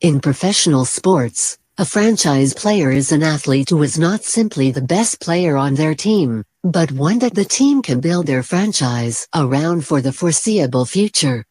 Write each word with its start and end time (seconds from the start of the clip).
In 0.00 0.18
professional 0.18 0.86
sports, 0.86 1.58
a 1.76 1.84
franchise 1.84 2.54
player 2.54 2.90
is 2.90 3.12
an 3.12 3.22
athlete 3.22 3.68
who 3.68 3.82
is 3.82 3.98
not 3.98 4.24
simply 4.24 4.70
the 4.70 4.80
best 4.80 5.20
player 5.20 5.58
on 5.58 5.74
their 5.74 5.94
team, 5.94 6.42
but 6.64 6.90
one 6.90 7.18
that 7.18 7.34
the 7.34 7.44
team 7.44 7.82
can 7.82 8.00
build 8.00 8.24
their 8.24 8.42
franchise 8.42 9.28
around 9.34 9.84
for 9.84 10.00
the 10.00 10.10
foreseeable 10.10 10.86
future. 10.86 11.44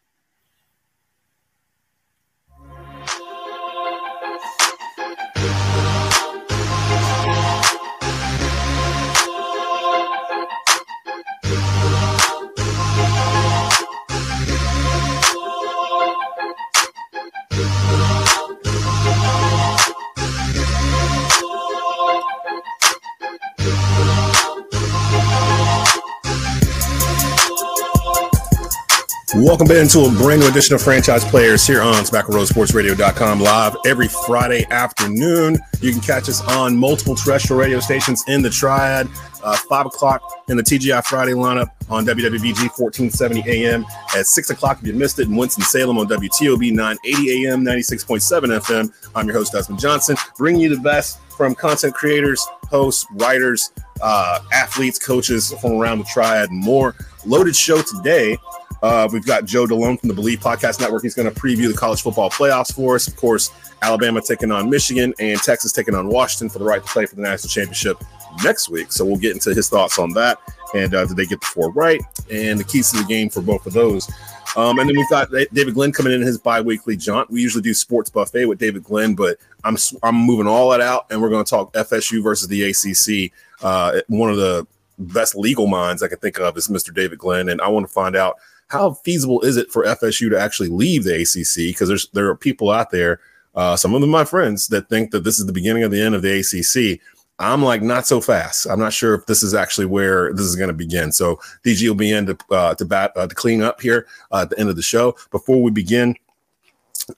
Welcome 29.40 29.68
back 29.68 29.78
into 29.78 30.00
a 30.00 30.10
brand 30.10 30.42
new 30.42 30.48
edition 30.48 30.74
of 30.74 30.82
Franchise 30.82 31.24
Players 31.24 31.66
here 31.66 31.80
on 31.80 31.94
TobaccoRoadSportsRadio.com 31.94 33.40
live 33.40 33.74
every 33.86 34.08
Friday 34.26 34.66
afternoon. 34.70 35.58
You 35.80 35.92
can 35.92 36.02
catch 36.02 36.28
us 36.28 36.42
on 36.42 36.76
multiple 36.76 37.14
terrestrial 37.14 37.58
radio 37.58 37.80
stations 37.80 38.22
in 38.28 38.42
the 38.42 38.50
Triad, 38.50 39.08
uh, 39.42 39.56
5 39.56 39.86
o'clock 39.86 40.20
in 40.48 40.58
the 40.58 40.62
TGI 40.62 41.02
Friday 41.06 41.32
lineup 41.32 41.70
on 41.88 42.04
WWBG 42.04 42.68
1470 42.78 43.42
AM, 43.48 43.86
at 44.14 44.26
6 44.26 44.50
o'clock 44.50 44.80
if 44.82 44.86
you 44.86 44.92
missed 44.92 45.18
it 45.18 45.28
in 45.28 45.34
Winston-Salem 45.34 45.96
on 45.96 46.06
WTOB 46.06 46.74
980 46.74 47.46
AM, 47.46 47.64
96.7 47.64 48.60
FM. 48.60 48.92
I'm 49.14 49.26
your 49.26 49.38
host, 49.38 49.52
Desmond 49.52 49.80
Johnson, 49.80 50.16
bringing 50.36 50.60
you 50.60 50.76
the 50.76 50.82
best 50.82 51.18
from 51.40 51.54
content 51.54 51.94
creators, 51.94 52.46
hosts, 52.68 53.06
writers, 53.12 53.72
uh, 54.02 54.40
athletes, 54.52 54.98
coaches 54.98 55.54
from 55.62 55.72
around 55.72 55.96
the 55.96 56.04
Triad, 56.04 56.50
and 56.50 56.62
more. 56.62 56.94
Loaded 57.24 57.56
show 57.56 57.80
today. 57.80 58.36
Uh, 58.82 59.08
we've 59.10 59.24
got 59.24 59.46
Joe 59.46 59.64
Deleone 59.64 59.98
from 59.98 60.10
the 60.10 60.14
Bleav 60.14 60.36
Podcast 60.36 60.80
Network. 60.80 61.02
He's 61.02 61.14
going 61.14 61.32
to 61.32 61.40
preview 61.40 61.72
the 61.72 61.78
college 61.78 62.02
football 62.02 62.28
playoffs 62.28 62.74
for 62.74 62.94
us. 62.94 63.08
Of 63.08 63.16
course, 63.16 63.52
Alabama 63.80 64.20
taking 64.20 64.52
on 64.52 64.68
Michigan 64.68 65.14
and 65.18 65.40
Texas 65.40 65.72
taking 65.72 65.94
on 65.94 66.08
Washington 66.08 66.50
for 66.50 66.58
the 66.58 66.64
right 66.66 66.84
to 66.84 66.92
play 66.92 67.06
for 67.06 67.16
the 67.16 67.22
national 67.22 67.48
championship 67.48 67.96
next 68.44 68.68
week. 68.68 68.92
So 68.92 69.06
we'll 69.06 69.16
get 69.16 69.32
into 69.32 69.54
his 69.54 69.70
thoughts 69.70 69.98
on 69.98 70.12
that. 70.12 70.36
And 70.74 70.94
uh, 70.94 71.06
did 71.06 71.16
they 71.16 71.24
get 71.24 71.40
the 71.40 71.46
four 71.46 71.72
right? 71.72 72.02
And 72.30 72.60
the 72.60 72.64
keys 72.64 72.90
to 72.90 72.98
the 72.98 73.04
game 73.04 73.30
for 73.30 73.40
both 73.40 73.64
of 73.64 73.72
those. 73.72 74.10
Um, 74.56 74.78
and 74.78 74.88
then 74.88 74.96
we've 74.96 75.08
got 75.08 75.30
David 75.54 75.74
Glenn 75.74 75.92
coming 75.92 76.12
in 76.12 76.20
his 76.22 76.36
bi-weekly 76.36 76.96
jaunt. 76.96 77.30
We 77.30 77.40
usually 77.40 77.62
do 77.62 77.72
sports 77.72 78.10
buffet 78.10 78.46
with 78.46 78.58
David 78.58 78.82
Glenn, 78.84 79.14
but 79.14 79.38
I'm 79.64 79.76
I'm 80.02 80.14
moving 80.14 80.46
all 80.46 80.70
that 80.70 80.80
out, 80.80 81.06
and 81.10 81.20
we're 81.20 81.30
going 81.30 81.44
to 81.44 81.50
talk 81.50 81.72
FSU 81.72 82.22
versus 82.22 82.48
the 82.48 82.64
ACC. 82.70 83.32
Uh, 83.62 84.00
one 84.08 84.30
of 84.30 84.36
the 84.36 84.66
best 84.98 85.34
legal 85.34 85.66
minds 85.66 86.02
I 86.02 86.08
can 86.08 86.18
think 86.18 86.38
of 86.38 86.56
is 86.56 86.68
Mr. 86.68 86.94
David 86.94 87.18
Glenn, 87.18 87.48
and 87.48 87.60
I 87.60 87.68
want 87.68 87.86
to 87.86 87.92
find 87.92 88.16
out 88.16 88.36
how 88.68 88.92
feasible 88.92 89.40
is 89.40 89.56
it 89.56 89.70
for 89.70 89.84
FSU 89.84 90.30
to 90.30 90.40
actually 90.40 90.68
leave 90.68 91.04
the 91.04 91.14
ACC? 91.14 91.72
Because 91.72 91.88
there's 91.88 92.08
there 92.10 92.28
are 92.28 92.36
people 92.36 92.70
out 92.70 92.90
there, 92.90 93.20
uh, 93.54 93.76
some 93.76 93.94
of 93.94 94.00
them 94.00 94.10
my 94.10 94.24
friends, 94.24 94.68
that 94.68 94.88
think 94.88 95.10
that 95.10 95.24
this 95.24 95.38
is 95.38 95.46
the 95.46 95.52
beginning 95.52 95.82
of 95.82 95.90
the 95.90 96.00
end 96.00 96.14
of 96.14 96.22
the 96.22 96.40
ACC. 96.40 97.00
I'm 97.40 97.62
like, 97.62 97.80
not 97.80 98.06
so 98.06 98.20
fast. 98.20 98.66
I'm 98.66 98.78
not 98.78 98.92
sure 98.92 99.14
if 99.14 99.24
this 99.24 99.42
is 99.42 99.54
actually 99.54 99.86
where 99.86 100.30
this 100.34 100.44
is 100.44 100.56
going 100.56 100.68
to 100.68 100.74
begin. 100.74 101.10
So 101.10 101.40
DG 101.64 101.86
will 101.88 101.94
be 101.94 102.12
in 102.12 102.26
to 102.26 102.38
uh, 102.50 102.74
to 102.74 102.84
bat 102.84 103.12
uh, 103.16 103.26
to 103.26 103.34
clean 103.34 103.62
up 103.62 103.80
here 103.80 104.06
uh, 104.30 104.42
at 104.42 104.50
the 104.50 104.58
end 104.58 104.68
of 104.68 104.76
the 104.76 104.82
show. 104.82 105.16
Before 105.30 105.62
we 105.62 105.70
begin, 105.70 106.14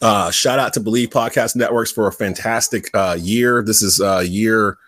uh, 0.01 0.31
shout 0.31 0.59
out 0.59 0.75
to 0.75 0.81
Bleav 0.81 1.09
Podcast 1.09 1.57
Networks 1.57 1.93
for 1.93 2.07
a 2.07 2.13
fantastic 2.13 2.91
uh, 2.95 3.17
year. 3.19 3.63
This 3.63 3.83
is 3.83 4.01
uh, 4.01 4.25
year 4.27 4.79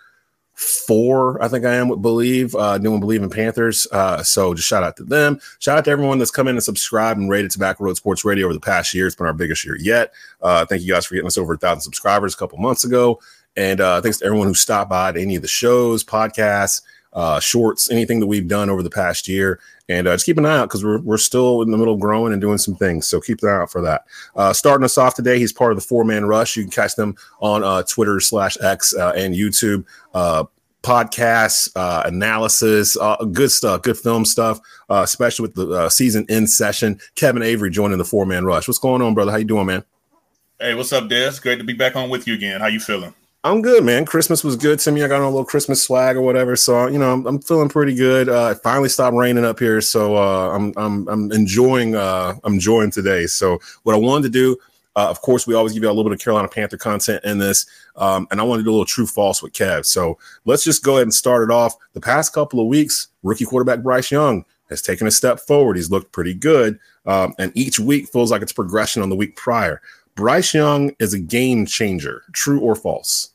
four, 0.54 1.42
I 1.42 1.48
think 1.48 1.64
I 1.64 1.74
am 1.74 1.88
with 1.88 2.00
Bleav, 2.00 2.54
uh, 2.56 2.78
doing 2.78 3.00
Bleav 3.00 3.22
in 3.22 3.30
Panthers. 3.30 3.88
Uh, 3.90 4.22
so 4.22 4.54
just 4.54 4.68
shout 4.68 4.84
out 4.84 4.96
to 4.98 5.04
them. 5.04 5.40
Shout 5.58 5.78
out 5.78 5.84
to 5.86 5.90
everyone 5.90 6.18
that's 6.18 6.30
come 6.30 6.46
in 6.46 6.54
and 6.54 6.62
subscribed 6.62 7.18
and 7.18 7.28
rated 7.28 7.50
Tobacco 7.50 7.84
Road 7.84 7.96
Sports 7.96 8.24
Radio 8.24 8.46
over 8.46 8.54
the 8.54 8.60
past 8.60 8.94
year. 8.94 9.06
It's 9.06 9.16
been 9.16 9.26
our 9.26 9.32
biggest 9.32 9.64
year 9.64 9.76
yet. 9.76 10.12
Uh, 10.40 10.64
thank 10.64 10.82
you 10.82 10.92
guys 10.92 11.06
for 11.06 11.14
getting 11.14 11.26
us 11.26 11.38
over 11.38 11.54
a 11.54 11.58
thousand 11.58 11.82
subscribers 11.82 12.34
a 12.34 12.36
couple 12.36 12.58
months 12.58 12.84
ago. 12.84 13.20
And 13.56 13.80
uh, 13.80 14.00
thanks 14.00 14.18
to 14.18 14.26
everyone 14.26 14.46
who 14.46 14.54
stopped 14.54 14.90
by 14.90 15.12
to 15.12 15.20
any 15.20 15.36
of 15.36 15.42
the 15.42 15.48
shows, 15.48 16.04
podcasts, 16.04 16.82
uh, 17.14 17.40
shorts, 17.40 17.90
anything 17.90 18.20
that 18.20 18.26
we've 18.26 18.48
done 18.48 18.68
over 18.68 18.82
the 18.82 18.90
past 18.90 19.28
year. 19.28 19.60
And 19.88 20.08
uh, 20.08 20.14
just 20.14 20.26
keep 20.26 20.38
an 20.38 20.46
eye 20.46 20.58
out 20.58 20.68
because 20.68 20.84
we're, 20.84 21.00
we're 21.00 21.18
still 21.18 21.62
in 21.62 21.70
the 21.70 21.76
middle 21.76 21.94
of 21.94 22.00
growing 22.00 22.32
and 22.32 22.40
doing 22.40 22.58
some 22.58 22.74
things. 22.74 23.06
So 23.06 23.20
keep 23.20 23.42
an 23.42 23.48
eye 23.48 23.62
out 23.62 23.70
for 23.70 23.82
that. 23.82 24.04
Uh, 24.34 24.52
starting 24.52 24.84
us 24.84 24.96
off 24.98 25.14
today, 25.14 25.38
he's 25.38 25.52
part 25.52 25.72
of 25.72 25.76
the 25.76 25.84
four 25.84 26.04
man 26.04 26.24
rush. 26.24 26.56
You 26.56 26.64
can 26.64 26.72
catch 26.72 26.96
them 26.96 27.16
on 27.40 27.62
uh, 27.62 27.82
Twitter 27.82 28.18
slash 28.20 28.56
X 28.62 28.94
uh, 28.94 29.12
and 29.16 29.34
YouTube. 29.34 29.84
Uh, 30.14 30.44
podcasts, 30.82 31.70
uh, 31.76 32.02
analysis, 32.04 32.94
good 33.32 33.50
stuff, 33.50 33.80
good 33.80 33.96
film 33.96 34.22
stuff, 34.22 34.60
uh, 34.90 35.00
especially 35.02 35.44
with 35.44 35.54
the 35.54 35.88
season 35.88 36.26
in 36.28 36.46
session. 36.46 37.00
Kevin 37.14 37.42
Avery 37.42 37.70
joining 37.70 37.96
the 37.96 38.04
four 38.04 38.26
man 38.26 38.44
rush. 38.44 38.68
What's 38.68 38.78
going 38.78 39.00
on, 39.00 39.14
brother? 39.14 39.30
How 39.30 39.38
you 39.38 39.46
doing, 39.46 39.64
man? 39.64 39.82
Hey, 40.60 40.74
what's 40.74 40.92
up, 40.92 41.08
Des? 41.08 41.38
Great 41.40 41.56
to 41.56 41.64
be 41.64 41.72
back 41.72 41.96
on 41.96 42.10
with 42.10 42.26
you 42.26 42.34
again. 42.34 42.60
How 42.60 42.66
you 42.66 42.80
feeling? 42.80 43.14
I'm 43.44 43.60
good, 43.60 43.84
man. 43.84 44.06
Christmas 44.06 44.42
was 44.42 44.56
good 44.56 44.78
to 44.78 44.90
me. 44.90 45.02
I 45.02 45.08
got 45.08 45.20
on 45.20 45.26
a 45.26 45.28
little 45.28 45.44
Christmas 45.44 45.82
swag 45.82 46.16
or 46.16 46.22
whatever, 46.22 46.56
so 46.56 46.86
you 46.86 46.98
know 46.98 47.12
I'm, 47.12 47.26
I'm 47.26 47.42
feeling 47.42 47.68
pretty 47.68 47.94
good. 47.94 48.26
Uh, 48.30 48.54
it 48.56 48.62
finally 48.62 48.88
stopped 48.88 49.14
raining 49.14 49.44
up 49.44 49.58
here, 49.58 49.82
so 49.82 50.16
uh, 50.16 50.48
I'm 50.48 50.72
I'm 50.78 51.06
I'm 51.08 51.30
enjoying 51.30 51.94
uh, 51.94 52.36
I'm 52.42 52.54
enjoying 52.54 52.90
today. 52.90 53.26
So 53.26 53.58
what 53.82 53.94
I 53.94 53.98
wanted 53.98 54.22
to 54.22 54.28
do, 54.30 54.56
uh, 54.96 55.10
of 55.10 55.20
course, 55.20 55.46
we 55.46 55.52
always 55.52 55.74
give 55.74 55.82
you 55.82 55.90
a 55.90 55.92
little 55.92 56.04
bit 56.04 56.18
of 56.18 56.24
Carolina 56.24 56.48
Panther 56.48 56.78
content 56.78 57.22
in 57.22 57.38
this, 57.38 57.66
um, 57.96 58.26
and 58.30 58.40
I 58.40 58.44
wanted 58.44 58.62
to 58.62 58.64
do 58.64 58.70
a 58.70 58.76
little 58.76 58.86
true 58.86 59.06
false 59.06 59.42
with 59.42 59.52
Kev. 59.52 59.84
So 59.84 60.16
let's 60.46 60.64
just 60.64 60.82
go 60.82 60.92
ahead 60.94 61.02
and 61.02 61.12
start 61.12 61.42
it 61.42 61.52
off. 61.52 61.74
The 61.92 62.00
past 62.00 62.32
couple 62.32 62.60
of 62.60 62.66
weeks, 62.66 63.08
rookie 63.22 63.44
quarterback 63.44 63.80
Bryce 63.80 64.10
Young 64.10 64.46
has 64.70 64.80
taken 64.80 65.06
a 65.06 65.10
step 65.10 65.38
forward. 65.38 65.76
He's 65.76 65.90
looked 65.90 66.12
pretty 66.12 66.32
good, 66.32 66.78
um, 67.04 67.34
and 67.38 67.52
each 67.54 67.78
week 67.78 68.08
feels 68.08 68.30
like 68.30 68.40
it's 68.40 68.54
progression 68.54 69.02
on 69.02 69.10
the 69.10 69.16
week 69.16 69.36
prior. 69.36 69.82
Bryce 70.14 70.54
Young 70.54 70.92
is 70.98 71.12
a 71.12 71.18
game 71.18 71.66
changer. 71.66 72.22
True 72.32 72.60
or 72.60 72.74
false? 72.74 73.33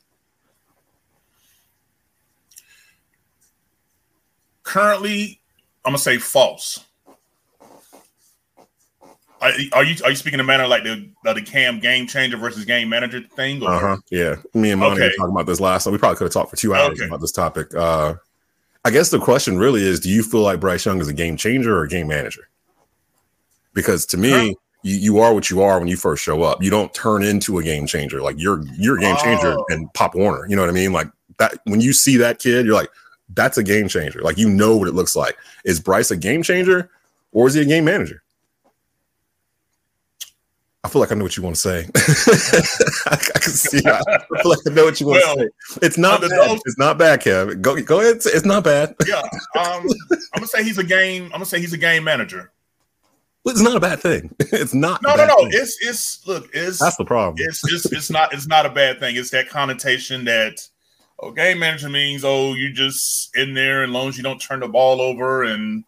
Currently, 4.70 5.42
I'm 5.84 5.92
gonna 5.92 5.98
say 5.98 6.20
false. 6.20 6.86
Are, 9.42 9.52
are 9.74 9.84
you 9.84 9.96
are 10.04 10.12
you 10.12 10.16
speaking 10.16 10.36
in 10.36 10.42
a 10.42 10.44
manner 10.44 10.68
like 10.68 10.84
the 10.84 11.10
the 11.24 11.42
Cam 11.42 11.80
game 11.80 12.06
changer 12.06 12.38
versus 12.38 12.66
game 12.66 12.88
manager 12.88 13.22
thing? 13.36 13.64
Uh 13.64 13.80
huh. 13.80 13.98
Yeah, 14.12 14.36
me 14.54 14.70
and 14.70 14.80
Monty 14.80 14.98
okay. 14.98 15.08
were 15.08 15.14
talking 15.18 15.34
about 15.34 15.48
this 15.48 15.60
last 15.60 15.86
time. 15.86 15.94
We 15.94 15.98
probably 15.98 16.18
could 16.18 16.26
have 16.26 16.34
talked 16.34 16.52
for 16.52 16.56
two 16.56 16.76
hours 16.76 17.00
okay. 17.00 17.08
about 17.08 17.20
this 17.20 17.32
topic. 17.32 17.74
Uh, 17.74 18.16
I 18.86 18.92
guess 18.92 19.10
the 19.10 19.20
question 19.20 19.58
really 19.58 19.82
is: 19.82 20.00
Do 20.00 20.10
you 20.10 20.22
feel 20.22 20.42
like 20.42 20.60
Bryce 20.60 20.86
Young 20.86 21.00
is 21.00 21.08
a 21.08 21.14
game 21.14 21.36
changer 21.36 21.76
or 21.76 21.84
a 21.84 21.90
game 21.90 22.08
manager? 22.08 22.48
Because 23.74 24.06
to 24.08 24.18
me, 24.18 24.30
huh? 24.30 24.54
you, 24.84 24.96
you 24.96 25.20
are 25.20 25.34
what 25.34 25.50
you 25.50 25.64
are 25.64 25.80
when 25.80 25.88
you 25.88 25.98
first 25.98 26.22
show 26.22 26.44
up. 26.44 26.62
You 26.62 26.70
don't 26.70 26.94
turn 26.94 27.24
into 27.24 27.58
a 27.58 27.64
game 27.64 27.88
changer. 27.88 28.22
Like 28.22 28.36
you're 28.38 28.64
you're 28.78 28.98
a 28.98 29.02
game 29.02 29.16
changer 29.18 29.56
oh. 29.58 29.66
and 29.70 29.92
Pop 29.94 30.14
Warner. 30.14 30.46
You 30.48 30.58
know 30.58 30.62
what 30.62 30.70
I 30.70 30.74
mean? 30.74 30.92
Like 30.94 31.08
that 31.38 31.58
when 31.64 31.82
you 31.82 31.94
see 31.94 32.18
that 32.18 32.38
kid, 32.38 32.66
you're 32.66 32.76
like, 32.76 32.90
that's 33.34 33.58
a 33.58 33.64
game 33.64 33.88
changer. 33.88 34.22
Like 34.22 34.38
you 34.38 34.50
know 34.50 34.78
what 34.78 34.88
it 34.88 34.94
looks 34.94 35.16
like. 35.16 35.38
Is 35.66 35.80
Bryce 35.80 36.12
a 36.12 36.18
game 36.18 36.44
changer 36.44 36.90
or 37.32 37.48
is 37.48 37.54
he 37.54 37.62
a 37.62 37.66
game 37.66 37.86
manager? 37.86 38.24
I 40.84 40.88
feel 40.88 41.02
like 41.02 41.12
I 41.12 41.16
know 41.16 41.26
what 41.26 41.36
you 41.36 41.44
want 41.44 41.58
to 41.58 41.62
say. 41.62 41.88
I, 43.06 43.12
I, 43.12 43.40
can 43.40 43.52
see. 43.52 43.86
I, 43.86 44.00
I 44.00 44.42
feel 44.42 44.50
like 44.50 44.60
I 44.66 44.72
know 44.72 44.86
what 44.86 45.00
you 45.02 45.08
want 45.08 45.22
well, 45.26 45.36
to 45.36 45.52
say. 45.66 45.80
It's 45.82 45.98
not 45.98 46.22
bad. 46.22 46.32
Those, 46.32 46.62
it's 46.66 46.78
not 46.78 46.98
bad, 46.98 47.22
Kev. 47.22 47.62
Go 47.62 47.82
go 47.82 48.00
ahead. 48.00 48.18
It's 48.26 48.46
not 48.46 48.64
bad. 48.64 48.96
yeah, 49.06 49.22
um, 49.60 49.86
I'm 49.86 50.20
gonna 50.36 50.48
say 50.48 50.64
he's 50.64 50.78
a 50.78 50.84
game. 50.84 51.26
I'm 51.26 51.32
gonna 51.32 51.46
say 51.46 51.60
he's 51.60 51.74
a 51.74 51.78
game 51.78 52.06
manager. 52.06 52.52
It's 53.46 53.62
not 53.62 53.76
a 53.76 53.80
bad 53.80 54.00
thing. 54.00 54.34
It's 54.52 54.74
not. 54.74 55.02
No, 55.02 55.16
no, 55.16 55.26
no. 55.26 55.36
Thing. 55.38 55.50
It's 55.54 55.78
it's 55.82 56.28
look. 56.28 56.50
It's 56.54 56.80
that's 56.80 56.96
the 56.96 57.06
problem. 57.06 57.36
It's 57.38 57.62
it's 57.72 57.92
it's 57.92 58.10
not. 58.10 58.34
It's 58.34 58.48
not 58.48 58.66
a 58.66 58.70
bad 58.70 59.00
thing. 59.00 59.18
It's 59.18 59.32
that 59.32 59.50
connotation 59.50 60.24
that 60.26 60.66
oh, 61.20 61.32
game 61.32 61.60
manager 61.60 61.90
means 61.90 62.24
oh 62.24 62.54
you're 62.54 62.72
just 62.72 63.36
in 63.36 63.54
there 63.54 63.84
and 63.84 63.94
long 63.94 64.08
as 64.08 64.18
you 64.18 64.24
don't 64.24 64.42
turn 64.42 64.60
the 64.60 64.68
ball 64.68 65.02
over 65.02 65.44
and 65.44 65.84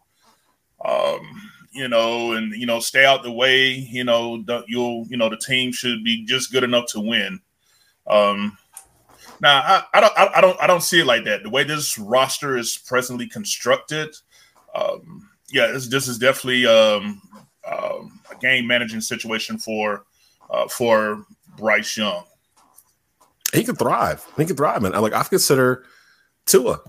um 0.86 1.22
you 1.72 1.88
know 1.88 2.34
and 2.34 2.54
you 2.54 2.66
know 2.66 2.80
stay 2.80 3.06
out 3.06 3.24
the 3.24 3.32
way 3.32 3.70
you 3.70 4.04
know 4.04 4.44
you'll 4.68 5.06
you 5.08 5.18
know 5.18 5.30
the 5.30 5.38
team 5.38 5.72
should 5.72 6.04
be 6.04 6.26
just 6.26 6.52
good 6.52 6.64
enough 6.64 6.86
to 6.88 7.00
win. 7.00 7.40
Um 8.08 8.58
now 9.42 9.60
I, 9.60 9.84
I 9.94 10.02
don't 10.02 10.14
I, 10.18 10.30
I 10.36 10.42
don't 10.42 10.62
I 10.62 10.68
don't 10.68 10.84
see 10.84 11.02
it 11.02 11.06
like 11.06 11.24
that. 11.26 11.44
The 11.44 11.50
way 11.50 11.64
this 11.64 11.98
roster 11.98 12.58
is 12.58 12.78
presently 12.78 13.28
constructed 13.28 14.10
um 14.76 15.30
yeah 15.52 15.68
this, 15.68 15.88
this 15.88 16.08
is 16.08 16.18
definitely 16.18 16.66
um, 16.66 17.22
um 17.70 18.22
a 18.32 18.36
game 18.36 18.68
managing 18.68 19.02
situation 19.02 19.58
for 19.58 20.06
uh, 20.50 20.68
for 20.68 21.26
Bryce 21.58 21.96
Young 21.96 22.24
he 23.54 23.64
could 23.64 23.78
thrive. 23.78 24.26
He 24.38 24.46
could 24.46 24.58
thrive, 24.58 24.84
and 24.84 24.96
I 24.96 25.00
like 25.00 25.14
I 25.14 25.24
consider 25.24 25.84
Tua 26.46 26.80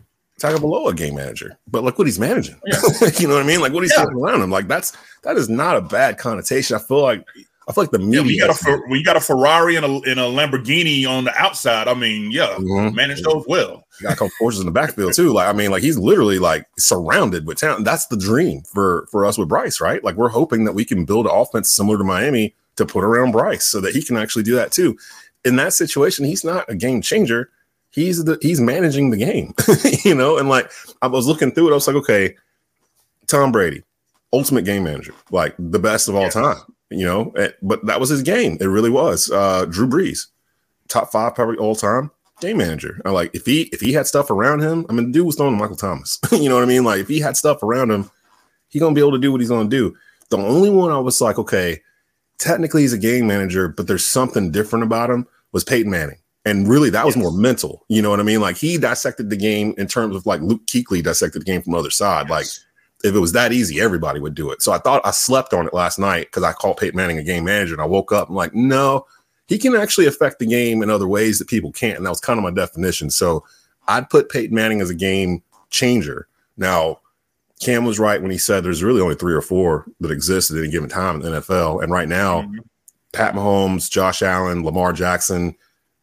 Tagovailoa 0.40 0.90
a 0.90 0.94
game 0.94 1.14
manager, 1.14 1.58
but 1.68 1.84
look 1.84 1.98
what 1.98 2.06
he's 2.06 2.18
managing. 2.18 2.60
Yeah. 2.66 2.80
you 3.18 3.28
know 3.28 3.34
what 3.34 3.44
I 3.44 3.46
mean? 3.46 3.60
Like 3.60 3.72
what 3.72 3.82
he's 3.82 3.92
yeah. 3.96 4.04
doing 4.04 4.16
around 4.16 4.42
him. 4.42 4.50
Like 4.50 4.68
that's 4.68 4.96
that 5.22 5.36
is 5.36 5.48
not 5.48 5.76
a 5.76 5.80
bad 5.80 6.18
connotation. 6.18 6.76
I 6.76 6.80
feel 6.80 7.02
like 7.02 7.24
I 7.68 7.72
feel 7.72 7.84
like 7.84 7.92
the 7.92 8.00
media. 8.00 8.22
Yeah, 8.22 8.22
when, 8.22 8.30
you 8.30 8.40
got 8.40 8.66
a, 8.66 8.80
when 8.88 8.98
you 8.98 9.04
got 9.04 9.16
a 9.16 9.20
Ferrari 9.20 9.76
and 9.76 9.86
a, 9.86 9.88
and 9.88 10.18
a 10.18 10.24
Lamborghini 10.24 11.06
on 11.06 11.24
the 11.24 11.36
outside, 11.36 11.86
I 11.86 11.94
mean, 11.94 12.32
yeah, 12.32 12.56
mm-hmm. 12.58 12.94
manage 12.94 13.22
those 13.22 13.44
well. 13.46 13.84
You 14.00 14.08
got 14.08 14.14
a 14.14 14.16
couple 14.16 14.30
Porsches 14.40 14.60
in 14.60 14.66
the 14.66 14.72
backfield 14.72 15.14
too. 15.14 15.32
Like, 15.32 15.48
I 15.48 15.52
mean, 15.52 15.70
like 15.70 15.82
he's 15.82 15.98
literally 15.98 16.40
like 16.40 16.66
surrounded 16.76 17.46
with 17.46 17.58
talent. 17.58 17.84
That's 17.84 18.06
the 18.06 18.16
dream 18.16 18.62
for 18.62 19.06
for 19.12 19.24
us 19.24 19.38
with 19.38 19.48
Bryce, 19.48 19.80
right? 19.80 20.02
Like, 20.02 20.16
we're 20.16 20.28
hoping 20.28 20.64
that 20.64 20.72
we 20.72 20.84
can 20.84 21.04
build 21.04 21.26
an 21.26 21.32
offense 21.32 21.72
similar 21.72 21.98
to 21.98 22.04
Miami 22.04 22.54
to 22.76 22.86
put 22.86 23.04
around 23.04 23.32
Bryce 23.32 23.66
so 23.66 23.80
that 23.80 23.94
he 23.94 24.02
can 24.02 24.16
actually 24.16 24.42
do 24.42 24.56
that 24.56 24.72
too. 24.72 24.96
In 25.44 25.56
that 25.56 25.72
situation, 25.72 26.24
he's 26.24 26.44
not 26.44 26.70
a 26.70 26.74
game 26.74 27.02
changer. 27.02 27.50
He's 27.90 28.24
the 28.24 28.38
he's 28.40 28.60
managing 28.60 29.10
the 29.10 29.16
game, 29.16 29.54
you 30.04 30.14
know. 30.14 30.38
And 30.38 30.48
like 30.48 30.70
I 31.02 31.08
was 31.08 31.26
looking 31.26 31.52
through 31.52 31.68
it, 31.68 31.72
I 31.72 31.74
was 31.74 31.86
like, 31.86 31.96
okay, 31.96 32.36
Tom 33.26 33.52
Brady, 33.52 33.82
ultimate 34.32 34.64
game 34.64 34.84
manager, 34.84 35.14
like 35.30 35.54
the 35.58 35.78
best 35.78 36.08
of 36.08 36.14
all 36.14 36.30
time 36.30 36.56
you 36.92 37.06
know, 37.06 37.32
eh, 37.36 37.50
but 37.62 37.84
that 37.86 38.00
was 38.00 38.10
his 38.10 38.22
game. 38.22 38.58
It 38.60 38.66
really 38.66 38.90
was. 38.90 39.30
Uh, 39.30 39.64
Drew 39.64 39.88
Brees, 39.88 40.26
top 40.88 41.10
five 41.10 41.34
probably 41.34 41.56
all 41.56 41.74
time 41.74 42.10
game 42.40 42.58
manager. 42.58 43.00
I 43.04 43.10
like 43.10 43.34
if 43.34 43.46
he 43.46 43.62
if 43.72 43.80
he 43.80 43.92
had 43.92 44.06
stuff 44.06 44.30
around 44.30 44.60
him. 44.60 44.86
I 44.88 44.92
mean, 44.92 45.06
the 45.06 45.12
dude 45.12 45.26
was 45.26 45.36
throwing 45.36 45.56
Michael 45.56 45.76
Thomas. 45.76 46.18
you 46.32 46.48
know 46.48 46.56
what 46.56 46.64
I 46.64 46.66
mean? 46.66 46.84
Like 46.84 47.00
if 47.00 47.08
he 47.08 47.20
had 47.20 47.36
stuff 47.36 47.62
around 47.62 47.90
him, 47.90 48.10
he 48.68 48.78
gonna 48.78 48.94
be 48.94 49.00
able 49.00 49.12
to 49.12 49.18
do 49.18 49.32
what 49.32 49.40
he's 49.40 49.50
gonna 49.50 49.68
do. 49.68 49.96
The 50.30 50.38
only 50.38 50.70
one 50.70 50.92
I 50.92 50.98
was 50.98 51.20
like, 51.20 51.38
okay, 51.38 51.80
technically 52.42 52.82
he's 52.82 52.92
a 52.92 52.98
game 52.98 53.26
manager, 53.26 53.68
but 53.68 53.86
there's 53.86 54.04
something 54.04 54.50
different 54.50 54.82
about 54.82 55.10
him. 55.10 55.26
Was 55.52 55.64
Peyton 55.64 55.90
Manning. 55.90 56.18
And 56.44 56.66
really, 56.66 56.90
that 56.90 57.06
was 57.06 57.14
yes. 57.14 57.22
more 57.22 57.32
mental. 57.32 57.84
You 57.88 58.02
know 58.02 58.10
what 58.10 58.18
I 58.18 58.24
mean? 58.24 58.40
Like 58.40 58.56
he 58.56 58.76
dissected 58.78 59.30
the 59.30 59.36
game 59.36 59.74
in 59.78 59.86
terms 59.86 60.16
of 60.16 60.26
like 60.26 60.40
Luke 60.40 60.66
Kuechly 60.66 61.02
dissected 61.02 61.42
the 61.42 61.46
game 61.46 61.62
from 61.62 61.72
the 61.72 61.78
other 61.78 61.90
side. 61.90 62.28
Yes. 62.28 62.30
Like 62.30 62.46
if 63.04 63.14
it 63.14 63.20
was 63.20 63.32
that 63.32 63.52
easy, 63.52 63.80
everybody 63.80 64.18
would 64.18 64.34
do 64.34 64.50
it. 64.50 64.62
So 64.62 64.72
I 64.72 64.78
thought 64.78 65.02
I 65.04 65.12
slept 65.12 65.52
on 65.52 65.66
it 65.66 65.74
last 65.74 65.98
night 65.98 66.28
because 66.28 66.42
I 66.42 66.52
called 66.52 66.78
Peyton 66.78 66.96
Manning 66.96 67.18
a 67.18 67.22
game 67.22 67.44
manager 67.44 67.74
and 67.74 67.82
I 67.82 67.86
woke 67.86 68.12
up. 68.12 68.28
I'm 68.28 68.34
like, 68.34 68.54
no, 68.54 69.06
he 69.46 69.58
can 69.58 69.76
actually 69.76 70.06
affect 70.06 70.38
the 70.38 70.46
game 70.46 70.82
in 70.82 70.90
other 70.90 71.06
ways 71.06 71.38
that 71.38 71.48
people 71.48 71.70
can't. 71.70 71.96
And 71.96 72.06
that 72.06 72.10
was 72.10 72.20
kind 72.20 72.38
of 72.38 72.44
my 72.44 72.50
definition. 72.50 73.10
So 73.10 73.44
I'd 73.86 74.10
put 74.10 74.30
Peyton 74.30 74.54
Manning 74.54 74.80
as 74.80 74.90
a 74.90 74.94
game 74.94 75.42
changer. 75.70 76.26
Now, 76.56 77.00
Cam 77.62 77.84
was 77.84 77.98
right 77.98 78.20
when 78.20 78.30
he 78.30 78.38
said 78.38 78.64
there's 78.64 78.82
really 78.82 79.00
only 79.00 79.14
three 79.14 79.34
or 79.34 79.42
four 79.42 79.86
that 80.00 80.10
exist 80.10 80.50
at 80.50 80.58
any 80.58 80.70
given 80.70 80.88
time 80.88 81.16
in 81.16 81.22
the 81.22 81.40
NFL. 81.40 81.82
And 81.82 81.92
right 81.92 82.08
now, 82.08 82.42
mm-hmm. 82.42 82.58
Pat 83.12 83.34
Mahomes, 83.34 83.90
Josh 83.90 84.22
Allen, 84.22 84.64
Lamar 84.64 84.92
Jackson, 84.92 85.54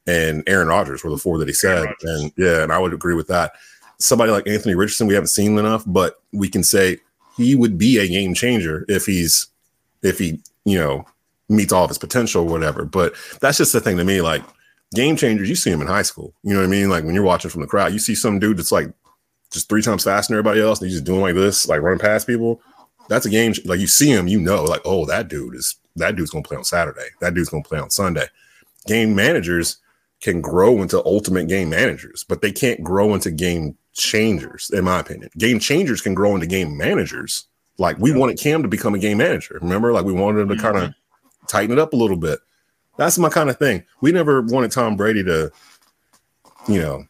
and 0.08 0.44
Aaron 0.48 0.68
Rodgers 0.68 1.04
were 1.04 1.10
the 1.10 1.18
four 1.18 1.38
that 1.38 1.48
he 1.48 1.54
said. 1.54 1.88
And 2.04 2.32
yeah, 2.38 2.64
and 2.64 2.72
I 2.72 2.80
would 2.80 2.94
agree 2.94 3.16
with 3.16 3.28
that 3.28 3.52
somebody 4.00 4.32
like 4.32 4.48
Anthony 4.48 4.76
Richardson, 4.76 5.08
we 5.08 5.14
haven't 5.14 5.28
seen 5.28 5.58
enough, 5.58 5.84
but 5.86 6.22
we 6.34 6.50
can 6.50 6.64
say 6.64 6.98
he 7.38 7.56
would 7.56 7.78
be 7.78 7.98
a 7.98 8.08
game 8.08 8.34
changer 8.34 8.86
if 8.88 9.06
he's 9.06 9.48
if 10.02 10.18
he, 10.18 10.42
you 10.66 10.80
know, 10.80 11.06
meets 11.50 11.74
all 11.74 11.84
of 11.84 11.90
his 11.90 11.98
potential 11.98 12.44
or 12.44 12.50
whatever. 12.50 12.86
But 12.86 13.14
that's 13.42 13.58
just 13.58 13.74
the 13.74 13.82
thing 13.82 13.98
to 13.98 14.04
me, 14.04 14.22
like 14.22 14.44
game 14.96 15.16
changers, 15.16 15.50
you 15.50 15.56
see 15.56 15.70
them 15.70 15.82
in 15.82 15.88
high 15.88 16.02
school. 16.02 16.34
You 16.44 16.54
know 16.54 16.62
what 16.62 16.68
I 16.68 16.70
mean? 16.70 16.90
Like 16.90 17.04
when 17.04 17.14
you're 17.14 17.24
watching 17.24 17.52
from 17.52 17.62
the 17.62 17.68
crowd, 17.68 17.94
you 17.94 18.00
see 18.00 18.16
some 18.16 18.40
dude 18.40 18.58
that's 18.58 18.72
like 18.72 18.92
just 19.52 19.70
three 19.70 19.82
times 19.82 20.04
faster 20.04 20.34
than 20.34 20.40
everybody 20.40 20.62
else, 20.62 20.80
and 20.80 20.88
he's 20.88 20.98
just 20.98 21.06
doing 21.06 21.22
like 21.22 21.36
this, 21.36 21.68
like 21.68 21.82
running 21.82 22.00
past 22.00 22.28
people. 22.28 22.62
That's 23.08 23.26
a 23.26 23.30
game. 23.30 23.54
Like 23.66 23.80
you 23.80 23.88
see 23.88 24.10
him, 24.10 24.28
you 24.28 24.40
know, 24.40 24.64
like 24.64 24.82
oh, 24.86 25.06
that 25.06 25.28
dude 25.28 25.56
is 25.56 25.76
that 25.96 26.16
dude's 26.16 26.32
gonna 26.32 26.44
play 26.44 26.58
on 26.58 26.64
Saturday. 26.64 27.08
That 27.22 27.34
dude's 27.34 27.50
gonna 27.50 27.64
play 27.64 27.80
on 27.80 27.90
Sunday. 27.90 28.28
Game 28.88 29.16
managers 29.16 29.78
can 30.22 30.42
grow 30.42 30.82
into 30.82 31.04
ultimate 31.06 31.48
game 31.48 31.70
managers, 31.70 32.26
but 32.28 32.42
they 32.42 32.52
can't 32.52 32.84
grow 32.84 33.14
into 33.14 33.32
game 33.32 33.78
changers, 33.94 34.70
in 34.74 34.84
my 34.84 35.00
opinion. 35.00 35.30
Game 35.38 35.60
changers 35.60 36.02
can 36.02 36.14
grow 36.14 36.36
into 36.36 36.48
game 36.48 36.78
managers. 36.78 37.46
Like 37.78 37.98
we 37.98 38.12
yeah. 38.12 38.18
wanted 38.18 38.40
Cam 38.40 38.62
to 38.62 38.68
become 38.68 38.94
a 38.94 39.00
game 39.00 39.18
manager. 39.18 39.58
Remember, 39.62 39.92
like 39.92 40.06
we 40.06 40.14
wanted 40.14 40.42
him 40.42 40.50
to 40.50 40.56
mm-hmm. 40.56 40.64
kind 40.64 40.78
of 40.78 40.94
tighten 41.48 41.72
it 41.72 41.80
up 41.80 41.94
a 41.94 41.98
little 41.98 42.18
bit. 42.18 42.40
That's 42.98 43.18
my 43.18 43.30
kind 43.30 43.50
of 43.50 43.58
thing. 43.58 43.86
We 44.02 44.12
never 44.12 44.42
wanted 44.42 44.72
Tom 44.72 44.98
Brady 44.98 45.24
to, 45.24 45.52
you 46.68 46.82
know, 46.82 47.06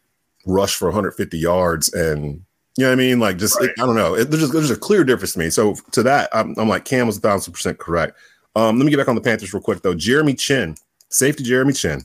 rush 0.46 0.74
for 0.74 0.86
150 0.86 1.38
yards 1.38 1.92
and 1.92 2.42
you 2.76 2.84
know 2.84 2.90
what 2.90 2.92
I 2.92 2.96
mean? 2.96 3.20
Like 3.20 3.36
just 3.36 3.58
right. 3.60 3.68
it, 3.68 3.74
I 3.80 3.86
don't 3.86 3.96
know. 3.96 4.14
It, 4.14 4.30
there's 4.30 4.42
just 4.42 4.52
there's 4.52 4.70
a 4.70 4.76
clear 4.76 5.04
difference 5.04 5.34
to 5.34 5.38
me. 5.38 5.50
So 5.50 5.74
to 5.92 6.02
that, 6.04 6.30
I'm, 6.32 6.54
I'm 6.56 6.68
like 6.68 6.84
Cam 6.84 7.06
was 7.06 7.18
a 7.18 7.20
thousand 7.20 7.52
percent 7.52 7.78
correct. 7.78 8.16
Um, 8.56 8.78
let 8.78 8.84
me 8.84 8.90
get 8.90 8.96
back 8.96 9.08
on 9.08 9.14
the 9.14 9.20
Panthers 9.20 9.52
real 9.52 9.62
quick 9.62 9.82
though. 9.82 9.94
Jeremy 9.94 10.34
Chinn, 10.34 10.76
safety 11.08 11.44
Jeremy 11.44 11.72
Chinn. 11.72 12.04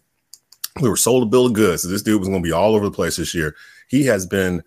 We 0.82 0.90
were 0.90 0.98
sold 0.98 1.24
a 1.24 1.28
bill 1.28 1.46
of 1.46 1.54
goods. 1.54 1.84
So 1.84 1.88
this 1.88 2.02
dude 2.02 2.20
was 2.20 2.28
going 2.28 2.42
to 2.42 2.48
be 2.48 2.52
all 2.52 2.76
over 2.76 2.84
the 2.84 2.92
place 2.92 3.16
this 3.16 3.34
year. 3.34 3.56
He 3.88 4.06
has 4.08 4.26
been 4.26 4.62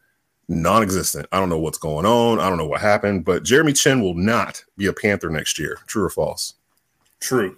non-existent. 0.49 1.26
I 1.31 1.38
don't 1.38 1.50
know 1.50 1.59
what's 1.59 1.76
going 1.76 2.06
on. 2.06 2.41
I 2.41 2.49
don't 2.49 2.56
know 2.56 2.67
what 2.67 2.81
happened, 2.81 3.26
but 3.26 3.43
Jeremy 3.43 3.75
Chinn 3.75 4.00
will 4.00 4.14
not 4.14 4.64
be 4.79 4.87
a 4.87 4.93
Panther 4.93 5.29
next 5.29 5.59
year. 5.59 5.79
True 5.87 6.05
or 6.05 6.11
false? 6.11 6.55
True. 7.21 7.56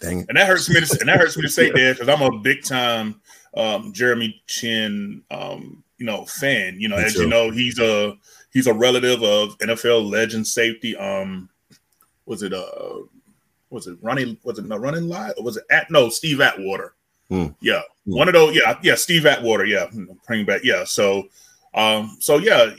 Dang 0.00 0.20
it. 0.20 0.26
And 0.28 0.38
that 0.38 0.46
hurts 0.46 0.68
me 0.70 0.80
to 0.80 1.00
and 1.00 1.08
that 1.08 1.18
hurts 1.18 1.36
me 1.36 1.42
to 1.42 1.48
say 1.48 1.70
that 1.74 1.98
because 1.98 2.08
I'm 2.08 2.22
a 2.22 2.38
big 2.38 2.64
time 2.64 3.20
um, 3.56 3.92
Jeremy 3.92 4.42
Chinn, 4.46 5.22
um, 5.30 5.82
you 5.98 6.06
know 6.06 6.24
fan. 6.24 6.78
You 6.78 6.88
know, 6.88 6.96
me 6.96 7.04
as 7.04 7.14
too. 7.14 7.22
you 7.22 7.28
know, 7.28 7.50
he's 7.50 7.78
a 7.78 8.16
he's 8.52 8.66
a 8.66 8.74
relative 8.74 9.22
of 9.22 9.58
NFL 9.58 10.10
legend 10.10 10.46
safety. 10.46 10.96
Um, 10.96 11.48
was 12.26 12.42
it 12.42 12.52
uh 12.52 13.00
was 13.70 13.86
it 13.86 13.98
running 14.00 14.38
was 14.44 14.58
it 14.58 14.64
no 14.64 14.76
running 14.76 15.08
live 15.08 15.34
or 15.36 15.44
was 15.44 15.56
it 15.56 15.64
at 15.70 15.90
no 15.90 16.08
Steve 16.08 16.40
Atwater? 16.40 16.94
Mm. 17.30 17.54
Yeah, 17.60 17.82
mm. 18.06 18.16
one 18.16 18.28
of 18.28 18.34
those. 18.34 18.54
Yeah, 18.54 18.78
yeah, 18.82 18.94
Steve 18.94 19.26
Atwater. 19.26 19.64
Yeah, 19.64 19.88
bring 20.26 20.44
back. 20.44 20.60
Yeah, 20.62 20.84
so, 20.84 21.28
um, 21.74 22.16
so 22.20 22.38
yeah, 22.38 22.70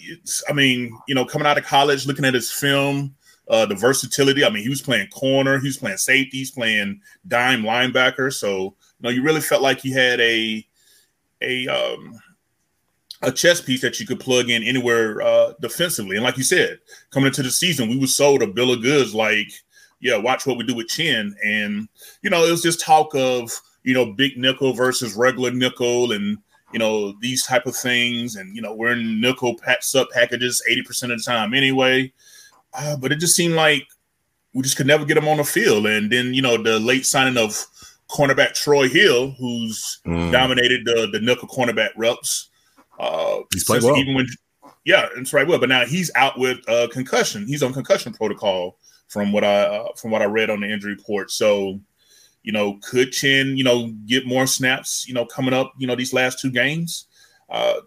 I 0.50 0.54
mean, 0.54 0.98
you 1.08 1.16
know, 1.16 1.26
coming 1.26 1.48
out 1.48 1.58
of 1.58 1.66
college, 1.66 2.06
looking 2.06 2.26
at 2.26 2.34
his 2.34 2.52
film, 2.52 3.16
uh, 3.50 3.66
the 3.66 3.76
versatility. 3.76 4.46
I 4.46 4.50
mean, 4.50 4.64
he 4.64 4.70
was 4.70 4.82
playing 4.82 5.08
corner, 5.08 5.60
he 5.60 5.68
was 5.68 5.78
playing 5.78 5.98
safety, 5.98 6.38
he's 6.38 6.52
playing 6.52 7.02
dime 7.28 7.64
linebacker. 7.64 8.32
So, 8.32 8.76
you 9.10 9.24
really 9.24 9.42
felt 9.42 9.62
like 9.62 9.84
you 9.84 9.94
had 9.94 10.20
a 10.20 10.66
a 11.42 11.68
um 11.68 12.20
a 13.22 13.32
chess 13.32 13.62
piece 13.62 13.82
that 13.82 14.00
you 14.00 14.06
could 14.06 14.20
plug 14.20 14.50
in 14.50 14.64
anywhere 14.64 15.22
uh 15.22 15.54
defensively. 15.62 16.16
And 16.16 16.24
like 16.24 16.38
you 16.38 16.44
said, 16.44 16.80
coming 17.12 17.28
into 17.28 17.44
the 17.44 17.52
season, 17.52 17.90
we 17.90 18.00
were 18.00 18.08
sold 18.08 18.42
a 18.42 18.48
bill 18.48 18.72
of 18.72 18.82
goods 18.82 19.16
like, 19.16 19.52
yeah, 20.00 20.18
watch 20.18 20.46
what 20.46 20.58
we 20.58 20.66
do 20.66 20.76
with 20.76 20.88
Chinn. 20.88 21.36
And, 21.44 21.88
you 22.22 22.30
know, 22.30 22.46
it 22.46 22.52
was 22.52 22.62
just 22.62 22.80
talk 22.80 23.16
of 23.16 23.52
you 23.86 23.94
know, 23.94 24.06
big 24.06 24.38
nickel 24.38 24.74
versus 24.74 25.16
regular 25.16 25.52
nickel 25.52 26.12
and, 26.12 26.40
you 26.74 26.80
know, 26.80 27.14
these 27.22 27.46
type 27.46 27.68
of 27.68 27.76
things. 27.76 28.36
And, 28.36 28.56
you 28.56 28.62
know, 28.62 28.74
we're 28.74 28.94
in 28.94 29.22
nickel 29.22 29.56
pack 29.56 29.84
sub 29.84 30.10
packages 30.10 30.62
80% 30.70 31.04
of 31.04 31.20
the 31.20 31.24
time 31.24 31.54
anyway. 31.54 32.12
Uh, 32.74 32.98
but 32.98 33.12
it 33.12 33.20
just 33.20 33.36
seemed 33.36 33.54
like 33.54 33.88
we 34.54 34.64
just 34.64 34.76
could 34.76 34.88
never 34.88 35.06
get 35.06 35.14
them 35.14 35.28
on 35.28 35.38
the 35.38 35.44
field. 35.44 35.86
And 35.86 36.12
then, 36.12 36.34
you 36.34 36.42
know, 36.42 36.62
the 36.62 36.80
late 36.80 37.06
signing 37.06 37.38
of 37.38 37.64
cornerback 38.10 38.54
Troy 38.54 38.88
Hill, 38.88 39.32
who's 39.32 40.00
mm. 40.06 40.32
dominated 40.32 40.86
the, 40.86 41.10
the 41.12 41.20
nickel 41.20 41.48
cornerback 41.48 41.90
reps. 41.96 42.50
Uh, 43.00 43.40
he's 43.54 43.64
played 43.64 43.84
well. 43.84 43.98
Even 43.98 44.16
when, 44.16 44.28
yeah, 44.86 45.08
that's 45.16 45.34
right. 45.34 45.48
Well, 45.48 45.60
but 45.60 45.70
now 45.70 45.86
he's 45.86 46.12
out 46.16 46.40
with 46.40 46.58
uh, 46.70 46.88
concussion. 46.92 47.48
He's 47.48 47.64
on 47.64 47.74
concussion 47.74 48.14
protocol 48.14 48.78
from 49.08 49.32
what 49.32 49.44
I 49.44 49.64
uh, 49.64 49.94
from 49.96 50.12
what 50.12 50.22
I 50.22 50.26
read 50.26 50.50
on 50.50 50.62
the 50.62 50.72
injury 50.72 50.94
report. 50.94 51.32
So 51.32 51.80
you 52.46 52.52
know, 52.52 52.78
could 52.84 53.12
Chinn, 53.12 53.58
you 53.58 53.64
know, 53.64 53.92
get 54.06 54.28
more 54.28 54.46
snaps, 54.46 55.08
you 55.08 55.16
know, 55.16 55.26
coming 55.26 55.54
up, 55.54 55.74
you 55.80 55.88
know, 55.88 55.96
these 55.96 56.14
last 56.14 56.40
two 56.40 56.52
games? 56.52 57.08
Uh, 57.50 57.78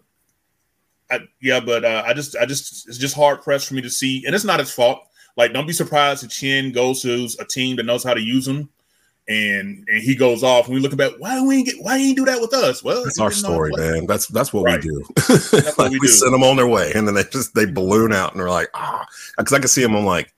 I, 1.09 1.21
yeah, 1.41 1.61
but 1.61 1.85
uh, 1.85 2.03
I 2.05 2.13
just, 2.13 2.35
I 2.35 2.45
just, 2.45 2.87
it's 2.89 2.97
just 2.97 3.15
hard 3.15 3.41
pressed 3.41 3.69
for 3.69 3.73
me 3.73 3.81
to 3.81 3.89
see, 3.89 4.25
and 4.25 4.35
it's 4.35 4.43
not 4.43 4.59
his 4.59 4.69
fault. 4.69 4.99
Like, 5.37 5.53
don't 5.53 5.65
be 5.65 5.71
surprised 5.71 6.25
if 6.25 6.29
Chinn 6.29 6.73
goes 6.73 7.01
to 7.03 7.29
a 7.39 7.45
team 7.45 7.77
that 7.77 7.85
knows 7.85 8.03
how 8.03 8.13
to 8.13 8.21
use 8.21 8.45
him, 8.45 8.69
and 9.29 9.85
and 9.87 10.01
he 10.01 10.15
goes 10.15 10.43
off. 10.43 10.65
And 10.65 10.73
we 10.73 10.81
look 10.81 10.91
about 10.91 11.19
why 11.19 11.41
we 11.41 11.63
get, 11.63 11.75
why 11.81 11.99
he 11.99 12.13
do 12.13 12.25
that 12.25 12.41
with 12.41 12.53
us? 12.53 12.83
Well, 12.83 13.03
that's 13.03 13.19
our 13.19 13.31
story, 13.31 13.71
man. 13.77 14.07
That's 14.07 14.27
that's 14.27 14.51
what 14.51 14.65
right. 14.65 14.83
we 14.83 14.89
do. 14.89 15.03
That's 15.27 15.77
what 15.77 15.91
we, 15.91 15.99
we 15.99 16.07
do. 16.07 16.07
send 16.07 16.33
them 16.33 16.43
on 16.43 16.57
their 16.57 16.67
way, 16.67 16.91
and 16.93 17.07
then 17.07 17.13
they 17.13 17.23
just 17.23 17.53
they 17.53 17.65
balloon 17.65 18.11
out, 18.11 18.31
and 18.31 18.41
they're 18.41 18.49
like, 18.49 18.69
ah, 18.73 19.05
because 19.37 19.53
I 19.53 19.59
can 19.59 19.67
see 19.67 19.83
them. 19.83 19.95
I'm 19.95 20.05
like, 20.05 20.33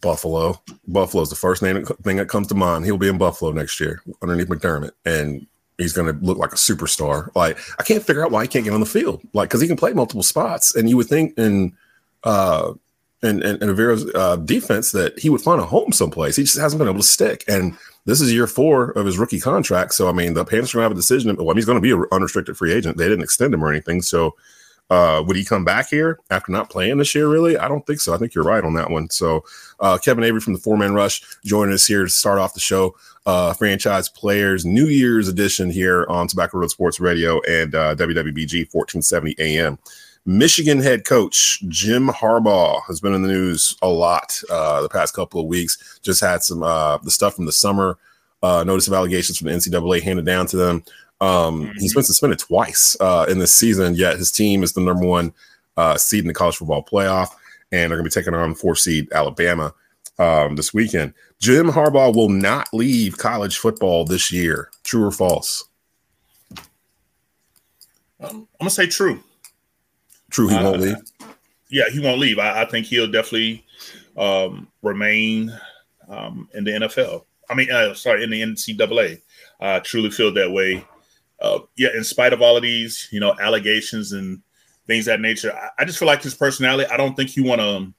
Buffalo. 0.00 0.62
Buffalo's 0.86 1.30
the 1.30 1.36
first 1.36 1.62
name 1.62 1.84
thing 1.84 2.16
that 2.16 2.28
comes 2.28 2.46
to 2.48 2.54
mind. 2.54 2.84
He'll 2.84 2.96
be 2.96 3.08
in 3.08 3.18
Buffalo 3.18 3.50
next 3.50 3.80
year 3.80 4.00
underneath 4.22 4.48
McDermott, 4.48 4.92
and 5.04 5.46
he's 5.76 5.92
going 5.92 6.12
to 6.12 6.24
look 6.24 6.38
like 6.38 6.52
a 6.52 6.56
superstar. 6.56 7.34
Like 7.34 7.58
I 7.80 7.82
can't 7.82 8.02
figure 8.02 8.24
out 8.24 8.30
why 8.30 8.42
he 8.42 8.48
can't 8.48 8.64
get 8.64 8.74
on 8.74 8.80
the 8.80 8.86
field, 8.86 9.22
like 9.32 9.48
because 9.48 9.60
he 9.60 9.66
can 9.66 9.76
play 9.76 9.92
multiple 9.92 10.22
spots, 10.22 10.76
and 10.76 10.88
you 10.88 10.96
would 10.96 11.08
think 11.08 11.36
in 11.36 11.76
uh 12.22 12.74
in, 13.22 13.42
in 13.42 13.58
Evero's 13.58 14.10
uh, 14.14 14.36
defense 14.36 14.92
that 14.92 15.18
he 15.18 15.28
would 15.28 15.40
find 15.40 15.60
a 15.60 15.66
home 15.66 15.92
someplace. 15.92 16.36
He 16.36 16.44
just 16.44 16.58
hasn't 16.58 16.78
been 16.78 16.88
able 16.88 17.00
to 17.00 17.06
stick, 17.06 17.44
and 17.48 17.76
this 18.06 18.20
is 18.20 18.32
year 18.32 18.46
four 18.46 18.90
of 18.92 19.06
his 19.06 19.18
rookie 19.18 19.40
contract. 19.40 19.94
So 19.94 20.08
I 20.08 20.12
mean, 20.12 20.34
the 20.34 20.44
Panthers 20.44 20.74
are 20.74 20.78
to 20.78 20.82
have 20.82 20.92
a 20.92 20.94
decision. 20.94 21.34
Well, 21.36 21.54
he's 21.54 21.66
going 21.66 21.76
to 21.76 21.82
be 21.82 21.92
an 21.92 22.04
unrestricted 22.12 22.56
free 22.56 22.72
agent. 22.72 22.96
They 22.96 23.08
didn't 23.08 23.24
extend 23.24 23.52
him 23.52 23.64
or 23.64 23.70
anything, 23.70 24.02
so 24.02 24.34
uh, 24.90 25.22
would 25.24 25.36
he 25.36 25.44
come 25.44 25.64
back 25.64 25.88
here 25.88 26.18
after 26.30 26.50
not 26.50 26.68
playing 26.68 26.98
this 26.98 27.14
year? 27.14 27.28
Really, 27.28 27.56
I 27.56 27.68
don't 27.68 27.86
think 27.86 28.00
so. 28.00 28.12
I 28.12 28.18
think 28.18 28.34
you're 28.34 28.44
right 28.44 28.64
on 28.64 28.74
that 28.74 28.90
one. 28.90 29.08
So, 29.10 29.44
uh, 29.78 29.98
Kevin 29.98 30.24
Avery 30.24 30.40
from 30.40 30.52
the 30.52 30.58
Four 30.58 30.76
Man 30.76 30.94
Rush 30.94 31.22
joining 31.44 31.74
us 31.74 31.86
here 31.86 32.02
to 32.02 32.10
start 32.10 32.38
off 32.38 32.54
the 32.54 32.60
show. 32.60 32.96
Uh, 33.26 33.52
franchise 33.52 34.08
players 34.08 34.64
New 34.64 34.86
Year's 34.86 35.28
edition 35.28 35.70
here 35.70 36.06
on 36.08 36.26
Tobacco 36.26 36.58
Road 36.58 36.70
Sports 36.70 36.98
Radio 36.98 37.40
and 37.42 37.74
uh, 37.74 37.94
WWBG 37.94 38.72
1470 38.72 39.36
AM. 39.38 39.78
Michigan 40.26 40.80
head 40.80 41.04
coach 41.04 41.62
Jim 41.68 42.08
Harbaugh 42.08 42.82
has 42.86 43.00
been 43.00 43.14
in 43.14 43.22
the 43.22 43.28
news 43.28 43.76
a 43.82 43.88
lot 43.88 44.40
uh, 44.50 44.82
the 44.82 44.88
past 44.88 45.14
couple 45.14 45.40
of 45.40 45.46
weeks. 45.46 45.98
Just 46.02 46.20
had 46.20 46.42
some 46.42 46.62
uh, 46.62 46.98
the 46.98 47.10
stuff 47.10 47.34
from 47.34 47.46
the 47.46 47.52
summer 47.52 47.98
uh, 48.42 48.64
notice 48.64 48.86
of 48.86 48.94
allegations 48.94 49.38
from 49.38 49.48
the 49.48 49.54
NCAA 49.54 50.02
handed 50.02 50.26
down 50.26 50.46
to 50.46 50.56
them. 50.56 50.84
Um, 51.20 51.64
mm-hmm. 51.64 51.78
He's 51.78 51.94
been 51.94 52.02
suspended 52.02 52.38
twice 52.38 52.96
uh, 53.00 53.26
in 53.28 53.38
this 53.38 53.52
season, 53.52 53.94
yet 53.94 54.16
his 54.16 54.30
team 54.30 54.62
is 54.62 54.72
the 54.72 54.80
number 54.80 55.06
one 55.06 55.32
uh, 55.76 55.96
seed 55.96 56.20
in 56.20 56.28
the 56.28 56.34
college 56.34 56.56
football 56.56 56.84
playoff, 56.84 57.28
and 57.72 57.90
they're 57.90 57.98
going 57.98 58.08
to 58.08 58.16
be 58.16 58.22
taking 58.22 58.34
on 58.34 58.54
four 58.54 58.76
seed 58.76 59.10
Alabama 59.12 59.74
um, 60.18 60.56
this 60.56 60.72
weekend. 60.72 61.14
Jim 61.40 61.68
Harbaugh 61.68 62.14
will 62.14 62.28
not 62.28 62.68
leave 62.72 63.18
college 63.18 63.58
football 63.58 64.04
this 64.04 64.30
year. 64.30 64.70
True 64.84 65.06
or 65.06 65.10
false? 65.10 65.64
Um, 68.22 68.46
I'm 68.60 68.64
gonna 68.64 68.70
say 68.70 68.86
true. 68.86 69.22
True, 70.30 70.48
he 70.48 70.56
won't 70.56 70.80
leave. 70.80 70.96
Yeah, 71.68 71.84
he 71.92 72.00
won't 72.00 72.18
leave. 72.18 72.38
I, 72.38 72.62
I 72.62 72.64
think 72.64 72.86
he'll 72.86 73.10
definitely 73.10 73.64
um, 74.16 74.68
remain 74.82 75.56
um, 76.08 76.48
in 76.54 76.64
the 76.64 76.72
NFL. 76.72 77.24
I 77.48 77.54
mean, 77.54 77.70
uh, 77.70 77.94
sorry, 77.94 78.22
in 78.22 78.30
the 78.30 78.42
NCAA. 78.42 79.20
I 79.60 79.78
truly 79.80 80.10
feel 80.10 80.32
that 80.34 80.50
way. 80.50 80.84
Uh, 81.40 81.60
yeah, 81.76 81.88
in 81.94 82.04
spite 82.04 82.32
of 82.32 82.42
all 82.42 82.56
of 82.56 82.62
these, 82.62 83.08
you 83.10 83.20
know, 83.20 83.34
allegations 83.40 84.12
and 84.12 84.42
things 84.86 85.06
that 85.06 85.20
nature, 85.20 85.52
I, 85.52 85.82
I 85.82 85.84
just 85.84 85.98
feel 85.98 86.06
like 86.06 86.22
his 86.22 86.34
personality. 86.34 86.90
I 86.90 86.96
don't 86.96 87.14
think 87.14 87.36
you 87.36 87.44
want 87.44 87.60
to 87.60 87.92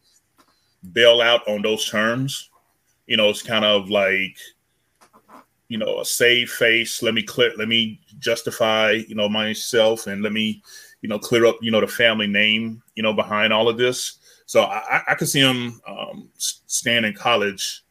bail 0.91 1.21
out 1.21 1.47
on 1.47 1.61
those 1.61 1.87
terms. 1.89 2.49
You 3.07 3.17
know, 3.17 3.29
it's 3.29 3.41
kind 3.41 3.65
of 3.65 3.89
like, 3.89 4.37
you 5.67 5.77
know, 5.77 6.01
a 6.01 6.05
save 6.05 6.49
face. 6.49 7.01
Let 7.01 7.13
me 7.13 7.23
clear. 7.23 7.51
Let 7.57 7.67
me 7.67 7.99
justify, 8.19 8.91
you 9.07 9.15
know, 9.15 9.27
myself, 9.27 10.07
and 10.07 10.21
let 10.21 10.33
me, 10.33 10.61
you 11.01 11.09
know, 11.09 11.19
clear 11.19 11.45
up, 11.45 11.57
you 11.61 11.71
know, 11.71 11.81
the 11.81 11.87
family 11.87 12.27
name, 12.27 12.81
you 12.95 13.03
know, 13.03 13.13
behind 13.13 13.51
all 13.51 13.67
of 13.67 13.77
this. 13.77 14.17
So 14.45 14.63
I, 14.63 15.01
I 15.07 15.15
could 15.15 15.29
see 15.29 15.39
him 15.39 15.81
um, 15.87 16.29
staying 16.35 17.05
in 17.05 17.13
college 17.13 17.83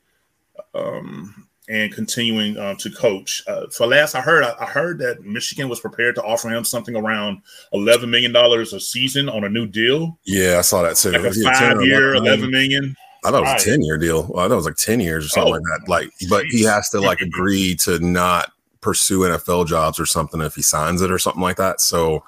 um, 0.74 1.48
and 1.68 1.92
continuing 1.92 2.56
uh, 2.56 2.74
to 2.74 2.90
coach. 2.90 3.42
Uh, 3.46 3.66
for 3.68 3.86
last 3.86 4.14
I 4.14 4.20
heard, 4.20 4.44
I, 4.44 4.66
heard 4.66 4.98
that 4.98 5.22
Michigan 5.22 5.68
was 5.68 5.80
prepared 5.80 6.16
to 6.16 6.22
offer 6.22 6.48
him 6.48 6.64
something 6.64 6.96
around 6.96 7.40
eleven 7.72 8.10
million 8.10 8.32
dollars 8.32 8.72
a 8.72 8.80
season 8.80 9.28
on 9.28 9.44
a 9.44 9.48
new 9.48 9.66
deal. 9.66 10.18
Yeah, 10.24 10.58
I 10.58 10.62
saw 10.62 10.82
that 10.82 10.96
too. 10.96 11.12
Like 11.12 11.22
a 11.22 11.32
five 11.32 11.82
year, 11.82 12.14
eleven 12.14 12.50
million. 12.50 12.94
I 13.24 13.30
thought 13.30 13.42
it 13.42 13.52
was 13.54 13.62
a 13.62 13.70
ten 13.70 13.82
year 13.82 13.98
deal. 13.98 14.26
Well, 14.28 14.44
I 14.44 14.48
thought 14.48 14.54
it 14.54 14.56
was 14.56 14.66
like 14.66 14.76
ten 14.76 15.00
years 15.00 15.26
or 15.26 15.28
something 15.28 15.52
oh, 15.52 15.56
like 15.56 15.62
that. 15.62 15.88
Like, 15.88 16.10
geez. 16.18 16.28
but 16.28 16.44
he 16.46 16.62
has 16.64 16.90
to 16.90 17.00
like 17.00 17.20
agree 17.20 17.74
to 17.76 17.98
not 18.00 18.52
pursue 18.80 19.20
NFL 19.20 19.66
jobs 19.66 20.00
or 20.00 20.06
something 20.06 20.40
if 20.40 20.54
he 20.54 20.62
signs 20.62 21.02
it 21.02 21.10
or 21.10 21.18
something 21.18 21.42
like 21.42 21.56
that. 21.56 21.80
So, 21.80 22.24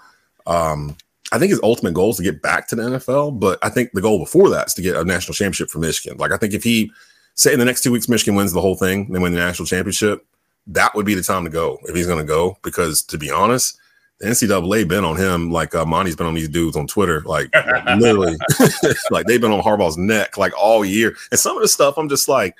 um, 0.47 0.97
I 1.33 1.39
think 1.39 1.51
his 1.51 1.61
ultimate 1.63 1.95
goal 1.95 2.11
is 2.11 2.19
to 2.19 2.23
get 2.23 2.43
back 2.43 2.69
to 2.69 2.77
the 2.77 2.83
NFL, 2.83 3.41
but 3.41 3.59
I 3.63 3.71
think 3.71 3.93
the 3.93 4.03
goal 4.03 4.19
before 4.19 4.51
that 4.51 4.67
is 4.67 4.75
to 4.75 4.83
get 4.83 4.97
a 4.97 5.05
national 5.05 5.35
championship 5.35 5.71
for 5.71 5.79
Michigan. 5.79 6.19
Like, 6.19 6.31
I 6.31 6.37
think 6.37 6.53
if 6.53 6.63
he 6.63 6.93
say 7.35 7.53
in 7.53 7.59
the 7.59 7.65
next 7.65 7.83
two 7.83 7.91
weeks 7.91 8.09
Michigan 8.09 8.35
wins 8.35 8.53
the 8.53 8.61
whole 8.61 8.75
thing, 8.75 9.11
they 9.11 9.19
win 9.19 9.33
the 9.33 9.39
national 9.39 9.67
championship, 9.67 10.27
that 10.67 10.95
would 10.95 11.07
be 11.07 11.15
the 11.15 11.23
time 11.23 11.45
to 11.45 11.51
go 11.51 11.79
if 11.85 11.95
he's 11.95 12.07
going 12.07 12.19
to 12.19 12.25
go. 12.25 12.59
Because 12.63 13.03
to 13.05 13.17
be 13.17 13.31
honest, 13.31 13.79
the 14.21 14.27
NCAA 14.27 14.87
been 14.87 15.05
on 15.05 15.17
him 15.17 15.51
like 15.51 15.75
uh, 15.75 15.87
Monty's 15.87 16.17
been 16.17 16.27
on 16.27 16.35
these 16.35 16.51
dudes 16.51 16.77
on 16.77 16.87
Twitter, 16.87 17.23
like, 17.23 17.49
like 17.55 17.85
literally, 17.99 18.37
like 19.11 19.27
they've 19.27 19.41
been 19.41 19.53
on 19.53 19.63
Harbaugh's 19.63 19.97
neck 19.97 20.37
like 20.37 20.53
all 20.59 20.85
year. 20.85 21.17
And 21.31 21.41
some 21.41 21.57
of 21.57 21.63
the 21.63 21.69
stuff, 21.69 21.97
I'm 21.97 22.11
just 22.11 22.29
like, 22.29 22.57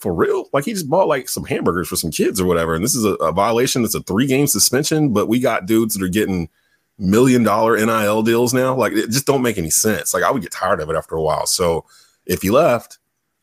for 0.00 0.12
real? 0.12 0.48
Like 0.52 0.64
he 0.64 0.72
just 0.72 0.90
bought 0.90 1.08
like 1.08 1.28
some 1.28 1.44
hamburgers 1.44 1.88
for 1.88 1.96
some 1.96 2.10
kids 2.10 2.40
or 2.40 2.46
whatever. 2.46 2.74
And 2.74 2.84
this 2.84 2.94
is 2.94 3.04
a, 3.04 3.14
a 3.14 3.32
violation. 3.32 3.84
It's 3.84 3.94
a 3.94 4.02
three 4.02 4.26
game 4.26 4.46
suspension, 4.46 5.12
but 5.12 5.28
we 5.28 5.40
got 5.40 5.66
dudes 5.66 5.94
that 5.94 6.04
are 6.04 6.08
getting 6.08 6.48
million 6.98 7.42
dollar 7.42 7.76
NIL 7.76 8.22
deals 8.22 8.52
now. 8.52 8.74
Like 8.74 8.92
it 8.92 9.10
just 9.10 9.26
don't 9.26 9.42
make 9.42 9.58
any 9.58 9.70
sense. 9.70 10.12
Like 10.12 10.22
I 10.22 10.30
would 10.30 10.42
get 10.42 10.52
tired 10.52 10.80
of 10.80 10.90
it 10.90 10.96
after 10.96 11.14
a 11.14 11.22
while. 11.22 11.46
So 11.46 11.84
if 12.26 12.42
he 12.42 12.50
left, 12.50 12.98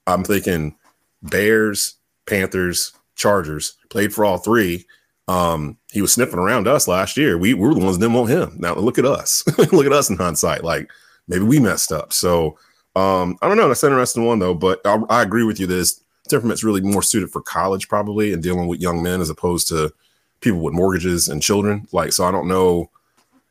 I'm 0.07 0.23
thinking 0.23 0.75
Bears, 1.23 1.95
Panthers, 2.27 2.93
Chargers, 3.15 3.77
played 3.89 4.13
for 4.13 4.25
all 4.25 4.37
three. 4.37 4.85
Um, 5.27 5.77
he 5.91 6.01
was 6.01 6.13
sniffing 6.13 6.37
around 6.37 6.67
us 6.67 6.87
last 6.87 7.17
year. 7.17 7.37
We, 7.37 7.53
we 7.53 7.67
were 7.67 7.73
the 7.73 7.79
ones 7.79 7.97
that 7.97 8.05
didn't 8.05 8.15
want 8.15 8.29
him. 8.29 8.55
Now 8.59 8.75
look 8.75 8.99
at 8.99 9.05
us. 9.05 9.43
look 9.57 9.85
at 9.85 9.93
us 9.93 10.09
in 10.09 10.17
hindsight. 10.17 10.63
Like 10.63 10.89
maybe 11.27 11.43
we 11.43 11.59
messed 11.59 11.91
up. 11.91 12.13
So 12.13 12.57
um, 12.95 13.37
I 13.41 13.47
don't 13.47 13.57
know. 13.57 13.67
That's 13.67 13.83
an 13.83 13.91
interesting 13.91 14.25
one 14.25 14.39
though. 14.39 14.53
But 14.53 14.81
I, 14.85 14.99
I 15.09 15.21
agree 15.21 15.43
with 15.43 15.59
you. 15.59 15.65
This 15.65 16.03
temperament's 16.27 16.63
really 16.63 16.81
more 16.81 17.01
suited 17.01 17.31
for 17.31 17.41
college 17.41 17.87
probably 17.87 18.33
and 18.33 18.43
dealing 18.43 18.67
with 18.67 18.81
young 18.81 19.01
men 19.01 19.21
as 19.21 19.29
opposed 19.29 19.67
to 19.69 19.93
people 20.41 20.59
with 20.59 20.73
mortgages 20.73 21.27
and 21.27 21.41
children. 21.41 21.87
Like 21.91 22.13
so, 22.13 22.25
I 22.25 22.31
don't 22.31 22.47
know. 22.47 22.89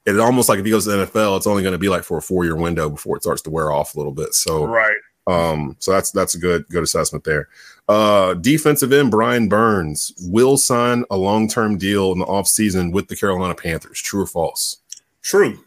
It's 0.07 0.19
almost 0.19 0.49
like 0.49 0.59
if 0.59 0.65
he 0.65 0.71
goes 0.71 0.85
to 0.85 0.91
the 0.91 1.07
NFL, 1.07 1.37
it's 1.37 1.47
only 1.47 1.63
going 1.63 1.73
to 1.73 1.79
be 1.79 1.89
like 1.89 2.03
for 2.03 2.19
a 2.19 2.23
four 2.23 2.45
year 2.45 2.57
window 2.57 2.91
before 2.91 3.17
it 3.17 3.23
starts 3.23 3.43
to 3.43 3.51
wear 3.51 3.73
off 3.73 3.95
a 3.95 3.99
little 3.99 4.13
bit. 4.13 4.35
So 4.35 4.67
right. 4.67 4.97
Um, 5.27 5.77
so 5.79 5.93
that's 5.93 6.11
that's 6.11 6.35
a 6.35 6.39
good 6.39 6.69
good 6.69 6.83
assessment 6.83 7.25
there. 7.25 7.49
Uh, 7.89 8.35
defensive 8.35 8.93
end 8.93 9.11
Brian 9.11 9.49
Burns 9.49 10.13
will 10.21 10.59
sign 10.59 11.05
a 11.11 11.17
long 11.17 11.49
term 11.49 11.79
deal 11.79 12.13
in 12.13 12.19
the 12.19 12.27
offseason 12.27 12.93
with 12.93 13.09
the 13.09 13.17
Carolina 13.17 13.55
Panthers. 13.55 14.01
True 14.01 14.23
or 14.23 14.27
false? 14.27 14.79
True. 15.23 15.59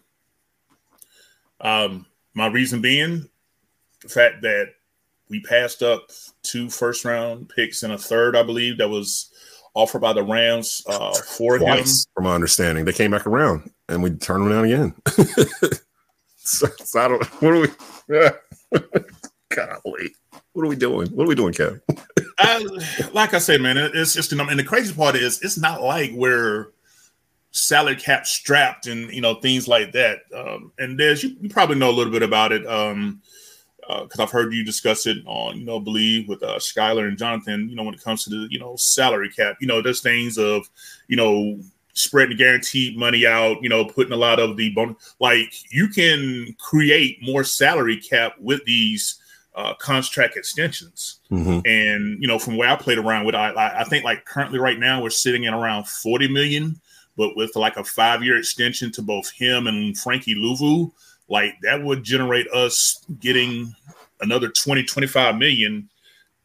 Um, 1.62 2.06
my 2.36 2.48
reason 2.48 2.82
being 2.82 3.28
the 4.02 4.10
fact 4.10 4.42
that 4.44 4.74
we 5.30 5.42
passed 5.42 5.82
up 5.82 6.12
two 6.44 6.70
first 6.70 7.04
round 7.04 7.50
picks 7.50 7.84
and 7.84 7.94
a 7.94 7.98
third, 7.98 8.36
I 8.36 8.44
believe, 8.44 8.78
that 8.78 8.90
was 8.90 9.32
offered 9.78 10.00
by 10.00 10.12
the 10.12 10.24
Rams 10.24 10.82
uh, 10.88 11.14
for 11.14 11.60
Twice, 11.60 12.06
him. 12.06 12.12
From 12.16 12.24
my 12.26 12.36
understanding, 12.36 12.84
they 12.86 12.94
came 12.94 13.12
back 13.12 13.28
around 13.28 13.70
and 13.88 14.02
we 14.02 14.10
turned 14.10 14.44
them 14.44 14.52
down 14.52 14.66
again. 14.66 14.94
so, 16.38 16.68
so 16.84 17.00
I 17.00 17.08
don't. 17.08 17.26
What 17.42 17.54
are 17.54 17.60
we? 17.62 17.68
Yeah. 18.10 18.32
Golly. 19.50 20.16
What 20.54 20.66
are 20.66 20.70
we 20.70 20.76
doing? 20.76 21.10
What 21.10 21.26
are 21.26 21.28
we 21.28 21.36
doing, 21.36 21.54
Kev? 21.54 21.80
uh, 22.40 23.10
like 23.14 23.34
I 23.34 23.38
said, 23.38 23.62
man, 23.62 23.78
it's 23.78 24.14
just 24.14 24.32
and 24.32 24.60
the 24.60 24.64
crazy 24.64 24.94
part 24.94 25.16
is 25.16 25.42
it's 25.42 25.58
not 25.58 25.84
like 25.84 26.12
we're 26.14 26.72
salary 27.52 27.96
cap 27.96 28.28
strapped 28.28 28.88
and 28.88 29.12
you 29.12 29.22
know 29.22 29.36
things 29.36 29.68
like 29.68 29.92
that. 29.92 30.22
Um, 30.36 30.72
and 30.80 31.00
there's 31.00 31.24
you, 31.24 31.36
you, 31.40 31.50
probably 31.50 31.78
know 31.78 31.90
a 31.90 31.92
little 31.92 32.12
bit 32.12 32.24
about 32.24 32.52
it 32.52 32.66
um, 32.66 33.22
because 33.88 34.20
uh, 34.20 34.24
I've 34.24 34.32
heard 34.32 34.54
you 34.54 34.66
discuss 34.66 35.06
it 35.06 35.18
on 35.26 35.58
you 35.58 35.66
know 35.66 35.80
Bleav 35.80 36.28
with 36.28 36.44
uh, 36.44 36.58
Skylar 36.58 37.08
and 37.08 37.18
Jonathan. 37.18 37.70
You 37.70 37.76
know 37.76 37.84
when 37.84 37.94
it 37.94 38.04
comes 38.04 38.24
to 38.26 38.30
the 38.30 38.48
you 38.50 38.60
know 38.60 38.76
salary 38.76 39.30
cap, 39.30 39.58
you 39.62 39.68
know 39.68 39.82
there's 39.82 40.02
things 40.02 40.38
of 40.38 40.68
you 41.08 41.16
know 41.16 41.60
spreading 41.94 42.38
the 42.38 42.44
guaranteed 42.44 42.98
money 42.98 43.26
out. 43.26 43.62
You 43.64 43.70
know 43.70 43.86
putting 43.86 44.14
a 44.14 44.18
lot 44.18 44.40
of 44.40 44.58
the 44.58 44.72
bonus. 44.72 45.16
Like 45.20 45.54
you 45.72 45.88
can 45.88 46.56
create 46.60 47.20
more 47.22 47.44
salary 47.44 47.98
cap 47.98 48.34
with 48.40 48.64
these 48.66 49.20
uh, 49.58 49.74
contract 49.74 50.38
extensions. 50.38 51.20
Mm-hmm. 51.32 51.60
And 51.66 52.22
you 52.22 52.28
know, 52.28 52.40
from 52.40 52.58
where 52.58 52.70
I 52.70 52.76
played 52.76 53.00
around 53.00 53.26
with, 53.26 53.36
I, 53.36 53.52
I 53.56 53.84
think 53.86 54.06
like 54.06 54.26
currently 54.26 54.60
right 54.60 54.80
now 54.80 55.02
we're 55.02 55.10
sitting 55.10 55.48
at 55.48 55.54
around 55.54 55.88
forty 55.88 56.28
million, 56.28 56.80
but 57.18 57.36
with 57.36 57.56
like 57.56 57.78
a 57.78 57.84
five 57.84 58.24
year 58.24 58.38
extension 58.38 58.92
to 58.94 59.02
both 59.02 59.32
him 59.32 59.68
and 59.68 59.98
Frankie 59.98 60.36
Luvu, 60.36 60.92
like 61.30 61.54
that 61.62 61.84
would 61.84 62.04
generate 62.04 62.48
us 62.50 63.04
getting 63.20 63.74
another 64.22 64.50
20, 64.50 64.84
25 64.84 65.38
million 65.38 65.90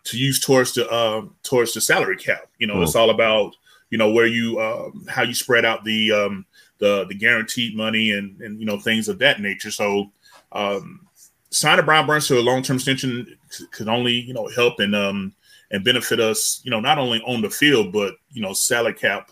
to 0.04 0.18
use 0.18 0.40
towards 0.40 0.74
the 0.74 0.88
uh, 0.90 1.22
towards 1.42 1.72
the 1.72 1.80
salary 1.80 2.16
cap. 2.16 2.48
You 2.58 2.66
know, 2.66 2.74
mm-hmm. 2.74 2.84
it's 2.84 2.96
all 2.96 3.10
about 3.10 3.54
you 3.90 3.98
know 3.98 4.10
where 4.10 4.26
you 4.26 4.58
uh, 4.58 4.90
how 5.08 5.22
you 5.22 5.34
spread 5.34 5.64
out 5.64 5.84
the 5.84 6.12
um, 6.12 6.46
the 6.78 7.04
the 7.06 7.14
guaranteed 7.14 7.76
money 7.76 8.12
and 8.12 8.40
and 8.40 8.58
you 8.58 8.66
know 8.66 8.78
things 8.78 9.08
of 9.08 9.18
that 9.20 9.40
nature. 9.40 9.70
So 9.70 10.10
um, 10.52 11.06
signing 11.52 11.84
Brian 11.84 12.06
Burns 12.06 12.26
to 12.28 12.38
a 12.38 12.40
long 12.40 12.62
term 12.62 12.76
extension 12.76 13.38
could 13.70 13.88
only 13.88 14.14
you 14.14 14.34
know 14.34 14.48
help 14.48 14.80
and 14.80 14.96
um 14.96 15.32
and 15.70 15.84
benefit 15.84 16.20
us 16.20 16.60
you 16.64 16.70
know 16.70 16.80
not 16.80 16.98
only 16.98 17.20
on 17.22 17.42
the 17.42 17.50
field 17.50 17.92
but 17.92 18.14
you 18.30 18.42
know 18.42 18.52
salary 18.52 18.94
cap 18.94 19.30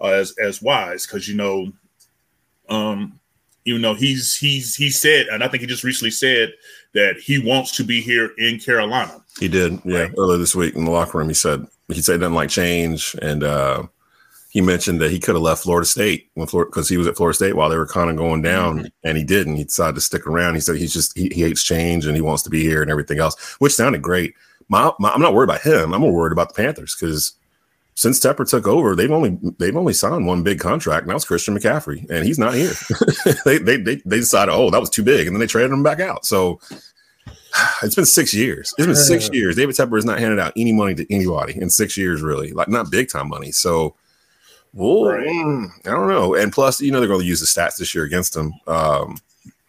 uh, 0.00 0.06
as 0.06 0.34
as 0.38 0.62
wise 0.62 1.06
because 1.06 1.28
you 1.28 1.36
know 1.36 1.70
um 2.68 3.17
even 3.68 3.82
though 3.82 3.94
he's 3.94 4.36
he's 4.36 4.74
he 4.74 4.90
said 4.90 5.26
and 5.28 5.44
I 5.44 5.48
think 5.48 5.60
he 5.60 5.66
just 5.66 5.84
recently 5.84 6.10
said 6.10 6.52
that 6.94 7.16
he 7.18 7.38
wants 7.38 7.76
to 7.76 7.84
be 7.84 8.00
here 8.00 8.32
in 8.38 8.58
Carolina. 8.58 9.22
He 9.38 9.48
did, 9.48 9.80
yeah, 9.84 10.02
right. 10.02 10.14
earlier 10.16 10.38
this 10.38 10.56
week 10.56 10.74
in 10.74 10.84
the 10.84 10.90
locker 10.90 11.18
room. 11.18 11.28
He 11.28 11.34
said 11.34 11.66
he 11.88 12.00
said 12.00 12.20
doesn't 12.20 12.34
like 12.34 12.50
change 12.50 13.14
and 13.22 13.42
uh 13.42 13.86
he 14.50 14.62
mentioned 14.62 15.00
that 15.00 15.10
he 15.10 15.20
could 15.20 15.34
have 15.34 15.42
left 15.42 15.62
Florida 15.62 15.86
State 15.86 16.30
when 16.34 16.46
Florida 16.46 16.70
because 16.70 16.88
he 16.88 16.96
was 16.96 17.06
at 17.06 17.16
Florida 17.16 17.36
State 17.36 17.54
while 17.54 17.68
they 17.68 17.76
were 17.76 17.86
kind 17.86 18.08
of 18.08 18.16
going 18.16 18.40
down, 18.40 18.78
mm-hmm. 18.78 18.86
and 19.04 19.18
he 19.18 19.24
didn't. 19.24 19.56
He 19.56 19.64
decided 19.64 19.94
to 19.96 20.00
stick 20.00 20.26
around. 20.26 20.54
He 20.54 20.60
said 20.60 20.76
he's 20.76 20.92
just 20.92 21.16
he, 21.16 21.28
he, 21.28 21.42
hates 21.42 21.62
change 21.62 22.06
and 22.06 22.16
he 22.16 22.22
wants 22.22 22.42
to 22.44 22.50
be 22.50 22.62
here 22.62 22.80
and 22.80 22.90
everything 22.90 23.18
else, 23.18 23.38
which 23.58 23.74
sounded 23.74 24.00
great. 24.00 24.34
My, 24.68 24.90
my, 24.98 25.10
I'm 25.10 25.20
not 25.20 25.34
worried 25.34 25.50
about 25.50 25.60
him. 25.60 25.92
I'm 25.92 26.00
more 26.00 26.12
worried 26.12 26.32
about 26.32 26.54
the 26.54 26.62
Panthers 26.62 26.96
because 26.98 27.37
since 27.98 28.20
Tepper 28.20 28.48
took 28.48 28.68
over, 28.68 28.94
they've 28.94 29.10
only 29.10 29.36
they've 29.58 29.76
only 29.76 29.92
signed 29.92 30.24
one 30.24 30.44
big 30.44 30.60
contract, 30.60 31.08
that 31.08 31.14
was 31.14 31.24
Christian 31.24 31.58
McCaffrey, 31.58 32.08
and 32.08 32.24
he's 32.24 32.38
not 32.38 32.54
here. 32.54 32.70
they, 33.44 33.58
they 33.58 33.76
they 33.76 33.96
they 33.96 34.18
decided, 34.18 34.52
oh, 34.52 34.70
that 34.70 34.78
was 34.78 34.88
too 34.88 35.02
big, 35.02 35.26
and 35.26 35.34
then 35.34 35.40
they 35.40 35.48
traded 35.48 35.72
him 35.72 35.82
back 35.82 35.98
out. 35.98 36.24
So 36.24 36.60
it's 37.82 37.96
been 37.96 38.06
six 38.06 38.32
years. 38.32 38.72
It's 38.78 38.86
been 38.86 38.94
six 38.94 39.28
years. 39.32 39.56
David 39.56 39.74
Tepper 39.74 39.96
has 39.96 40.04
not 40.04 40.20
handed 40.20 40.38
out 40.38 40.52
any 40.56 40.70
money 40.70 40.94
to 40.94 41.12
anybody 41.12 41.60
in 41.60 41.70
six 41.70 41.96
years, 41.96 42.22
really, 42.22 42.52
like 42.52 42.68
not 42.68 42.88
big 42.88 43.08
time 43.08 43.28
money. 43.28 43.50
So 43.50 43.96
well, 44.74 45.06
right. 45.06 45.26
Mm, 45.26 45.68
I 45.84 45.90
don't 45.90 46.06
know. 46.06 46.36
And 46.36 46.52
plus, 46.52 46.80
you 46.80 46.92
know, 46.92 47.00
they're 47.00 47.08
going 47.08 47.22
to 47.22 47.26
use 47.26 47.40
the 47.40 47.46
stats 47.46 47.78
this 47.78 47.96
year 47.96 48.04
against 48.04 48.36
him. 48.36 48.52
Um, 48.68 49.16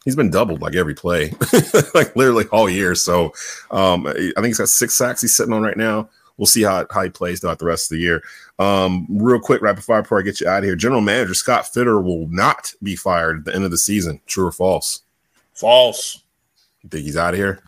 he's 0.05 0.15
been 0.15 0.29
doubled 0.29 0.61
like 0.61 0.75
every 0.75 0.93
play, 0.93 1.33
like 1.95 2.15
literally 2.15 2.45
all 2.51 2.69
year. 2.69 2.93
So 2.93 3.33
um, 3.71 4.05
I 4.05 4.13
think 4.13 4.45
he's 4.45 4.59
got 4.59 4.69
six 4.69 4.93
sacks 4.93 5.21
he's 5.21 5.35
sitting 5.35 5.53
on 5.53 5.63
right 5.63 5.77
now. 5.77 6.09
We'll 6.39 6.45
see 6.45 6.63
how, 6.63 6.87
how 6.89 7.03
he 7.03 7.09
plays 7.09 7.41
throughout 7.41 7.59
the 7.59 7.65
rest 7.65 7.91
of 7.91 7.97
the 7.97 8.01
year. 8.01 8.23
Um, 8.59 9.05
real 9.09 9.41
quick, 9.41 9.61
rapid 9.61 9.83
fire 9.83 10.01
before 10.01 10.19
I 10.19 10.23
get 10.23 10.39
you 10.39 10.47
out 10.47 10.59
of 10.59 10.63
here. 10.63 10.77
General 10.77 11.01
Manager 11.01 11.33
Scott 11.33 11.65
Fitterer 11.65 12.01
will 12.01 12.27
not 12.29 12.73
be 12.81 12.95
fired 12.95 13.39
at 13.39 13.45
the 13.45 13.53
end 13.53 13.65
of 13.65 13.71
the 13.71 13.77
season. 13.77 14.21
True 14.25 14.47
or 14.47 14.51
false? 14.53 15.01
False. 15.53 16.23
You 16.81 16.89
think 16.89 17.03
he's 17.03 17.17
out 17.17 17.33
of 17.33 17.39
here? 17.39 17.61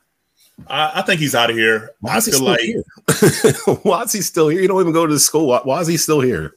I, 0.68 0.92
I 0.96 1.02
think 1.02 1.20
he's 1.20 1.36
out 1.36 1.50
of 1.50 1.58
here. 1.58 1.92
Why 2.00 2.16
is 2.16 2.28
I 2.28 2.32
he 2.32 2.36
still 2.36 2.48
like 2.48 2.60
here? 2.62 3.76
why 3.84 4.04
is 4.04 4.14
he 4.14 4.22
still 4.22 4.48
here? 4.48 4.62
You 4.62 4.70
don't 4.70 4.80
even 4.80 4.94
go 4.94 5.06
to 5.06 5.14
the 5.14 5.20
school. 5.20 5.48
Why, 5.48 5.60
why 5.64 5.82
is 5.82 5.88
he 5.88 5.98
still 5.98 6.22
here? 6.22 6.56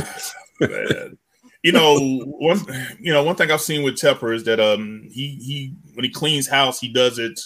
Man. 0.60 1.18
You 1.64 1.72
know, 1.72 1.98
one 2.24 2.60
you 3.00 3.12
know 3.12 3.24
one 3.24 3.34
thing 3.34 3.50
I've 3.50 3.60
seen 3.60 3.82
with 3.82 3.96
Tepper 3.96 4.32
is 4.32 4.44
that 4.44 4.60
um 4.60 5.08
he 5.10 5.40
he 5.42 5.74
when 5.94 6.04
he 6.04 6.10
cleans 6.10 6.46
house 6.46 6.78
he 6.78 6.88
does 6.88 7.18
it 7.18 7.40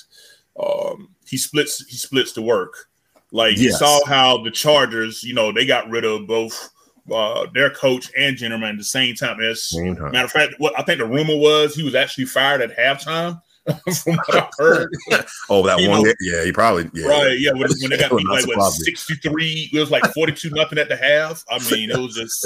um 0.63 1.09
he 1.27 1.39
splits 1.39 1.85
he 1.87 1.97
splits 1.97 2.33
the 2.33 2.43
work. 2.43 2.91
Like 3.33 3.57
you 3.59 3.73
saw 3.73 4.05
how 4.07 4.43
the 4.43 4.51
Chargers, 4.51 5.25
you 5.25 5.35
know, 5.35 5.53
they 5.53 5.65
got 5.67 5.89
rid 5.91 6.05
of 6.05 6.27
both 6.27 6.69
uh 7.11 7.47
their 7.53 7.69
coach 7.71 8.13
and 8.17 8.37
general 8.37 8.61
manager 8.61 8.75
at 8.77 8.79
the 8.79 8.85
same 8.85 9.15
time. 9.17 9.41
As 9.41 9.65
Same 9.71 9.97
time. 9.97 10.13
matter 10.13 10.27
of 10.27 10.31
fact, 10.31 10.55
what 10.59 10.79
I 10.79 10.83
think 10.83 10.99
the 10.99 11.07
rumor 11.07 11.37
was 11.37 11.75
he 11.75 11.83
was 11.83 11.95
actually 11.95 12.27
fired 12.27 12.61
at 12.61 12.77
halftime. 12.77 13.41
From 14.03 14.17
what 14.17 14.35
I 14.35 14.49
heard, 14.59 14.89
Oh, 15.49 15.65
that 15.65 15.79
You 15.81 15.89
one. 15.89 16.03
know- 16.03 16.13
yeah, 16.21 16.45
he 16.45 16.51
probably. 16.53 16.91
Yeah. 16.95 17.07
right? 17.07 17.39
Yeah, 17.39 17.53
when, 17.53 17.69
when 17.81 17.91
they 17.91 17.97
got 17.97 18.11
beat 18.17 18.27
like 18.27 18.45
what 18.49 18.73
sixty 18.73 19.15
three, 19.15 19.71
it 19.73 19.79
was 19.79 19.91
like 19.91 20.05
forty 20.13 20.33
two 20.33 20.51
nothing 20.51 20.79
at 20.79 20.89
the 20.89 20.97
half. 20.97 21.45
I 21.49 21.59
mean, 21.71 21.91
it 21.93 21.97
was 21.97 22.15
just 22.17 22.43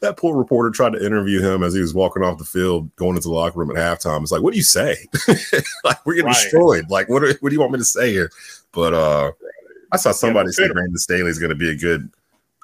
That 0.00 0.16
poor 0.16 0.36
reporter 0.38 0.70
tried 0.70 0.92
to 0.92 1.04
interview 1.04 1.40
him 1.42 1.62
as 1.64 1.74
he 1.74 1.80
was 1.80 1.92
walking 1.92 2.22
off 2.22 2.38
the 2.38 2.44
field, 2.44 2.94
going 2.96 3.16
into 3.16 3.28
the 3.28 3.34
locker 3.34 3.58
room 3.58 3.76
at 3.76 3.76
halftime. 3.76 4.22
It's 4.22 4.30
like, 4.32 4.42
what 4.42 4.52
do 4.52 4.58
you 4.58 4.62
say? 4.64 4.96
like, 5.84 6.06
we're 6.06 6.14
getting 6.14 6.26
Right. 6.26 6.34
destroyed. 6.34 6.88
Like, 6.88 7.08
what? 7.08 7.24
Are, 7.24 7.34
what 7.40 7.48
do 7.50 7.54
you 7.54 7.60
want 7.60 7.72
me 7.72 7.78
to 7.80 7.84
say 7.84 8.12
here? 8.12 8.30
But 8.72 8.94
uh 8.94 9.32
I 9.92 9.96
saw 9.96 10.12
somebody 10.12 10.48
but 10.48 10.54
say 10.54 10.68
Brandon 10.68 10.96
Staley 10.98 11.30
is 11.30 11.38
going 11.38 11.50
to 11.50 11.56
be 11.56 11.70
a 11.70 11.76
good 11.76 12.10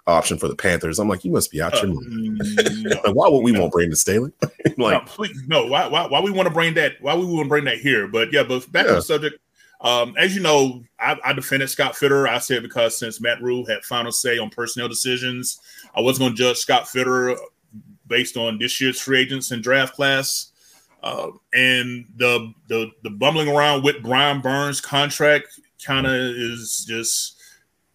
option 0.06 0.38
for 0.38 0.49
the 0.49 0.54
Panthers. 0.56 0.99
I'm 0.99 1.09
like, 1.09 1.25
you 1.25 1.33
must 1.33 1.50
be 1.50 1.61
out 1.61 1.75
uh, 1.75 1.87
your 1.87 1.95
mind. 1.95 2.40
mm, 2.40 2.85
no. 2.85 3.00
Like, 3.04 3.14
why 3.14 3.28
would 3.28 3.40
we 3.42 3.52
no. 3.52 3.62
want 3.62 3.73
Brandon 3.73 3.97
Staley? 3.97 4.33
like, 4.40 4.76
no, 4.78 5.00
please, 5.06 5.42
no. 5.47 5.66
Why, 5.66 5.87
why, 5.88 6.06
why 6.06 6.21
we 6.21 6.30
want 6.30 6.47
to 6.47 6.54
bring 6.54 6.75
that? 6.75 6.92
Why 7.00 7.14
we 7.16 7.25
want 7.25 7.45
to 7.45 7.49
bring 7.49 7.64
that 7.64 7.78
here? 7.78 8.06
But 8.09 8.33
yeah, 8.33 8.42
but 8.45 8.71
back 8.73 8.85
Yeah. 8.85 8.90
to 8.90 8.95
the 8.97 9.02
subject. 9.02 9.38
Um, 9.80 10.14
as 10.18 10.35
you 10.35 10.40
know, 10.42 10.83
I, 10.99 11.18
I 11.23 11.33
defended 11.33 11.68
Scott 11.68 11.95
Fitterer. 11.95 12.28
I 12.28 12.38
said 12.38 12.62
because 12.62 12.97
since 12.99 13.21
Matt 13.21 13.42
Rhule 13.42 13.66
had 13.66 13.85
final 13.85 14.11
say 14.11 14.38
on 14.38 14.49
personnel 14.49 14.88
decisions, 14.88 15.59
I 15.95 16.00
wasn't 16.00 16.25
going 16.25 16.33
to 16.33 16.38
judge 16.38 16.56
Scott 16.59 16.85
Fitterer 16.85 17.37
based 18.06 18.37
on 18.37 18.59
this 18.59 18.80
year's 18.80 19.00
free 19.00 19.21
agents 19.21 19.50
and 19.50 19.62
draft 19.62 19.95
class. 19.95 20.52
Uh, 21.02 21.28
and 21.52 22.06
the 22.16 22.52
the 22.68 22.90
the 23.02 23.11
bumbling 23.11 23.49
around 23.49 23.85
with 23.85 24.02
Brian 24.02 24.40
Burns 24.40 24.80
contract 24.80 25.61
kind 25.85 26.06
of 26.06 26.12
is 26.12 26.85
just 26.88 27.37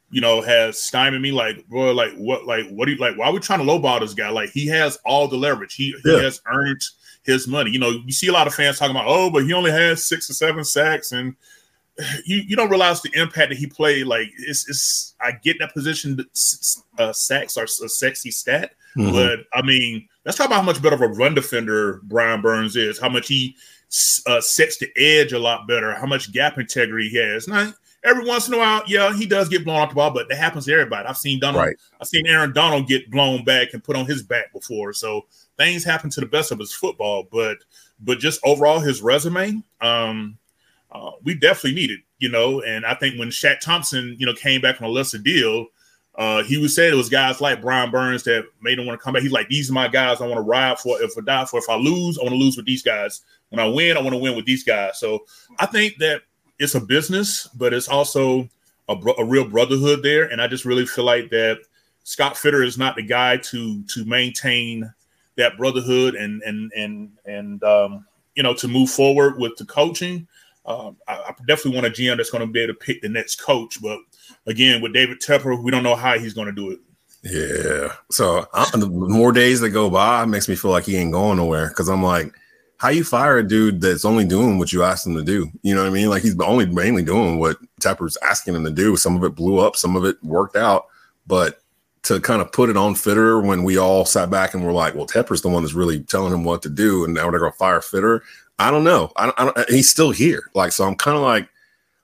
you 0.10 0.22
know 0.22 0.42
has 0.42 0.82
stymied 0.82 1.22
me 1.22 1.32
like 1.32 1.68
bro 1.68 1.92
like 1.92 2.14
what 2.16 2.46
like 2.46 2.68
what 2.70 2.86
do 2.86 2.92
you 2.92 2.98
like 2.98 3.18
why 3.18 3.28
are 3.28 3.34
we 3.34 3.40
trying 3.40 3.60
to 3.60 3.66
lowball 3.66 4.00
this 4.00 4.14
guy 4.14 4.30
like 4.30 4.50
he 4.50 4.68
has 4.68 4.98
all 5.06 5.28
the 5.28 5.38
leverage 5.38 5.74
he, 5.76 5.96
Yeah. 6.06 6.18
he 6.18 6.24
has 6.24 6.42
earned 6.52 6.82
his 7.24 7.48
money 7.48 7.72
you 7.72 7.80
know 7.80 7.90
you 7.90 8.12
see 8.12 8.28
a 8.28 8.34
lot 8.34 8.48
of 8.48 8.54
fans 8.54 8.78
talking 8.78 8.96
about 8.96 9.08
oh 9.08 9.30
but 9.30 9.46
he 9.46 9.54
only 9.54 9.72
has 9.72 10.06
six 10.06 10.30
or 10.30 10.34
seven 10.34 10.64
sacks 10.64 11.12
and 11.12 11.36
you 12.26 12.38
you 12.48 12.56
don't 12.56 12.70
realize 12.70 13.02
the 13.02 13.12
impact 13.14 13.50
that 13.50 13.58
he 13.58 13.68
played 13.68 14.06
like 14.06 14.30
it's 14.38 14.68
it's 14.70 15.16
I 15.22 15.32
get 15.32 15.58
that 15.60 15.74
position 15.74 16.18
that 16.18 16.84
uh, 16.98 17.14
sacks 17.14 17.58
are 17.58 17.66
a 17.66 17.68
sexy 17.68 18.32
stat 18.32 18.74
mhm. 18.98 19.12
but 19.12 19.40
I 19.54 19.62
mean, 19.62 20.08
let's 20.26 20.38
talk 20.38 20.48
about 20.48 20.58
how 20.58 20.66
much 20.66 20.82
better 20.82 20.96
of 20.96 21.02
a 21.02 21.08
run 21.08 21.36
defender 21.36 22.02
Brian 22.04 22.42
Burns 22.42 22.76
is. 22.76 23.00
How 23.00 23.10
much 23.10 23.28
he 23.28 23.56
uh, 24.26 24.42
sets 24.42 24.78
the 24.78 24.90
edge 24.98 25.34
a 25.34 25.40
lot 25.40 25.68
better. 25.68 25.94
How 25.94 26.06
much 26.06 26.32
gap 26.32 26.58
integrity 26.58 27.10
he 27.10 27.18
has. 27.18 27.48
Now, 27.48 27.74
every 28.04 28.26
once 28.26 28.48
in 28.48 28.54
a 28.54 28.58
while, 28.58 28.84
yeah, 28.88 29.14
he 29.14 29.26
does 29.26 29.50
get 29.50 29.66
blown 29.66 29.78
off 29.78 29.90
the 29.90 29.96
ball, 29.96 30.12
but 30.12 30.30
that 30.30 30.38
happens 30.38 30.66
to 30.66 30.74
everybody. 30.74 31.08
I've 31.08 31.18
seen 31.18 31.40
Donald. 31.40 31.66
Right. 31.66 31.76
I've 32.00 32.08
seen 32.08 32.28
Aaron 32.28 32.54
Donald 32.54 32.88
get 32.88 33.12
blown 33.12 33.44
back 33.44 33.74
and 33.74 33.84
put 33.84 33.96
on 33.96 34.06
his 34.06 34.24
back 34.24 34.52
before. 34.54 34.94
So 34.94 35.26
things 35.58 35.84
happen 35.84 36.10
to 36.12 36.20
the 36.20 36.26
best 36.26 36.52
of 36.52 36.60
his 36.60 36.74
football, 36.74 37.28
but 37.32 37.58
but 38.00 38.20
just 38.20 38.40
overall 38.44 38.80
his 38.80 39.02
resume, 39.02 39.64
um, 39.82 40.38
uh, 40.92 41.12
we 41.24 41.36
definitely 41.36 41.80
need 41.80 41.92
it, 41.92 42.00
you 42.20 42.30
know. 42.30 42.62
And 42.62 42.86
I 42.86 42.96
think 42.96 43.20
when 43.20 43.30
Shaq 43.30 43.60
Thompson, 43.60 44.16
you 44.20 44.26
know, 44.26 44.34
came 44.34 44.62
back 44.62 44.82
on 44.82 44.88
a 44.88 44.92
lesser 44.92 45.20
deal, 45.20 45.68
uh, 46.16 46.44
he 46.44 46.58
would 46.58 46.72
say 46.72 46.90
it 46.90 46.96
was 46.96 47.10
guys 47.10 47.40
like 47.40 47.62
Brian 47.62 47.92
Burns 47.92 48.24
that 48.24 48.46
made 48.62 48.80
him 48.80 48.86
want 48.86 49.00
to 49.00 49.04
come 49.04 49.14
back. 49.14 49.24
He's 49.24 49.32
like, 49.32 49.50
these 49.50 49.70
are 49.70 49.74
my 49.74 49.88
guys 49.88 50.20
I 50.20 50.26
want 50.26 50.38
to 50.38 50.42
ride 50.42 50.80
for. 50.80 51.02
If 51.02 51.18
I 51.18 51.22
die 51.22 51.46
for, 51.46 51.60
if 51.60 51.70
I 51.70 51.76
lose, 51.76 52.18
I 52.18 52.24
want 52.24 52.34
to 52.34 52.40
lose 52.40 52.58
with 52.58 52.66
these 52.66 52.84
guys. 52.84 53.22
When 53.52 53.60
I 53.60 53.68
win, 53.68 53.98
I 53.98 54.02
want 54.02 54.14
to 54.14 54.18
win 54.18 54.36
with 54.36 54.46
these 54.46 54.64
guys. 54.64 55.00
So 55.00 55.26
I 55.60 55.66
think 55.66 55.98
that 55.98 56.24
it's 56.58 56.76
a 56.76 56.82
business, 56.82 57.48
but 57.56 57.74
it's 57.74 57.88
also 57.88 58.50
a, 58.88 58.96
a 59.18 59.26
real 59.26 59.48
brotherhood 59.48 60.04
there. 60.04 60.26
And 60.26 60.42
I 60.42 60.48
just 60.48 60.66
really 60.66 60.86
feel 60.86 61.04
like 61.04 61.30
that 61.30 61.60
Scott 62.04 62.36
Fitterer 62.36 62.66
is 62.66 62.78
not 62.78 62.96
the 62.96 63.04
guy 63.04 63.38
to 63.38 63.84
to 63.84 64.06
maintain 64.06 64.92
that 65.38 65.58
brotherhood 65.58 66.16
and 66.16 66.42
and 66.44 66.72
and 66.76 67.12
and 67.26 67.64
um, 67.64 68.06
you 68.36 68.44
know 68.44 68.54
to 68.56 68.68
move 68.68 68.90
forward 68.90 69.38
with 69.38 69.56
the 69.58 69.66
coaching. 69.66 70.28
Um, 70.66 70.98
I, 71.08 71.16
I 71.16 71.36
definitely 71.48 71.76
want 71.76 71.88
a 71.88 71.90
GM 71.90 72.18
that's 72.18 72.30
going 72.30 72.46
to 72.46 72.52
be 72.52 72.62
able 72.62 72.74
to 72.74 72.80
pick 72.80 73.02
the 73.02 73.10
next 73.10 73.42
coach, 73.42 73.82
but 73.82 74.00
again, 74.46 74.82
with 74.82 74.94
David 74.94 75.20
Tepper, 75.20 75.62
we 75.62 75.72
don't 75.72 75.84
know 75.84 75.96
how 75.96 76.20
he's 76.20 76.36
going 76.36 76.48
to 76.48 76.52
do 76.54 76.70
it. 76.72 76.80
Yeah. 77.24 77.94
So 78.12 78.46
I, 78.54 78.70
the 78.72 78.88
more 78.88 79.32
days 79.32 79.60
that 79.62 79.70
go 79.70 79.90
by, 79.90 80.26
makes 80.26 80.48
me 80.48 80.56
feel 80.56 80.72
like 80.72 80.86
he 80.86 80.98
ain't 80.98 81.12
going 81.12 81.38
nowhere 81.38 81.70
because 81.70 81.90
I'm 81.90 82.04
like, 82.04 82.34
how 82.82 82.90
you 82.90 83.04
fire 83.04 83.38
a 83.38 83.48
dude 83.48 83.80
that's 83.80 84.06
only 84.06 84.26
doing 84.26 84.58
what 84.58 84.74
you 84.74 84.82
asked 84.82 85.06
him 85.06 85.14
to 85.14 85.22
do? 85.22 85.52
You 85.62 85.76
know 85.76 85.84
what 85.84 85.90
I 85.92 85.94
mean? 85.94 86.10
Like 86.10 86.24
he's 86.24 86.40
only 86.40 86.66
mainly 86.66 87.04
doing 87.04 87.38
what 87.38 87.58
Tepper's 87.80 88.18
asking 88.24 88.56
him 88.56 88.66
to 88.66 88.72
do. 88.72 88.96
Some 88.96 89.16
of 89.16 89.24
it 89.24 89.36
blew 89.36 89.60
up, 89.60 89.76
some 89.76 89.96
of 89.96 90.04
it 90.04 90.18
worked 90.24 90.56
out, 90.56 90.88
but 91.28 91.62
to 92.02 92.20
kind 92.20 92.42
of 92.42 92.52
put 92.52 92.72
it 92.72 92.78
on 92.78 92.96
Fitter 92.96 93.40
when 93.40 93.62
we 93.62 93.78
all 93.78 94.04
sat 94.04 94.32
back 94.32 94.56
and 94.56 94.66
were 94.66 94.72
like, 94.72 94.96
well, 94.96 95.06
Tepper's 95.06 95.44
the 95.44 95.48
one 95.48 95.62
that's 95.62 95.76
really 95.76 96.00
telling 96.00 96.34
him 96.34 96.44
what 96.44 96.64
to 96.64 96.70
do, 96.70 97.06
and 97.06 97.14
now 97.14 97.30
they're 97.30 97.40
going 97.40 97.52
to 97.52 97.58
fire 97.60 97.82
Fitter. 97.82 98.24
I 98.58 98.72
don't 98.72 98.84
know. 98.84 99.12
I 99.16 99.26
don't, 99.26 99.40
I 99.40 99.46
don't, 99.46 99.70
he's 99.70 99.92
still 99.92 100.10
here. 100.10 100.50
Like, 100.56 100.72
so 100.72 100.84
I'm 100.84 100.96
kind 100.96 101.16
of 101.16 101.22
like, 101.22 101.48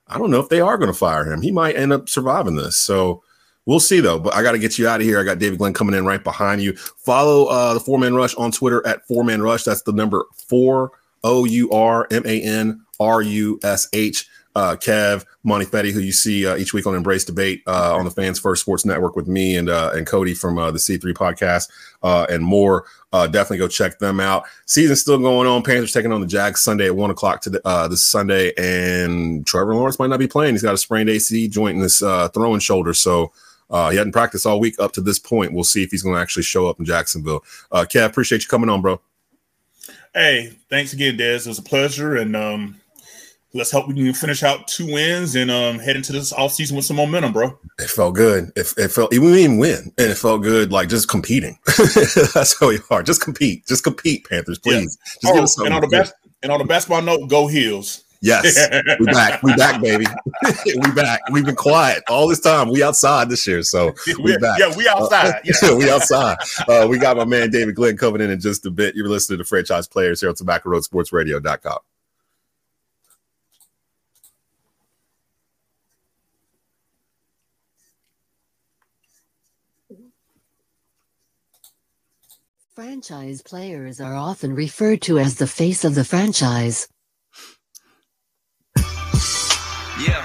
I 0.06 0.16
don't 0.16 0.30
know 0.30 0.38
if 0.38 0.48
they 0.48 0.60
are 0.60 0.78
going 0.78 0.92
to 0.92 0.96
fire 0.96 1.24
him. 1.24 1.42
He 1.42 1.50
might 1.50 1.74
end 1.74 1.92
up 1.92 2.08
surviving 2.08 2.54
this. 2.54 2.76
So 2.76 3.24
We'll 3.68 3.80
see 3.80 4.00
though, 4.00 4.18
but 4.18 4.34
I 4.34 4.42
got 4.42 4.52
to 4.52 4.58
get 4.58 4.78
you 4.78 4.88
out 4.88 5.02
of 5.02 5.06
here. 5.06 5.20
I 5.20 5.24
got 5.24 5.38
David 5.38 5.58
Glenn 5.58 5.74
coming 5.74 5.94
in 5.94 6.06
right 6.06 6.24
behind 6.24 6.62
you. 6.62 6.74
Follow 6.74 7.44
uh, 7.48 7.74
the 7.74 7.80
Four 7.80 7.98
Man 7.98 8.14
Rush 8.14 8.34
on 8.36 8.50
Twitter 8.50 8.84
at 8.86 9.06
Four 9.06 9.24
Man 9.24 9.42
Rush. 9.42 9.64
That's 9.64 9.82
the 9.82 9.92
number 9.92 10.24
four 10.32 10.92
O 11.22 11.44
U 11.44 11.70
R 11.70 12.06
M 12.10 12.22
A 12.24 12.40
N 12.40 12.80
R 12.98 13.20
U 13.20 13.60
S 13.62 13.86
H. 13.92 14.26
Uh, 14.56 14.74
Kev 14.74 15.24
Monty 15.44 15.66
Fetty, 15.66 15.92
who 15.92 16.00
you 16.00 16.12
see 16.12 16.46
uh, 16.46 16.56
each 16.56 16.72
week 16.72 16.86
on 16.86 16.94
Embrace 16.94 17.24
Debate 17.24 17.62
uh, 17.66 17.94
on 17.94 18.06
the 18.06 18.10
Fans 18.10 18.40
First 18.40 18.62
Sports 18.62 18.86
Network 18.86 19.14
with 19.14 19.28
me 19.28 19.54
and 19.54 19.68
uh, 19.68 19.92
and 19.94 20.06
Cody 20.06 20.32
from 20.32 20.56
uh, 20.56 20.70
the 20.70 20.78
C3 20.78 21.12
podcast 21.12 21.68
uh, 22.02 22.26
and 22.30 22.42
more. 22.42 22.86
Definitely 23.12 23.58
go 23.58 23.68
check 23.68 23.98
them 23.98 24.18
out. 24.18 24.46
Season's 24.64 25.02
still 25.02 25.18
going 25.18 25.46
on. 25.46 25.62
Panthers 25.62 25.92
taking 25.92 26.10
on 26.10 26.22
the 26.22 26.26
Jags 26.26 26.62
Sunday 26.62 26.86
at 26.86 26.96
one 26.96 27.10
o'clock 27.10 27.42
to 27.42 27.60
uh, 27.66 27.86
this 27.86 28.02
Sunday, 28.02 28.52
and 28.56 29.46
Trevor 29.46 29.74
Lawrence 29.74 29.98
might 29.98 30.08
not 30.08 30.18
be 30.18 30.26
playing. 30.26 30.54
He's 30.54 30.62
got 30.62 30.74
a 30.74 30.78
sprained 30.78 31.10
AC 31.10 31.48
joint 31.48 31.76
in 31.76 31.82
his 31.82 31.98
throwing 31.98 32.60
shoulder, 32.60 32.94
so 32.94 33.30
uh, 33.70 33.90
he 33.90 33.96
hadn't 33.96 34.12
practiced 34.12 34.46
all 34.46 34.60
week 34.60 34.78
up 34.78 34.92
to 34.92 35.00
this 35.00 35.18
point. 35.18 35.52
We'll 35.52 35.64
see 35.64 35.82
if 35.82 35.90
he's 35.90 36.02
going 36.02 36.14
to 36.14 36.20
actually 36.20 36.42
show 36.44 36.68
up 36.68 36.78
in 36.78 36.84
Jacksonville. 36.84 37.44
Uh, 37.70 37.84
Kev, 37.88 38.06
appreciate 38.06 38.42
you 38.42 38.48
coming 38.48 38.68
on, 38.70 38.80
bro. 38.82 39.00
Hey, 40.14 40.56
thanks 40.70 40.92
again, 40.92 41.16
Des. 41.16 41.34
It 41.36 41.46
was 41.46 41.58
a 41.58 41.62
pleasure, 41.62 42.16
and 42.16 42.34
um, 42.34 42.80
let's 43.54 43.70
hope 43.70 43.88
we 43.88 43.94
can 43.94 44.12
finish 44.14 44.42
out 44.42 44.66
two 44.66 44.86
wins 44.92 45.36
and 45.36 45.50
um, 45.50 45.78
head 45.78 45.96
into 45.96 46.12
this 46.12 46.32
off 46.32 46.52
season 46.52 46.76
with 46.76 46.86
some 46.86 46.96
momentum, 46.96 47.32
bro. 47.32 47.58
It 47.78 47.90
felt 47.90 48.14
good. 48.14 48.50
It, 48.56 48.72
it 48.76 48.88
felt 48.88 49.10
we 49.10 49.18
didn't 49.18 49.34
even 49.36 49.58
win, 49.58 49.92
and 49.98 50.10
it 50.10 50.16
felt 50.16 50.42
good, 50.42 50.72
like 50.72 50.88
just 50.88 51.08
competing. 51.08 51.58
That's 52.34 52.58
how 52.58 52.68
we 52.68 52.78
are. 52.90 53.02
Just 53.02 53.22
compete. 53.22 53.66
Just 53.66 53.84
compete, 53.84 54.26
Panthers, 54.28 54.58
please. 54.58 54.96
Just 55.20 55.22
give 55.22 55.36
Oh, 55.36 55.42
us 55.42 55.58
and 55.58 55.74
on 55.74 55.82
the 55.82 55.88
best 55.88 56.14
and 56.42 56.50
on 56.50 56.58
the 56.58 56.64
basketball 56.64 57.02
note, 57.02 57.28
go 57.28 57.46
Heels. 57.46 58.04
Yes, 58.20 58.68
we 58.98 59.06
back. 59.06 59.42
We 59.44 59.54
back, 59.54 59.80
baby. 59.80 60.04
we 60.66 60.90
back. 60.92 61.20
We've 61.30 61.44
been 61.44 61.54
quiet 61.54 62.02
all 62.08 62.26
this 62.26 62.40
time. 62.40 62.68
We 62.68 62.82
outside 62.82 63.28
this 63.30 63.46
year, 63.46 63.62
so 63.62 63.94
we 64.06 64.14
We- 64.32 64.38
back. 64.38 64.58
yeah, 64.58 64.74
we 64.76 64.88
outside. 64.88 65.34
Yeah. 65.44 65.74
we 65.74 65.88
outside. 65.88 66.36
Uh, 66.68 66.86
we 66.90 66.98
got 66.98 67.16
my 67.16 67.24
man 67.24 67.50
David 67.50 67.76
Glenn 67.76 67.96
coming 67.96 68.20
in 68.20 68.30
in 68.30 68.40
just 68.40 68.66
a 68.66 68.70
bit. 68.70 68.96
You're 68.96 69.08
listening 69.08 69.38
to 69.38 69.44
Franchise 69.44 69.86
Players 69.86 70.20
here 70.20 70.28
on 70.30 70.34
Tobacco 70.34 70.68
Road 70.70 70.82
Sports 70.84 71.12
Radio.com. 71.12 71.78
Franchise 82.74 83.42
players 83.42 84.00
are 84.00 84.14
often 84.14 84.54
referred 84.54 85.02
to 85.02 85.18
as 85.18 85.36
the 85.36 85.46
face 85.46 85.84
of 85.84 85.94
the 85.94 86.04
franchise. 86.04 86.88
Yeah. 90.00 90.24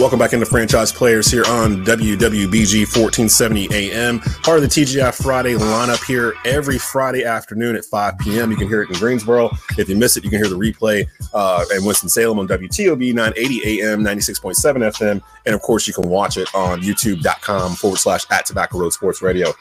Welcome 0.00 0.18
back 0.18 0.32
into 0.32 0.46
Franchise 0.46 0.90
Players 0.90 1.30
here 1.30 1.44
on 1.46 1.84
WWBG 1.84 2.80
1470 2.80 3.68
AM. 3.72 4.18
Part 4.18 4.56
of 4.58 4.62
the 4.62 4.68
TGI 4.68 5.14
Friday 5.14 5.54
lineup 5.54 6.04
here 6.04 6.34
every 6.44 6.76
Friday 6.76 7.24
afternoon 7.24 7.76
at 7.76 7.84
5 7.84 8.18
p.m. 8.18 8.50
You 8.50 8.56
can 8.56 8.66
hear 8.66 8.82
it 8.82 8.90
in 8.90 8.96
Greensboro. 8.96 9.50
If 9.78 9.88
you 9.88 9.94
miss 9.94 10.16
it, 10.16 10.24
you 10.24 10.30
can 10.30 10.40
hear 10.40 10.48
the 10.48 10.58
replay 10.58 11.06
uh, 11.32 11.64
in 11.76 11.84
Winston-Salem 11.84 12.40
on 12.40 12.48
WTOB 12.48 13.14
980 13.14 13.82
AM, 13.82 14.02
96.7 14.02 14.54
FM. 14.56 15.22
And 15.46 15.54
of 15.54 15.60
course, 15.60 15.86
you 15.86 15.94
can 15.94 16.08
watch 16.08 16.36
it 16.36 16.52
on 16.52 16.80
youtube.com 16.80 17.74
forward 17.74 17.98
slash 17.98 18.24
at 18.32 18.44
Tobacco 18.44 18.78
Road 18.78 18.92
Sports 18.92 19.22
Radio. 19.22 19.52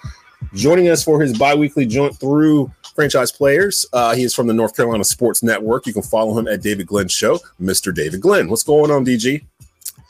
Joining 0.54 0.90
us 0.90 1.04
for 1.04 1.22
his 1.22 1.38
bi-weekly 1.38 1.86
joint 1.86 2.18
through 2.18 2.72
franchise 2.96 3.32
players. 3.32 3.86
Uh, 3.94 4.16
he 4.16 4.24
is 4.24 4.34
from 4.34 4.48
the 4.48 4.54
North 4.54 4.76
Carolina 4.76 5.04
Sports 5.04 5.44
Network. 5.44 5.88
You 5.88 5.94
can 5.94 6.04
follow 6.04 6.38
him 6.38 6.48
at 6.48 6.62
David 6.62 6.88
Glenn 6.88 7.08
Show, 7.08 7.40
Mr. 7.60 7.94
David 7.94 8.22
Glenn. 8.22 8.50
What's 8.50 8.64
going 8.64 8.92
on, 8.92 9.06
DG? 9.06 9.46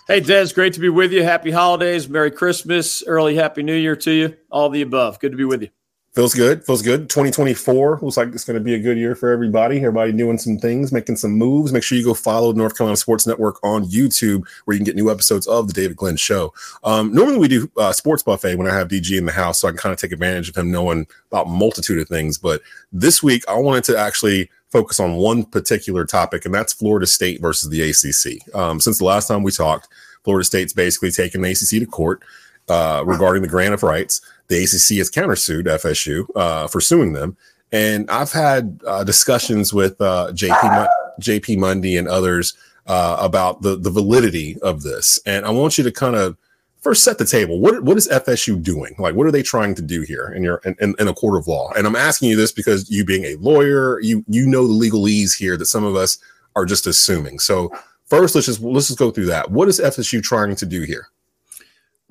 Hey, 0.08 0.20
Des, 0.20 0.48
great 0.54 0.74
to 0.74 0.80
be 0.80 0.90
with 0.90 1.14
you. 1.14 1.24
Happy 1.24 1.52
holidays, 1.52 2.10
Merry 2.10 2.32
Christmas, 2.32 3.04
early 3.06 3.36
Happy 3.36 3.64
New 3.64 3.76
Year 3.76 3.96
to 3.98 4.12
you. 4.12 4.36
All 4.50 4.70
the 4.70 4.82
above. 4.82 5.20
Good 5.20 5.32
to 5.32 5.38
be 5.38 5.46
with 5.46 5.62
you. 5.62 5.70
Feels 6.14 6.34
good. 6.34 6.66
Feels 6.66 6.82
good. 6.82 7.10
2024 7.10 8.00
looks 8.02 8.18
like 8.18 8.28
it's 8.34 8.44
going 8.44 8.60
to 8.60 8.64
be 8.64 8.74
a 8.76 8.80
good 8.80 8.98
year 8.98 9.16
for 9.16 9.32
everybody. 9.32 9.78
Everybody 9.78 10.12
doing 10.12 10.38
some 10.38 10.58
things, 10.58 10.92
making 10.92 11.16
some 11.16 11.32
moves. 11.32 11.72
Make 11.72 11.84
sure 11.84 11.98
you 11.98 12.04
go 12.04 12.14
follow 12.14 12.52
North 12.52 12.78
Carolina 12.78 12.98
Sports 12.98 13.26
Network 13.26 13.64
on 13.64 13.86
YouTube, 13.86 14.46
where 14.66 14.74
you 14.74 14.80
can 14.80 14.86
get 14.86 14.98
new 14.98 15.10
episodes 15.10 15.48
of 15.48 15.68
the 15.68 15.74
David 15.74 15.96
Glenn 15.96 16.18
Show. 16.18 16.54
Um, 16.84 17.14
normally, 17.14 17.38
we 17.38 17.48
do 17.48 17.72
uh, 17.78 17.94
sports 17.94 18.24
buffet 18.24 18.56
when 18.56 18.68
I 18.68 18.76
have 18.76 18.90
DG 18.90 19.18
in 19.18 19.26
the 19.26 19.32
house, 19.32 19.62
so 19.62 19.70
I 19.70 19.72
can 19.72 19.78
kind 19.78 19.94
of 19.94 20.00
take 20.00 20.12
advantage 20.12 20.50
of 20.50 20.58
him 20.58 20.70
knowing 20.70 21.08
about 21.32 21.48
multitude 21.48 22.00
of 22.00 22.10
things. 22.10 22.38
But 22.38 22.62
this 22.92 23.24
week, 23.24 23.46
I 23.48 23.58
wanted 23.58 23.86
to 23.86 23.98
actually 23.98 24.50
focus 24.70 25.00
on 25.00 25.16
one 25.16 25.46
particular 25.46 26.04
topic, 26.04 26.44
and 26.44 26.54
that's 26.54 26.74
Florida 26.74 27.08
State 27.08 27.40
versus 27.40 27.70
the 27.70 27.90
ACC. 27.90 28.54
Um, 28.54 28.82
since 28.82 28.98
the 28.98 29.06
last 29.06 29.30
time 29.30 29.44
we 29.44 29.52
talked, 29.54 29.88
Florida 30.26 30.44
State's 30.44 30.74
basically 30.74 31.12
taken 31.12 31.42
the 31.42 31.52
ACC 31.52 31.80
to 31.80 31.86
court 31.86 32.22
uh, 32.68 33.04
regarding 33.06 33.42
the 33.42 33.48
grant 33.48 33.74
of 33.74 33.84
rights. 33.84 34.22
The 34.52 34.64
ACC 34.64 34.98
has 34.98 35.10
countersued 35.10 35.64
FSU 35.64 36.28
uh, 36.36 36.68
for 36.68 36.82
suing 36.82 37.14
them, 37.14 37.38
and 37.72 38.10
I've 38.12 38.34
had 38.34 38.82
uh, 38.86 39.06
discussions 39.06 39.74
with 39.74 40.00
uh, 40.02 40.32
JP 40.34 40.90
JP 41.22 41.58
Mundy 41.58 41.96
and 41.96 42.10
others 42.10 42.54
uh, 42.86 43.16
about 43.18 43.62
the 43.62 43.78
the 43.78 43.90
validity 43.90 44.60
of 44.62 44.84
this. 44.84 45.22
And 45.26 45.46
I 45.46 45.52
want 45.52 45.78
you 45.78 45.86
to 45.86 45.92
kind 45.92 46.18
of 46.18 46.36
first 46.82 47.06
set 47.06 47.18
the 47.18 47.24
table. 47.24 47.62
What 47.62 47.84
what 47.86 47.96
is 47.96 48.10
FSU 48.10 48.62
doing? 48.62 48.94
Like, 49.00 49.16
what 49.16 49.26
are 49.26 49.32
they 49.32 49.42
trying 49.42 49.74
to 49.76 49.82
do 49.82 50.02
here 50.02 50.34
in 50.36 50.44
your 50.44 50.58
in, 50.66 50.76
in, 50.82 50.96
in, 51.00 51.08
a 51.08 51.14
court 51.14 51.40
of 51.40 51.48
law? 51.48 51.72
And 51.78 51.88
I'm 51.88 51.96
asking 51.96 52.30
you 52.30 52.36
this 52.36 52.52
because 52.52 52.92
you 52.92 53.06
being 53.06 53.24
a 53.24 53.36
lawyer, 53.36 54.02
you 54.02 54.26
you 54.28 54.46
know 54.46 54.68
the 54.68 54.74
legalese 54.74 55.38
here 55.38 55.56
that 55.56 55.68
some 55.68 55.86
of 55.86 55.96
us 55.96 56.18
are 56.58 56.66
just 56.66 56.88
assuming. 56.88 57.40
So 57.40 57.72
first, 58.04 58.36
let's 58.36 58.48
just 58.48 58.60
let's 58.60 58.88
just 58.88 59.00
go 59.00 59.12
through 59.12 59.28
that. 59.28 59.50
What 59.50 59.70
is 59.70 59.80
FSU 59.80 60.22
trying 60.22 60.58
to 60.58 60.66
do 60.66 60.82
here? 60.82 61.08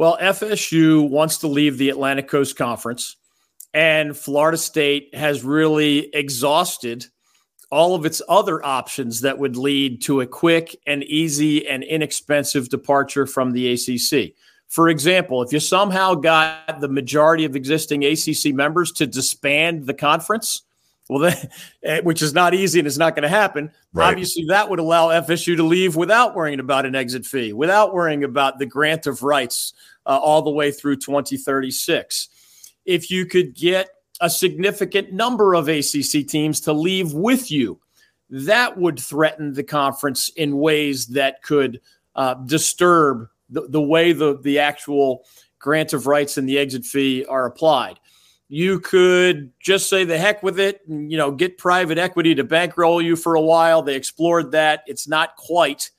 Well, 0.01 0.17
FSU 0.19 1.07
wants 1.11 1.37
to 1.41 1.47
leave 1.47 1.77
the 1.77 1.91
Atlantic 1.91 2.27
Coast 2.27 2.57
Conference, 2.57 3.17
and 3.75 4.17
Florida 4.17 4.57
State 4.57 5.15
has 5.15 5.45
really 5.45 6.09
exhausted 6.15 7.05
all 7.71 7.95
of 7.95 8.07
its 8.07 8.23
other 8.27 8.65
options 8.65 9.21
that 9.21 9.39
would 9.39 9.59
lead 9.59 10.01
to 10.05 10.23
a 10.23 10.27
quick 10.27 10.75
and 10.87 11.05
easy 11.05 11.69
and 11.69 11.85
inexpensive 11.85 12.71
departure 12.71 13.27
from 13.27 13.53
the 13.53 13.75
ACC. 13.75 14.33
For 14.69 14.89
example, 14.89 15.43
if 15.43 15.53
you 15.53 15.61
somehow 15.61 16.15
got 16.15 16.81
the 16.81 16.89
majority 16.89 17.45
of 17.45 17.55
existing 17.55 18.03
ACC 18.03 18.55
members 18.55 18.93
to 18.93 19.07
disband 19.07 19.85
the 19.85 19.93
conference, 19.93 20.63
well, 21.11 21.19
then, 21.19 21.49
eh, 21.83 22.01
which 22.03 22.23
is 22.23 22.33
not 22.33 22.55
easy 22.55 22.79
and 22.79 22.87
it's 22.87 22.97
not 22.97 23.17
going 23.17 23.25
to 23.25 23.29
happen. 23.29 23.71
Right. 23.93 24.09
Obviously, 24.09 24.45
that 24.45 24.71
would 24.71 24.79
allow 24.79 25.09
FSU 25.09 25.57
to 25.57 25.65
leave 25.65 25.97
without 25.97 26.37
worrying 26.37 26.61
about 26.61 26.87
an 26.87 26.95
exit 26.95 27.27
fee, 27.27 27.53
without 27.53 27.93
worrying 27.93 28.23
about 28.23 28.59
the 28.59 28.67
grant 28.67 29.09
of 29.09 29.25
rights 29.25 29.73
uh, 30.07 30.19
all 30.19 30.43
the 30.43 30.51
way 30.51 30.71
through 30.71 30.97
2036. 30.97 32.29
If 32.87 33.11
you 33.11 33.27
could 33.27 33.55
get 33.55 33.89
a 34.21 34.31
significant 34.31 35.13
number 35.13 35.55
of 35.55 35.69
ACC 35.69 36.27
teams 36.29 36.61
to 36.61 36.73
leave 36.73 37.13
with 37.13 37.51
you, 37.51 37.81
that 38.31 38.79
would 38.79 39.01
threaten 39.01 39.53
the 39.53 39.65
conference 39.65 40.29
in 40.37 40.59
ways 40.59 41.09
that 41.09 41.43
could 41.43 41.81
uh, 42.15 42.35
disturb 42.35 43.29
the, 43.49 43.67
the 43.69 43.83
way 43.83 44.13
the, 44.13 44.39
the 44.43 44.61
actual 44.61 45.25
grant 45.59 45.93
of 45.93 46.07
rights 46.07 46.39
and 46.39 46.49
the 46.49 46.59
exit 46.59 46.85
fee 46.85 47.25
are 47.25 47.47
applied. 47.47 47.99
You 48.53 48.81
could 48.81 49.53
just 49.61 49.89
say 49.89 50.05
the 50.05 50.19
heck 50.19 50.43
with 50.43 50.59
it 50.59 50.81
and, 50.89 51.11
you 51.11 51.17
know, 51.17 51.31
get 51.31 51.57
private 51.57 51.99
equity 51.99 52.35
to 52.35 52.43
bankroll 52.43 53.01
you 53.01 53.15
for 53.15 53.37
a 53.37 53.41
while. 53.41 53.81
They 53.81 53.95
explored 53.95 54.51
that. 54.51 54.83
It's 54.89 55.07
not 55.07 55.37
quite 55.37 55.91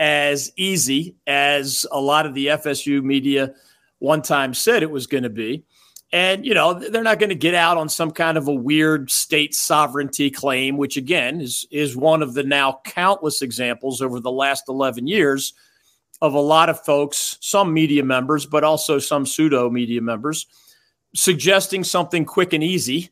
as 0.00 0.50
easy 0.56 1.14
as 1.28 1.86
a 1.92 2.00
lot 2.00 2.26
of 2.26 2.34
the 2.34 2.48
FSU 2.48 3.04
media 3.04 3.54
one 4.00 4.20
time 4.20 4.52
said 4.52 4.82
it 4.82 4.90
was 4.90 5.06
going 5.06 5.22
to 5.22 5.30
be. 5.30 5.64
And, 6.12 6.44
you 6.44 6.54
know, 6.54 6.74
they're 6.74 7.04
not 7.04 7.20
going 7.20 7.30
to 7.30 7.36
get 7.36 7.54
out 7.54 7.76
on 7.76 7.88
some 7.88 8.10
kind 8.10 8.36
of 8.36 8.48
a 8.48 8.52
weird 8.52 9.08
state 9.08 9.54
sovereignty 9.54 10.28
claim, 10.28 10.76
which 10.76 10.96
again 10.96 11.40
is, 11.40 11.66
is 11.70 11.96
one 11.96 12.20
of 12.20 12.34
the 12.34 12.42
now 12.42 12.80
countless 12.84 13.42
examples 13.42 14.02
over 14.02 14.18
the 14.18 14.30
last 14.30 14.64
11 14.68 15.06
years 15.06 15.54
of 16.20 16.34
a 16.34 16.40
lot 16.40 16.68
of 16.68 16.84
folks, 16.84 17.38
some 17.40 17.72
media 17.72 18.02
members, 18.02 18.44
but 18.44 18.64
also 18.64 18.98
some 18.98 19.24
pseudo 19.24 19.70
media 19.70 20.00
members, 20.00 20.46
suggesting 21.16 21.82
something 21.82 22.24
quick 22.24 22.52
and 22.52 22.62
easy. 22.62 23.10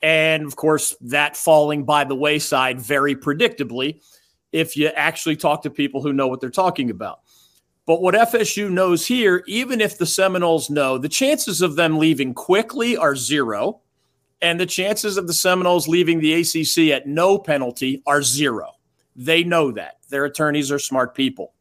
And 0.00 0.44
of 0.44 0.56
course, 0.56 0.96
that 1.00 1.36
falling 1.36 1.84
by 1.84 2.04
the 2.04 2.14
wayside 2.14 2.80
very 2.80 3.14
predictably 3.14 4.00
if 4.52 4.76
you 4.76 4.88
actually 4.88 5.36
talk 5.36 5.62
to 5.62 5.70
people 5.70 6.02
who 6.02 6.12
know 6.12 6.28
what 6.28 6.40
they're 6.40 6.50
talking 6.50 6.90
about. 6.90 7.20
But 7.86 8.00
what 8.00 8.14
FSU 8.14 8.70
knows 8.70 9.06
here, 9.06 9.42
even 9.46 9.80
if 9.80 9.98
the 9.98 10.06
Seminoles 10.06 10.70
know, 10.70 10.98
the 10.98 11.08
chances 11.08 11.62
of 11.62 11.74
them 11.74 11.98
leaving 11.98 12.32
quickly 12.32 12.96
are 12.96 13.16
zero. 13.16 13.80
And 14.40 14.58
the 14.58 14.66
chances 14.66 15.16
of 15.16 15.26
the 15.26 15.32
Seminoles 15.32 15.86
leaving 15.88 16.18
the 16.18 16.34
ACC 16.34 16.92
at 16.92 17.06
no 17.06 17.38
penalty 17.38 18.02
are 18.06 18.22
zero. 18.22 18.72
They 19.14 19.44
know 19.44 19.70
that. 19.72 19.98
Their 20.08 20.24
attorneys 20.24 20.70
are 20.72 20.78
smart 20.78 21.14
people. 21.14 21.54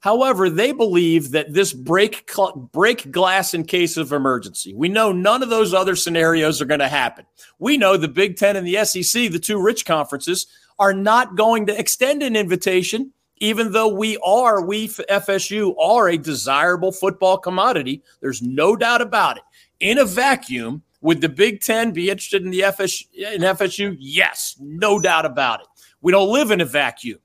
However, 0.00 0.48
they 0.48 0.72
believe 0.72 1.32
that 1.32 1.52
this 1.52 1.72
break 1.72 2.30
break 2.72 3.10
glass 3.10 3.52
in 3.52 3.64
case 3.64 3.96
of 3.96 4.12
emergency. 4.12 4.74
We 4.74 4.88
know 4.88 5.10
none 5.10 5.42
of 5.42 5.48
those 5.48 5.74
other 5.74 5.96
scenarios 5.96 6.62
are 6.62 6.66
going 6.66 6.80
to 6.80 6.88
happen. 6.88 7.26
We 7.58 7.76
know 7.76 7.96
the 7.96 8.08
Big 8.08 8.36
10 8.36 8.56
and 8.56 8.66
the 8.66 8.84
SEC, 8.84 9.32
the 9.32 9.40
two 9.40 9.60
rich 9.60 9.84
conferences, 9.84 10.46
are 10.78 10.94
not 10.94 11.36
going 11.36 11.66
to 11.66 11.78
extend 11.78 12.22
an 12.22 12.36
invitation 12.36 13.12
even 13.40 13.72
though 13.72 13.88
we 13.88 14.16
are 14.18 14.64
we 14.64 14.88
FSU 14.88 15.74
are 15.78 16.08
a 16.08 16.18
desirable 16.18 16.92
football 16.92 17.38
commodity. 17.38 18.02
There's 18.20 18.42
no 18.42 18.76
doubt 18.76 19.00
about 19.00 19.36
it. 19.36 19.42
In 19.80 19.98
a 19.98 20.04
vacuum, 20.04 20.82
would 21.00 21.20
the 21.20 21.28
Big 21.28 21.60
10 21.60 21.92
be 21.92 22.10
interested 22.10 22.42
in 22.42 22.50
the 22.50 22.60
FSU 22.60 23.06
in 23.14 23.42
FSU? 23.42 23.96
Yes, 23.98 24.56
no 24.60 24.98
doubt 24.98 25.24
about 25.24 25.60
it. 25.60 25.66
We 26.00 26.12
don't 26.12 26.32
live 26.32 26.50
in 26.50 26.60
a 26.60 26.64
vacuum. 26.64 27.18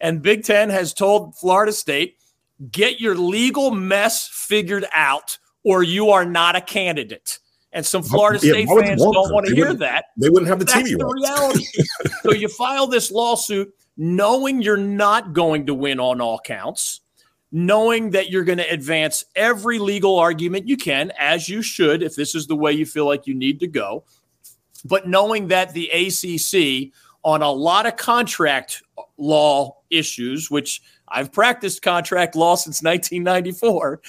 And 0.00 0.22
Big 0.22 0.44
Ten 0.44 0.70
has 0.70 0.94
told 0.94 1.36
Florida 1.36 1.72
State, 1.72 2.18
get 2.70 3.00
your 3.00 3.14
legal 3.14 3.70
mess 3.70 4.28
figured 4.32 4.86
out, 4.92 5.38
or 5.62 5.82
you 5.82 6.10
are 6.10 6.24
not 6.24 6.56
a 6.56 6.60
candidate. 6.60 7.38
And 7.72 7.86
some 7.86 8.02
Florida 8.02 8.44
yeah, 8.44 8.52
State 8.52 8.68
fans 8.68 9.00
don't 9.00 9.32
want 9.32 9.46
to 9.46 9.54
hear 9.54 9.74
that. 9.74 10.06
They 10.16 10.28
wouldn't 10.28 10.48
have 10.48 10.58
the 10.58 10.64
That's 10.64 10.90
TV. 10.90 10.98
The 10.98 11.06
reality. 11.06 11.64
so 12.22 12.32
you 12.32 12.48
file 12.48 12.86
this 12.86 13.10
lawsuit 13.10 13.72
knowing 13.96 14.62
you're 14.62 14.76
not 14.76 15.32
going 15.32 15.66
to 15.66 15.74
win 15.74 16.00
on 16.00 16.20
all 16.20 16.40
counts, 16.40 17.00
knowing 17.52 18.10
that 18.10 18.30
you're 18.30 18.44
going 18.44 18.58
to 18.58 18.68
advance 18.68 19.24
every 19.36 19.78
legal 19.78 20.18
argument 20.18 20.66
you 20.66 20.76
can, 20.76 21.12
as 21.18 21.48
you 21.48 21.62
should, 21.62 22.02
if 22.02 22.16
this 22.16 22.34
is 22.34 22.46
the 22.46 22.56
way 22.56 22.72
you 22.72 22.86
feel 22.86 23.06
like 23.06 23.26
you 23.26 23.34
need 23.34 23.60
to 23.60 23.66
go, 23.66 24.02
but 24.84 25.06
knowing 25.06 25.48
that 25.48 25.74
the 25.74 25.90
ACC 25.90 26.92
on 27.24 27.42
a 27.42 27.50
lot 27.50 27.86
of 27.86 27.96
contract 27.96 28.82
law 29.18 29.76
issues, 29.90 30.50
which 30.50 30.80
I've 31.08 31.32
practiced 31.32 31.82
contract 31.82 32.34
law 32.34 32.54
since 32.54 32.82
1994. 32.82 34.00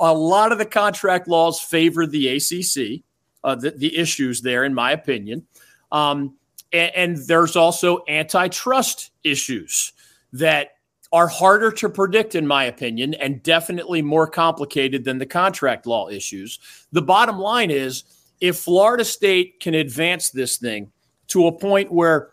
A 0.00 0.12
lot 0.12 0.52
of 0.52 0.58
the 0.58 0.66
contract 0.66 1.28
laws 1.28 1.60
favor 1.60 2.06
the 2.06 2.28
ACC, 2.28 3.02
uh, 3.44 3.54
the, 3.54 3.70
the, 3.72 3.96
issues 3.96 4.40
there, 4.40 4.64
in 4.64 4.74
my 4.74 4.92
opinion. 4.92 5.46
Um, 5.90 6.36
and, 6.72 6.92
and 6.94 7.16
there's 7.26 7.56
also 7.56 8.02
antitrust 8.08 9.12
issues 9.24 9.92
that 10.32 10.70
are 11.12 11.28
harder 11.28 11.70
to 11.70 11.90
predict, 11.90 12.34
in 12.34 12.46
my 12.46 12.64
opinion, 12.64 13.12
and 13.14 13.42
definitely 13.42 14.00
more 14.00 14.26
complicated 14.26 15.04
than 15.04 15.18
the 15.18 15.26
contract 15.26 15.86
law 15.86 16.08
issues. 16.08 16.58
The 16.92 17.02
bottom 17.02 17.38
line 17.38 17.70
is 17.70 18.04
if 18.40 18.56
Florida 18.56 19.04
State 19.04 19.60
can 19.60 19.74
advance 19.74 20.30
this 20.30 20.56
thing 20.56 20.90
to 21.28 21.46
a 21.46 21.52
point 21.52 21.92
where 21.92 22.30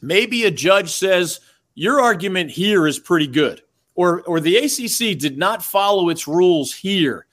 maybe 0.00 0.44
a 0.44 0.50
judge 0.50 0.90
says, 0.90 1.40
Your 1.74 2.00
argument 2.00 2.50
here 2.50 2.86
is 2.86 2.98
pretty 2.98 3.26
good, 3.26 3.62
or, 3.94 4.22
or 4.22 4.40
the 4.40 4.56
ACC 4.56 5.18
did 5.18 5.38
not 5.38 5.62
follow 5.62 6.08
its 6.08 6.26
rules 6.26 6.72
here 6.72 7.26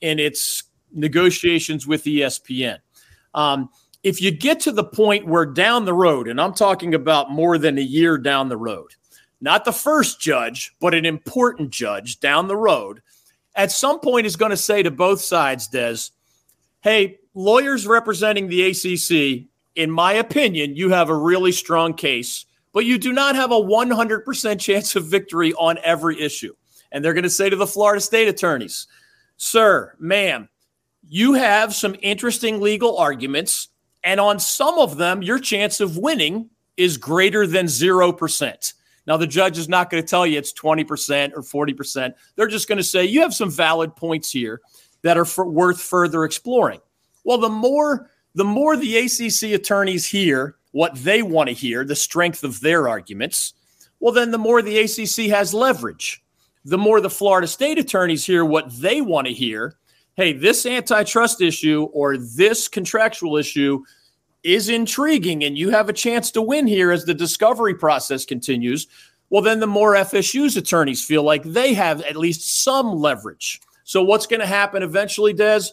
in 0.00 0.18
its 0.18 0.64
negotiations 0.92 1.86
with 1.86 2.04
ESPN. 2.04 2.78
Um, 3.34 3.70
if 4.02 4.22
you 4.22 4.30
get 4.30 4.60
to 4.60 4.72
the 4.72 4.84
point 4.84 5.26
where 5.26 5.46
down 5.46 5.84
the 5.84 5.94
road, 5.94 6.28
and 6.28 6.40
I'm 6.40 6.54
talking 6.54 6.94
about 6.94 7.30
more 7.30 7.58
than 7.58 7.78
a 7.78 7.82
year 7.82 8.16
down 8.16 8.48
the 8.48 8.56
road, 8.56 8.92
not 9.40 9.64
the 9.64 9.72
first 9.72 10.20
judge, 10.20 10.74
but 10.80 10.94
an 10.94 11.04
important 11.04 11.70
judge 11.70 12.20
down 12.20 12.48
the 12.48 12.56
road, 12.56 13.02
at 13.54 13.72
some 13.72 14.00
point 14.00 14.26
is 14.26 14.36
going 14.36 14.50
to 14.50 14.56
say 14.56 14.82
to 14.82 14.90
both 14.90 15.20
sides, 15.20 15.68
Des, 15.68 16.10
hey, 16.80 17.18
lawyers 17.34 17.86
representing 17.86 18.48
the 18.48 18.66
ACC, 18.68 19.48
in 19.74 19.90
my 19.90 20.14
opinion, 20.14 20.76
you 20.76 20.90
have 20.90 21.08
a 21.08 21.14
really 21.14 21.52
strong 21.52 21.94
case, 21.94 22.46
but 22.72 22.84
you 22.84 22.98
do 22.98 23.12
not 23.12 23.36
have 23.36 23.50
a 23.50 23.60
100% 23.60 24.60
chance 24.60 24.96
of 24.96 25.06
victory 25.06 25.52
on 25.54 25.78
every 25.82 26.20
issue. 26.20 26.54
And 26.92 27.04
they're 27.04 27.14
going 27.14 27.24
to 27.24 27.30
say 27.30 27.50
to 27.50 27.56
the 27.56 27.66
Florida 27.66 28.00
State 28.00 28.28
attorneys, 28.28 28.86
sir, 29.36 29.94
ma'am, 29.98 30.48
you 31.08 31.34
have 31.34 31.74
some 31.74 31.96
interesting 32.02 32.60
legal 32.60 32.98
arguments. 32.98 33.68
And 34.04 34.20
on 34.20 34.38
some 34.38 34.78
of 34.78 34.96
them, 34.96 35.22
your 35.22 35.38
chance 35.38 35.80
of 35.80 35.96
winning 35.96 36.50
is 36.76 36.96
greater 36.96 37.46
than 37.46 37.66
0%. 37.66 38.74
Now, 39.06 39.16
the 39.16 39.26
judge 39.26 39.58
is 39.58 39.68
not 39.68 39.90
going 39.90 40.02
to 40.02 40.08
tell 40.08 40.26
you 40.26 40.38
it's 40.38 40.52
20% 40.52 41.32
or 41.34 41.42
40%. 41.42 42.12
They're 42.36 42.46
just 42.46 42.68
going 42.68 42.76
to 42.76 42.84
say 42.84 43.04
you 43.06 43.22
have 43.22 43.34
some 43.34 43.50
valid 43.50 43.96
points 43.96 44.30
here 44.30 44.60
that 45.02 45.16
are 45.16 45.26
worth 45.44 45.80
further 45.80 46.24
exploring. 46.24 46.80
Well, 47.24 47.38
the 47.38 47.48
more 47.48 48.10
the 48.38 48.44
more 48.44 48.76
the 48.76 48.96
ACC 48.98 49.52
attorneys 49.52 50.06
hear 50.06 50.54
what 50.70 50.94
they 50.94 51.22
want 51.22 51.48
to 51.48 51.52
hear, 51.52 51.84
the 51.84 51.96
strength 51.96 52.44
of 52.44 52.60
their 52.60 52.88
arguments, 52.88 53.52
well, 53.98 54.14
then 54.14 54.30
the 54.30 54.38
more 54.38 54.62
the 54.62 54.78
ACC 54.78 55.28
has 55.30 55.52
leverage. 55.52 56.22
The 56.64 56.78
more 56.78 57.00
the 57.00 57.10
Florida 57.10 57.48
State 57.48 57.78
attorneys 57.78 58.24
hear 58.24 58.44
what 58.44 58.70
they 58.80 59.00
want 59.00 59.26
to 59.26 59.32
hear. 59.32 59.74
Hey, 60.14 60.32
this 60.32 60.66
antitrust 60.66 61.40
issue 61.40 61.88
or 61.92 62.16
this 62.16 62.68
contractual 62.68 63.36
issue 63.36 63.82
is 64.44 64.68
intriguing 64.68 65.42
and 65.42 65.58
you 65.58 65.70
have 65.70 65.88
a 65.88 65.92
chance 65.92 66.30
to 66.30 66.40
win 66.40 66.68
here 66.68 66.92
as 66.92 67.04
the 67.04 67.14
discovery 67.14 67.74
process 67.74 68.24
continues, 68.24 68.86
well, 69.30 69.42
then 69.42 69.58
the 69.58 69.66
more 69.66 69.94
FSU's 69.94 70.56
attorneys 70.56 71.04
feel 71.04 71.24
like 71.24 71.42
they 71.42 71.74
have 71.74 72.02
at 72.02 72.14
least 72.14 72.62
some 72.62 72.86
leverage. 72.86 73.60
So, 73.82 74.00
what's 74.00 74.26
going 74.28 74.40
to 74.40 74.46
happen 74.46 74.84
eventually, 74.84 75.32
Des? 75.32 75.72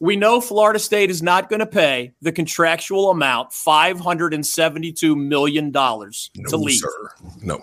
We 0.00 0.16
know 0.16 0.40
Florida 0.40 0.78
State 0.78 1.10
is 1.10 1.22
not 1.22 1.48
going 1.48 1.60
to 1.60 1.66
pay 1.66 2.12
the 2.22 2.32
contractual 2.32 3.10
amount, 3.10 3.50
$572 3.50 5.16
million 5.16 5.70
no, 5.70 6.22
to 6.48 6.56
leave. 6.56 6.78
Sir. 6.78 7.10
No. 7.42 7.62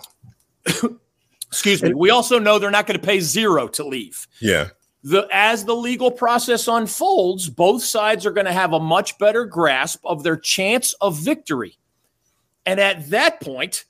Excuse 1.48 1.82
me. 1.82 1.94
We 1.94 2.10
also 2.10 2.38
know 2.38 2.58
they're 2.58 2.70
not 2.70 2.86
going 2.86 2.98
to 2.98 3.04
pay 3.04 3.20
zero 3.20 3.68
to 3.68 3.84
leave. 3.84 4.26
Yeah 4.40 4.68
the 5.04 5.28
as 5.30 5.64
the 5.64 5.74
legal 5.74 6.10
process 6.10 6.68
unfolds, 6.68 7.48
both 7.48 7.82
sides 7.82 8.26
are 8.26 8.30
going 8.30 8.46
to 8.46 8.52
have 8.52 8.72
a 8.72 8.80
much 8.80 9.18
better 9.18 9.44
grasp 9.44 10.04
of 10.04 10.22
their 10.22 10.36
chance 10.36 10.92
of 10.94 11.16
victory. 11.16 11.78
And 12.66 12.80
at 12.80 13.08
that 13.10 13.40
point, 13.40 13.84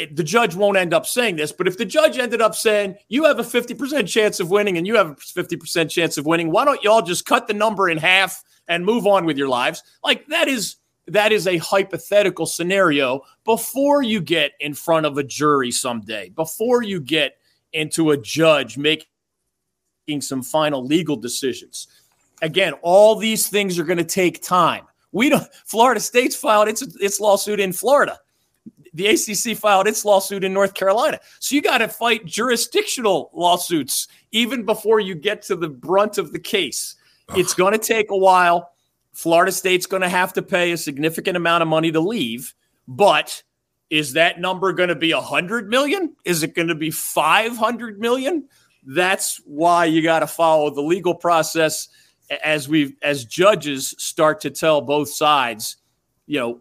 it, 0.00 0.16
the 0.16 0.24
judge 0.24 0.54
won't 0.54 0.78
end 0.78 0.94
up 0.94 1.04
saying 1.04 1.36
this, 1.36 1.52
but 1.52 1.68
if 1.68 1.76
the 1.76 1.84
judge 1.84 2.18
ended 2.18 2.40
up 2.40 2.54
saying, 2.54 2.96
you 3.08 3.24
have 3.24 3.38
a 3.38 3.42
50% 3.42 4.08
chance 4.08 4.40
of 4.40 4.50
winning 4.50 4.78
and 4.78 4.86
you 4.86 4.94
have 4.96 5.10
a 5.10 5.14
50% 5.14 5.90
chance 5.90 6.16
of 6.16 6.24
winning, 6.24 6.50
why 6.50 6.64
don't 6.64 6.82
y'all 6.82 7.02
just 7.02 7.26
cut 7.26 7.46
the 7.46 7.52
number 7.52 7.90
in 7.90 7.98
half 7.98 8.42
and 8.66 8.86
move 8.86 9.06
on 9.06 9.26
with 9.26 9.36
your 9.36 9.48
lives? 9.48 9.82
Like 10.02 10.26
that 10.28 10.48
is 10.48 10.76
that 11.06 11.32
is 11.32 11.46
a 11.46 11.58
hypothetical 11.58 12.46
scenario 12.46 13.20
before 13.44 14.02
you 14.02 14.20
get 14.20 14.52
in 14.60 14.72
front 14.72 15.04
of 15.04 15.18
a 15.18 15.24
jury 15.24 15.70
someday, 15.70 16.30
before 16.30 16.82
you 16.82 17.00
get 17.00 17.36
into 17.72 18.12
a 18.12 18.16
judge 18.16 18.78
making 18.78 19.06
some 20.20 20.42
final 20.42 20.84
legal 20.84 21.16
decisions. 21.16 21.88
Again, 22.42 22.72
all 22.80 23.16
these 23.16 23.48
things 23.48 23.78
are 23.78 23.84
going 23.84 23.98
to 23.98 24.04
take 24.04 24.42
time. 24.42 24.86
We 25.12 25.28
don't. 25.28 25.46
Florida 25.66 26.00
State's 26.00 26.36
filed 26.36 26.68
its 26.68 26.80
its 27.00 27.20
lawsuit 27.20 27.60
in 27.60 27.74
Florida. 27.74 28.18
The 28.92 29.06
ACC 29.06 29.56
filed 29.56 29.86
its 29.86 30.04
lawsuit 30.04 30.42
in 30.42 30.52
North 30.52 30.74
Carolina. 30.74 31.20
So 31.38 31.54
you 31.54 31.62
got 31.62 31.78
to 31.78 31.88
fight 31.88 32.24
jurisdictional 32.24 33.30
lawsuits 33.32 34.08
even 34.32 34.64
before 34.64 35.00
you 35.00 35.14
get 35.14 35.42
to 35.42 35.56
the 35.56 35.68
brunt 35.68 36.18
of 36.18 36.32
the 36.32 36.40
case. 36.40 36.96
It's 37.36 37.54
going 37.54 37.72
to 37.72 37.78
take 37.78 38.10
a 38.10 38.16
while. 38.16 38.72
Florida 39.12 39.52
State's 39.52 39.86
going 39.86 40.02
to 40.02 40.08
have 40.08 40.32
to 40.32 40.42
pay 40.42 40.72
a 40.72 40.76
significant 40.76 41.36
amount 41.36 41.62
of 41.62 41.68
money 41.68 41.92
to 41.92 42.00
leave, 42.00 42.54
but 42.88 43.42
is 43.90 44.12
that 44.14 44.40
number 44.40 44.72
going 44.72 44.88
to 44.88 44.96
be 44.96 45.12
100 45.12 45.68
million? 45.68 46.16
Is 46.24 46.42
it 46.42 46.54
going 46.54 46.68
to 46.68 46.74
be 46.74 46.90
500 46.90 48.00
million? 48.00 48.48
that's 48.84 49.40
why 49.44 49.84
you 49.84 50.02
got 50.02 50.20
to 50.20 50.26
follow 50.26 50.70
the 50.70 50.80
legal 50.80 51.14
process 51.14 51.88
as 52.42 52.68
we 52.68 52.96
as 53.02 53.24
judges 53.24 53.94
start 53.98 54.40
to 54.40 54.50
tell 54.50 54.80
both 54.80 55.08
sides, 55.08 55.76
you 56.26 56.38
know, 56.38 56.60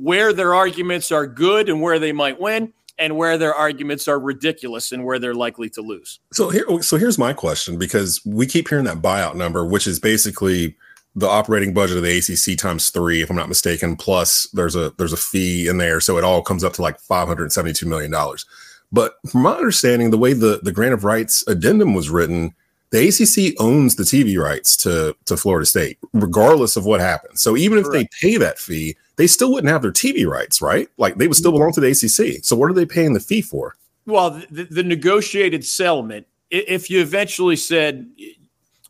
where 0.00 0.32
their 0.32 0.54
arguments 0.54 1.12
are 1.12 1.26
good 1.26 1.68
and 1.68 1.82
where 1.82 1.98
they 1.98 2.12
might 2.12 2.40
win 2.40 2.72
and 2.98 3.16
where 3.16 3.38
their 3.38 3.54
arguments 3.54 4.08
are 4.08 4.18
ridiculous 4.18 4.92
and 4.92 5.04
where 5.04 5.18
they're 5.18 5.34
likely 5.34 5.68
to 5.70 5.82
lose. 5.82 6.20
So 6.32 6.48
here 6.50 6.64
so 6.82 6.96
here's 6.96 7.18
my 7.18 7.32
question 7.32 7.78
because 7.78 8.20
we 8.24 8.46
keep 8.46 8.68
hearing 8.68 8.84
that 8.84 9.02
buyout 9.02 9.34
number 9.34 9.64
which 9.64 9.86
is 9.86 9.98
basically 9.98 10.76
the 11.16 11.28
operating 11.28 11.74
budget 11.74 11.96
of 11.96 12.04
the 12.04 12.18
ACC 12.18 12.56
times 12.56 12.90
3 12.90 13.22
if 13.22 13.30
I'm 13.30 13.36
not 13.36 13.48
mistaken 13.48 13.96
plus 13.96 14.46
there's 14.52 14.76
a 14.76 14.92
there's 14.96 15.12
a 15.12 15.18
fee 15.18 15.68
in 15.68 15.78
there 15.78 16.00
so 16.00 16.18
it 16.18 16.24
all 16.24 16.42
comes 16.42 16.62
up 16.62 16.72
to 16.74 16.82
like 16.82 16.98
572 17.00 17.86
million 17.86 18.10
dollars. 18.10 18.46
But 18.92 19.14
from 19.28 19.42
my 19.42 19.52
understanding, 19.52 20.10
the 20.10 20.18
way 20.18 20.32
the, 20.32 20.60
the 20.62 20.72
grant 20.72 20.94
of 20.94 21.04
rights 21.04 21.44
addendum 21.46 21.94
was 21.94 22.10
written, 22.10 22.54
the 22.90 23.06
ACC 23.06 23.54
owns 23.60 23.94
the 23.94 24.02
TV 24.02 24.36
rights 24.36 24.76
to, 24.78 25.14
to 25.26 25.36
Florida 25.36 25.64
State, 25.64 25.98
regardless 26.12 26.76
of 26.76 26.86
what 26.86 27.00
happens. 27.00 27.40
So 27.40 27.56
even 27.56 27.78
if 27.78 27.86
they 27.92 28.08
pay 28.20 28.36
that 28.36 28.58
fee, 28.58 28.96
they 29.20 29.26
still 29.26 29.52
wouldn't 29.52 29.70
have 29.70 29.82
their 29.82 29.92
TV 29.92 30.26
rights, 30.26 30.62
right? 30.62 30.88
Like 30.96 31.16
they 31.16 31.28
would 31.28 31.36
still 31.36 31.52
belong 31.52 31.72
to 31.74 31.80
the 31.80 31.90
ACC. 31.90 32.42
So 32.42 32.56
what 32.56 32.70
are 32.70 32.74
they 32.74 32.86
paying 32.86 33.12
the 33.12 33.20
fee 33.20 33.42
for? 33.42 33.76
Well, 34.06 34.42
the, 34.50 34.64
the 34.64 34.82
negotiated 34.82 35.62
settlement, 35.62 36.26
if 36.48 36.88
you 36.88 37.02
eventually 37.02 37.56
said, 37.56 38.10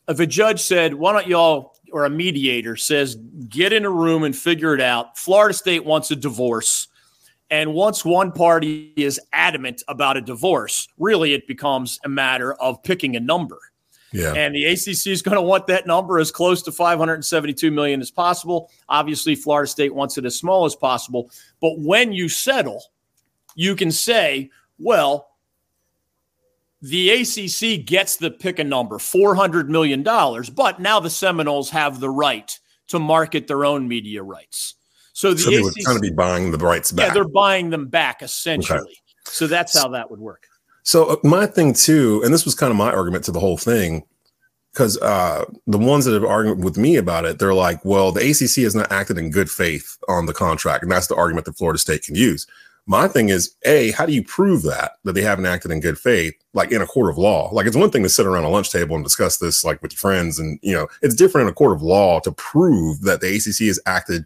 if 0.06 0.20
a 0.20 0.26
judge 0.26 0.60
said, 0.60 0.94
why 0.94 1.12
don't 1.12 1.26
y'all, 1.26 1.74
or 1.92 2.04
a 2.04 2.10
mediator 2.10 2.76
says, 2.76 3.16
get 3.48 3.72
in 3.72 3.84
a 3.84 3.90
room 3.90 4.22
and 4.22 4.36
figure 4.36 4.72
it 4.72 4.80
out. 4.80 5.18
Florida 5.18 5.52
State 5.52 5.84
wants 5.84 6.12
a 6.12 6.16
divorce 6.16 6.86
and 7.50 7.74
once 7.74 8.04
one 8.04 8.30
party 8.30 8.92
is 8.96 9.20
adamant 9.32 9.82
about 9.88 10.16
a 10.16 10.20
divorce, 10.20 10.86
really 10.98 11.34
it 11.34 11.48
becomes 11.48 11.98
a 12.04 12.08
matter 12.08 12.54
of 12.54 12.80
picking 12.84 13.16
a 13.16 13.20
number. 13.20 13.58
Yeah. 14.12 14.32
And 14.34 14.54
the 14.54 14.64
ACC 14.64 15.06
is 15.06 15.22
going 15.22 15.36
to 15.36 15.42
want 15.42 15.66
that 15.68 15.86
number 15.86 16.18
as 16.18 16.30
close 16.30 16.62
to 16.62 16.72
572 16.72 17.70
million 17.70 18.00
as 18.00 18.10
possible. 18.10 18.70
Obviously, 18.88 19.34
Florida 19.34 19.68
State 19.68 19.94
wants 19.94 20.18
it 20.18 20.24
as 20.24 20.36
small 20.36 20.64
as 20.64 20.74
possible. 20.74 21.30
But 21.60 21.78
when 21.78 22.12
you 22.12 22.28
settle, 22.28 22.82
you 23.54 23.76
can 23.76 23.92
say, 23.92 24.50
well, 24.78 25.28
the 26.82 27.10
ACC 27.10 27.84
gets 27.84 28.16
the 28.16 28.30
pick 28.30 28.58
a 28.58 28.64
number, 28.64 28.98
$400 28.98 29.68
million, 29.68 30.02
but 30.02 30.80
now 30.80 30.98
the 30.98 31.10
Seminoles 31.10 31.70
have 31.70 32.00
the 32.00 32.10
right 32.10 32.58
to 32.88 32.98
market 32.98 33.46
their 33.46 33.64
own 33.64 33.86
media 33.86 34.22
rights. 34.22 34.74
So 35.12 35.34
the 35.34 35.40
so 35.40 35.50
they 35.50 35.60
would 35.60 35.74
kind 35.84 35.96
of 35.96 36.02
be 36.02 36.10
buying 36.10 36.50
the 36.50 36.58
rights 36.58 36.92
back. 36.92 37.08
Yeah, 37.08 37.14
they're 37.14 37.28
buying 37.28 37.70
them 37.70 37.88
back 37.88 38.22
essentially. 38.22 38.78
Okay. 38.78 38.94
So 39.24 39.46
that's 39.46 39.78
how 39.78 39.88
that 39.88 40.10
would 40.10 40.20
work. 40.20 40.46
So 40.82 41.06
uh, 41.06 41.16
my 41.22 41.46
thing 41.46 41.72
too, 41.72 42.22
and 42.24 42.32
this 42.32 42.44
was 42.44 42.54
kind 42.54 42.70
of 42.70 42.76
my 42.76 42.92
argument 42.92 43.24
to 43.24 43.32
the 43.32 43.40
whole 43.40 43.58
thing, 43.58 44.04
because 44.72 44.96
uh, 44.98 45.44
the 45.66 45.78
ones 45.78 46.04
that 46.04 46.14
have 46.14 46.24
argued 46.24 46.62
with 46.62 46.78
me 46.78 46.96
about 46.96 47.24
it, 47.24 47.38
they're 47.38 47.54
like, 47.54 47.84
well, 47.84 48.12
the 48.12 48.20
ACC 48.20 48.62
has 48.64 48.74
not 48.74 48.90
acted 48.92 49.18
in 49.18 49.30
good 49.30 49.50
faith 49.50 49.98
on 50.08 50.26
the 50.26 50.32
contract, 50.32 50.82
and 50.82 50.92
that's 50.92 51.08
the 51.08 51.16
argument 51.16 51.46
that 51.46 51.56
Florida 51.56 51.78
State 51.78 52.02
can 52.02 52.14
use. 52.14 52.46
My 52.86 53.08
thing 53.08 53.28
is, 53.28 53.54
a, 53.64 53.90
how 53.92 54.06
do 54.06 54.12
you 54.12 54.24
prove 54.24 54.62
that 54.62 54.92
that 55.04 55.12
they 55.12 55.22
haven't 55.22 55.46
acted 55.46 55.70
in 55.70 55.80
good 55.80 55.98
faith, 55.98 56.34
like 56.54 56.72
in 56.72 56.82
a 56.82 56.86
court 56.86 57.10
of 57.10 57.18
law? 57.18 57.50
Like 57.52 57.66
it's 57.66 57.76
one 57.76 57.90
thing 57.90 58.02
to 58.02 58.08
sit 58.08 58.26
around 58.26 58.44
a 58.44 58.48
lunch 58.48 58.70
table 58.70 58.94
and 58.96 59.04
discuss 59.04 59.36
this, 59.36 59.64
like 59.64 59.82
with 59.82 59.92
your 59.92 59.98
friends, 59.98 60.38
and 60.38 60.58
you 60.62 60.74
know, 60.74 60.88
it's 61.02 61.14
different 61.14 61.48
in 61.48 61.52
a 61.52 61.54
court 61.54 61.72
of 61.72 61.82
law 61.82 62.20
to 62.20 62.32
prove 62.32 63.02
that 63.02 63.20
the 63.20 63.28
ACC 63.28 63.66
has 63.66 63.80
acted 63.86 64.24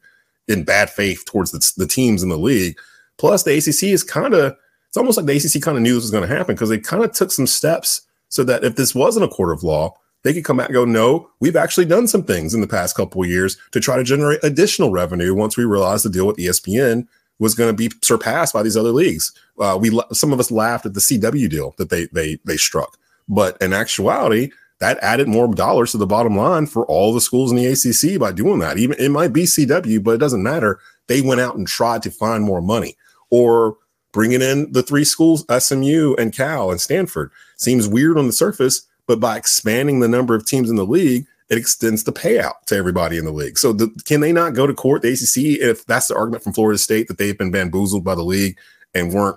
in 0.49 0.65
bad 0.65 0.91
faith 0.91 1.25
towards 1.25 1.51
the, 1.51 1.73
the 1.77 1.87
teams 1.87 2.23
in 2.23 2.29
the 2.29 2.39
league. 2.39 2.79
Plus, 3.17 3.43
the 3.43 3.57
ACC 3.57 3.85
is 3.93 4.03
kind 4.03 4.35
of 4.35 4.57
it's 4.95 4.99
almost 5.01 5.17
like 5.17 5.27
the 5.27 5.37
ACC 5.37 5.61
kind 5.61 5.77
of 5.77 5.83
knew 5.83 5.95
this 5.95 6.05
was 6.05 6.13
going 6.13 6.23
to 6.23 6.33
happen 6.33 6.55
because 6.55 6.69
they 6.69 6.79
kind 6.79 7.03
of 7.03 7.11
took 7.11 7.33
some 7.33 7.49
steps 7.49 8.03
so 8.29 8.45
that 8.45 8.63
if 8.63 8.77
this 8.77 8.95
wasn't 8.95 9.25
a 9.25 9.29
court 9.29 9.53
of 9.53 9.65
law, 9.65 9.93
they 10.23 10.33
could 10.33 10.45
come 10.45 10.59
back 10.59 10.69
and 10.69 10.75
go, 10.75 10.85
no, 10.85 11.29
we've 11.41 11.57
actually 11.57 11.85
done 11.85 12.07
some 12.07 12.23
things 12.23 12.55
in 12.55 12.61
the 12.61 12.69
past 12.69 12.95
couple 12.97 13.21
of 13.21 13.29
years 13.29 13.57
to 13.73 13.81
try 13.81 13.97
to 13.97 14.05
generate 14.05 14.39
additional 14.45 14.93
revenue 14.93 15.35
once 15.35 15.57
we 15.57 15.65
realized 15.65 16.05
the 16.05 16.11
deal 16.11 16.29
with 16.29 16.37
ESPN 16.37 17.09
was 17.41 17.57
going 17.57 17.77
to 17.77 17.77
be 17.77 17.93
surpassed 18.05 18.55
by 18.55 18.63
these 18.63 18.77
other 18.77 18.93
leagues. 18.93 19.33
Uh, 19.59 19.77
we 19.81 19.91
some 20.13 20.33
of 20.33 20.39
us 20.39 20.53
laughed 20.53 20.87
at 20.87 20.95
the 20.95 21.01
CW 21.01 21.51
deal 21.51 21.75
that 21.77 21.91
they 21.91 22.07
they 22.13 22.39
they 22.45 22.57
struck, 22.57 22.97
but 23.29 23.61
in 23.61 23.73
actuality, 23.73 24.51
that 24.79 24.97
added 25.03 25.27
more 25.27 25.53
dollars 25.53 25.91
to 25.91 25.99
the 25.99 26.07
bottom 26.07 26.37
line 26.37 26.67
for 26.67 26.87
all 26.87 27.13
the 27.13 27.21
schools 27.21 27.51
in 27.51 27.57
the 27.57 27.67
ACC 27.67 28.21
by 28.21 28.31
doing 28.31 28.61
that. 28.61 28.79
Even 28.79 28.97
it 29.01 29.11
might 29.11 29.33
be 29.33 29.43
CW, 29.43 30.05
but 30.05 30.13
it 30.13 30.19
doesn't 30.19 30.45
matter. 30.45 30.79
They 31.09 31.21
went 31.21 31.41
out 31.41 31.57
and 31.57 31.67
tried 31.67 32.05
to 32.05 32.13
find 32.13 32.45
more 32.45 32.63
money 32.63 32.97
or 33.31 33.77
bringing 34.15 34.41
in 34.41 34.73
the 34.73 34.83
three 34.83 35.05
schools, 35.05 35.45
SMU 35.59 36.15
and 36.15 36.33
Cal 36.33 36.71
and 36.71 36.81
Stanford. 36.81 37.31
Seems 37.57 37.87
weird 37.87 38.17
on 38.17 38.27
the 38.27 38.33
surface, 38.33 38.87
but 39.07 39.21
by 39.21 39.37
expanding 39.37 40.01
the 40.01 40.09
number 40.09 40.35
of 40.35 40.47
teams 40.47 40.71
in 40.71 40.77
the 40.77 40.87
league, 40.87 41.27
it 41.51 41.59
extends 41.59 42.05
the 42.05 42.13
payout 42.13 42.63
to 42.67 42.77
everybody 42.77 43.19
in 43.19 43.27
the 43.27 43.33
league. 43.33 43.59
So 43.59 43.75
the, 43.75 43.89
can 44.07 44.21
they 44.21 44.33
not 44.33 44.55
go 44.55 44.67
to 44.67 44.73
court, 44.73 45.03
the 45.03 45.13
ACC, 45.13 45.61
if 45.61 45.85
that's 45.85 46.07
the 46.07 46.17
argument 46.17 46.43
from 46.43 46.55
Florida 46.55 46.79
State 46.79 47.09
that 47.09 47.19
they've 47.19 47.37
been 47.37 47.51
bamboozled 47.51 48.05
by 48.05 48.15
the 48.15 48.23
league 48.23 48.57
and 48.95 49.13
weren't 49.13 49.37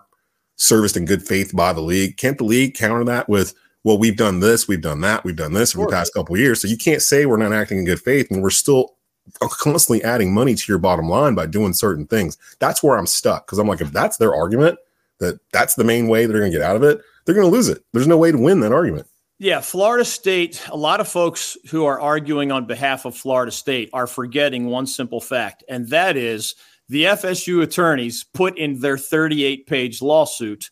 serviced 0.56 0.96
in 0.96 1.06
good 1.06 1.24
faith 1.24 1.52
by 1.54 1.74
the 1.74 1.82
league. 1.82 2.16
Can't 2.16 2.38
the 2.38 2.46
league 2.46 2.76
counter 2.76 3.04
that 3.04 3.28
with, 3.28 3.54
well, 3.84 3.98
we've 3.98 4.16
done 4.16 4.40
this, 4.40 4.68
we've 4.68 4.82
done 4.82 5.02
that, 5.02 5.24
we've 5.24 5.36
done 5.36 5.54
this 5.54 5.76
over 5.76 5.86
the 5.86 5.92
past 5.92 6.14
couple 6.14 6.36
of 6.36 6.42
years. 6.42 6.62
So 6.62 6.68
you 6.68 6.78
can't 6.78 7.02
say 7.02 7.26
we're 7.26 7.38
not 7.38 7.54
acting 7.54 7.80
in 7.80 7.86
good 7.86 8.02
faith 8.02 8.32
and 8.32 8.42
we're 8.42 8.52
still 8.52 8.97
constantly 9.40 10.04
adding 10.04 10.34
money 10.34 10.56
to 10.56 10.72
your 10.72 10.80
bottom 10.80 11.10
line 11.10 11.36
by 11.36 11.46
doing 11.46 11.74
certain 11.74 12.06
things. 12.06 12.38
That's 12.60 12.82
where 12.82 12.98
I'm 12.98 13.08
stuck 13.08 13.46
because 13.46 13.60
I'm 13.60 13.68
like, 13.68 13.82
if 13.82 13.92
that's 13.92 14.18
their 14.18 14.34
argument, 14.34 14.80
that 15.20 15.40
that's 15.52 15.76
the 15.76 15.84
main 15.84 16.08
way 16.08 16.26
they're 16.26 16.40
going 16.40 16.52
to 16.52 16.58
get 16.58 16.68
out 16.68 16.76
of 16.76 16.84
it, 16.84 17.02
they're 17.26 17.36
going 17.36 17.50
to 17.50 17.56
lose 17.56 17.70
it. 17.70 17.84
There's 17.94 18.08
no 18.08 18.18
way 18.18 18.32
to 18.32 18.38
win 18.38 18.60
that 18.62 18.72
argument. 18.72 19.08
Yeah, 19.40 19.62
Florida 19.62 20.04
State, 20.04 20.64
a 20.70 20.78
lot 20.78 21.00
of 21.00 21.08
folks 21.08 21.58
who 21.70 21.86
are 21.86 22.00
arguing 22.00 22.52
on 22.52 22.66
behalf 22.66 23.06
of 23.06 23.16
Florida 23.16 23.52
State 23.52 23.90
are 23.94 24.08
forgetting 24.08 24.66
one 24.66 24.88
simple 24.88 25.22
fact, 25.22 25.64
and 25.70 25.88
that 25.90 26.18
is 26.18 26.56
the 26.90 27.04
FSU 27.04 27.62
attorneys 27.62 28.24
put 28.24 28.58
in 28.58 28.80
their 28.80 28.98
38 28.98 29.68
page 29.68 30.02
lawsuit 30.02 30.72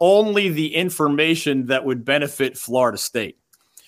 only 0.00 0.48
the 0.48 0.74
information 0.74 1.66
that 1.66 1.84
would 1.84 2.04
benefit 2.04 2.56
Florida 2.56 2.98
State. 2.98 3.38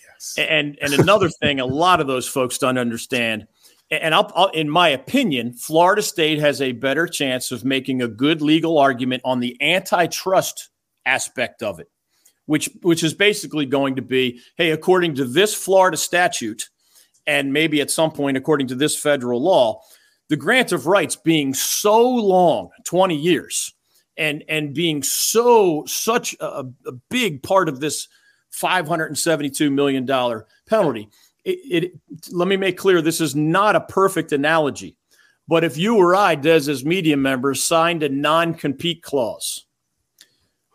Yes. 0.05 0.35
And, 0.39 0.79
and 0.81 0.95
another 0.95 1.29
thing, 1.29 1.61
a 1.61 1.67
lot 1.67 2.01
of 2.01 2.07
those 2.07 2.27
folks 2.27 2.59
don't 2.59 2.79
understand. 2.79 3.47
And 3.91 4.15
I'll, 4.15 4.31
I'll, 4.35 4.49
in 4.49 4.69
my 4.69 4.89
opinion, 4.89 5.55
Florida 5.55 6.03
State 6.03 6.39
has 6.41 6.61
a 6.61 6.73
better 6.73 7.07
chance 7.07 7.51
of 7.53 7.65
making 7.65 8.03
a 8.03 8.09
good 8.09 8.43
legal 8.43 8.79
argument 8.79 9.23
on 9.25 9.41
the 9.41 9.57
antitrust 9.63 10.69
aspect 11.07 11.63
of 11.63 11.81
it, 11.81 11.91
which 12.47 12.69
which 12.83 13.03
is 13.03 13.15
basically 13.15 13.65
going 13.65 13.97
to 13.97 14.03
be, 14.03 14.41
hey, 14.57 14.73
according 14.73 15.15
to 15.15 15.25
this 15.25 15.55
Florida 15.55 15.97
statute, 15.97 16.69
and 17.27 17.53
maybe 17.53 17.81
at 17.81 17.91
some 17.91 18.11
point 18.11 18.37
according 18.37 18.67
to 18.67 18.75
this 18.75 18.97
federal 18.97 19.43
law, 19.43 19.81
the 20.29 20.37
grant 20.37 20.73
of 20.73 20.87
rights 20.87 21.17
being 21.17 21.55
so 21.55 22.07
long 22.07 22.69
20 22.85 23.17
years 23.17 23.73
and 24.19 24.45
and 24.49 24.75
being 24.75 25.03
so 25.03 25.85
such 25.87 26.37
a, 26.41 26.67
a 26.87 26.93
big 27.09 27.43
part 27.43 27.69
of 27.69 27.81
this 27.81 28.09
572 28.51 29.71
million 29.71 30.05
dollar 30.05 30.47
penalty 30.67 31.09
it, 31.49 31.85
it, 31.85 32.33
let 32.33 32.49
me 32.49 32.57
make 32.57 32.77
clear 32.77 33.01
this 33.01 33.21
is 33.21 33.35
not 33.35 33.77
a 33.77 33.81
perfect 33.81 34.33
analogy 34.33 34.97
but 35.47 35.65
if 35.65 35.77
you 35.77 35.97
or 35.97 36.15
i 36.15 36.35
des 36.35 36.71
as 36.71 36.85
media 36.85 37.17
members 37.17 37.63
signed 37.63 38.03
a 38.03 38.09
non-compete 38.09 39.03
clause 39.03 39.67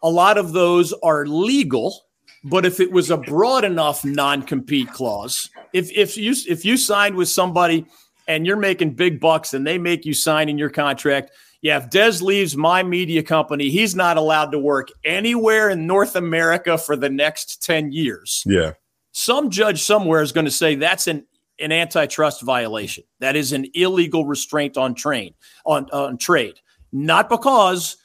a 0.02 0.10
lot 0.10 0.38
of 0.38 0.54
those 0.54 0.94
are 1.04 1.26
legal 1.26 2.06
but 2.46 2.66
if 2.66 2.80
it 2.80 2.92
was 2.92 3.10
a 3.10 3.18
broad 3.18 3.64
enough 3.64 4.04
non-compete 4.04 4.92
clause 4.92 5.50
if 5.74 5.92
if 5.92 6.18
you 6.18 6.34
if 6.48 6.64
you 6.66 6.78
signed 6.78 7.16
with 7.16 7.30
somebody 7.30 7.86
and 8.28 8.46
you're 8.46 8.58
making 8.58 8.94
big 8.94 9.20
bucks 9.20 9.54
and 9.54 9.66
they 9.66 9.78
make 9.78 10.06
you 10.06 10.14
sign 10.14 10.50
in 10.50 10.58
your 10.58 10.70
contract, 10.70 11.32
yeah, 11.62 11.78
if 11.78 11.90
Des 11.90 12.24
leaves 12.24 12.56
my 12.56 12.84
media 12.84 13.24
company, 13.24 13.70
he's 13.70 13.96
not 13.96 14.18
allowed 14.18 14.52
to 14.52 14.60
work 14.60 14.90
anywhere 15.04 15.70
in 15.70 15.88
North 15.88 16.16
America 16.16 16.78
for 16.78 16.96
the 16.96 17.10
next 17.10 17.64
10 17.64 17.92
years. 17.92 18.44
Yeah. 18.46 18.74
Some 19.14 19.52
judge 19.52 19.84
somewhere 19.84 20.22
is 20.22 20.32
going 20.32 20.46
to 20.46 20.52
say 20.52 20.76
that's 20.76 21.08
an, 21.08 21.26
an 21.60 21.72
antitrust 21.72 22.42
violation. 22.42 23.04
That 23.20 23.36
is 23.36 23.54
an 23.54 23.68
illegal 23.76 24.26
restraint 24.26 24.76
on 24.76 24.96
train 24.96 25.36
on, 25.66 25.90
on 25.92 26.18
trade. 26.18 26.56
Not 26.92 27.30
because 27.30 27.98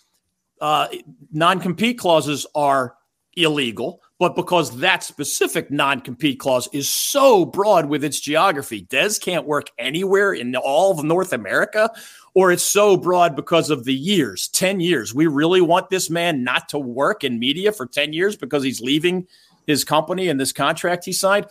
uh, 0.60 0.88
non-compete 1.32 1.98
clauses 1.98 2.46
are 2.54 2.94
illegal, 3.36 4.02
but 4.18 4.36
because 4.36 4.76
that 4.78 5.02
specific 5.02 5.70
non 5.70 6.00
compete 6.00 6.40
clause 6.40 6.68
is 6.72 6.90
so 6.90 7.44
broad 7.44 7.86
with 7.86 8.04
its 8.04 8.20
geography, 8.20 8.82
Des 8.82 9.14
can't 9.20 9.46
work 9.46 9.70
anywhere 9.78 10.32
in 10.32 10.54
all 10.56 10.92
of 10.92 11.04
North 11.04 11.32
America, 11.32 11.90
or 12.34 12.52
it's 12.52 12.64
so 12.64 12.96
broad 12.96 13.34
because 13.34 13.70
of 13.70 13.84
the 13.84 13.94
years 13.94 14.48
10 14.48 14.80
years. 14.80 15.14
We 15.14 15.26
really 15.26 15.60
want 15.60 15.88
this 15.88 16.10
man 16.10 16.44
not 16.44 16.68
to 16.70 16.78
work 16.78 17.24
in 17.24 17.38
media 17.38 17.72
for 17.72 17.86
10 17.86 18.12
years 18.12 18.36
because 18.36 18.62
he's 18.62 18.80
leaving 18.80 19.26
his 19.68 19.84
company 19.84 20.28
and 20.28 20.40
this 20.40 20.50
contract 20.52 21.04
he 21.04 21.12
signed. 21.12 21.46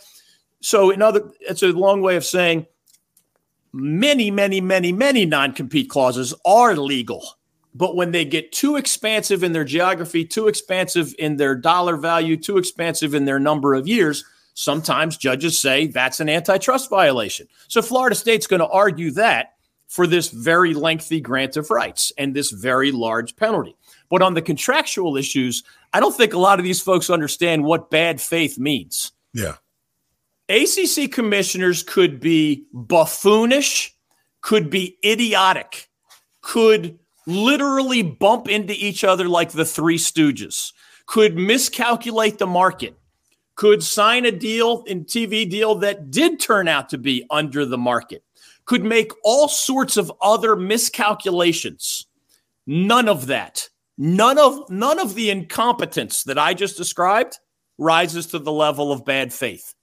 So, 0.60 0.90
in 0.90 1.00
other, 1.00 1.30
it's 1.40 1.62
a 1.62 1.68
long 1.68 2.02
way 2.02 2.16
of 2.16 2.24
saying 2.24 2.66
many, 3.72 4.30
many, 4.30 4.60
many, 4.60 4.92
many 4.92 5.24
non 5.24 5.54
compete 5.54 5.88
clauses 5.88 6.34
are 6.44 6.76
legal 6.76 7.38
but 7.78 7.94
when 7.94 8.10
they 8.10 8.24
get 8.24 8.50
too 8.50 8.74
expansive 8.74 9.44
in 9.44 9.52
their 9.52 9.64
geography, 9.64 10.24
too 10.24 10.48
expansive 10.48 11.14
in 11.16 11.36
their 11.36 11.54
dollar 11.54 11.96
value, 11.96 12.36
too 12.36 12.58
expansive 12.58 13.14
in 13.14 13.24
their 13.24 13.38
number 13.38 13.74
of 13.74 13.86
years, 13.86 14.24
sometimes 14.54 15.16
judges 15.16 15.56
say 15.56 15.86
that's 15.86 16.18
an 16.18 16.28
antitrust 16.28 16.90
violation. 16.90 17.46
So 17.68 17.80
Florida 17.80 18.16
State's 18.16 18.48
going 18.48 18.60
to 18.60 18.68
argue 18.68 19.12
that 19.12 19.54
for 19.86 20.08
this 20.08 20.28
very 20.30 20.74
lengthy 20.74 21.20
grant 21.20 21.56
of 21.56 21.70
rights 21.70 22.12
and 22.18 22.34
this 22.34 22.50
very 22.50 22.90
large 22.90 23.36
penalty. 23.36 23.76
But 24.10 24.22
on 24.22 24.34
the 24.34 24.42
contractual 24.42 25.16
issues, 25.16 25.62
I 25.92 26.00
don't 26.00 26.16
think 26.16 26.32
a 26.32 26.38
lot 26.38 26.58
of 26.58 26.64
these 26.64 26.80
folks 26.80 27.10
understand 27.10 27.64
what 27.64 27.90
bad 27.90 28.20
faith 28.20 28.58
means. 28.58 29.12
Yeah. 29.34 29.56
ACC 30.48 31.12
commissioners 31.12 31.82
could 31.82 32.20
be 32.20 32.64
buffoonish, 32.72 33.90
could 34.40 34.70
be 34.70 34.96
idiotic, 35.04 35.90
could 36.40 36.98
literally 37.26 38.02
bump 38.02 38.48
into 38.48 38.72
each 38.72 39.04
other 39.04 39.28
like 39.28 39.50
the 39.50 39.66
Three 39.66 39.98
Stooges, 39.98 40.72
could 41.04 41.36
miscalculate 41.36 42.38
the 42.38 42.46
market, 42.46 42.96
could 43.56 43.82
sign 43.82 44.24
a 44.24 44.32
deal 44.32 44.84
in 44.86 45.04
TV 45.04 45.48
deal 45.48 45.74
that 45.74 46.10
did 46.10 46.40
turn 46.40 46.66
out 46.66 46.88
to 46.88 46.96
be 46.96 47.26
under 47.28 47.66
the 47.66 47.76
market, 47.76 48.24
could 48.64 48.84
make 48.84 49.12
all 49.24 49.48
sorts 49.48 49.98
of 49.98 50.10
other 50.22 50.56
miscalculations. 50.56 52.06
None 52.66 53.08
of 53.08 53.26
that, 53.26 53.68
none 53.98 54.38
of 54.38 54.70
none 54.70 54.98
of 54.98 55.14
the 55.14 55.28
incompetence 55.28 56.22
that 56.22 56.38
I 56.38 56.54
just 56.54 56.76
described 56.76 57.38
rises 57.76 58.26
to 58.28 58.38
the 58.38 58.52
level 58.52 58.92
of 58.92 59.04
bad 59.04 59.32
faith. 59.32 59.74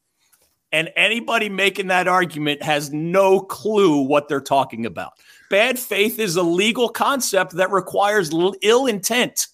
And 0.72 0.92
anybody 0.96 1.48
making 1.48 1.88
that 1.88 2.08
argument 2.08 2.64
has 2.64 2.92
no 2.92 3.40
clue 3.40 4.02
what 4.02 4.28
they're 4.28 4.42
talking 4.42 4.86
about. 4.86 5.14
Bad 5.50 5.78
faith 5.80 6.20
is 6.20 6.36
a 6.36 6.44
legal 6.44 6.90
concept 6.90 7.54
that 7.54 7.72
requires 7.72 8.32
ill 8.62 8.88
intent. 8.88 9.48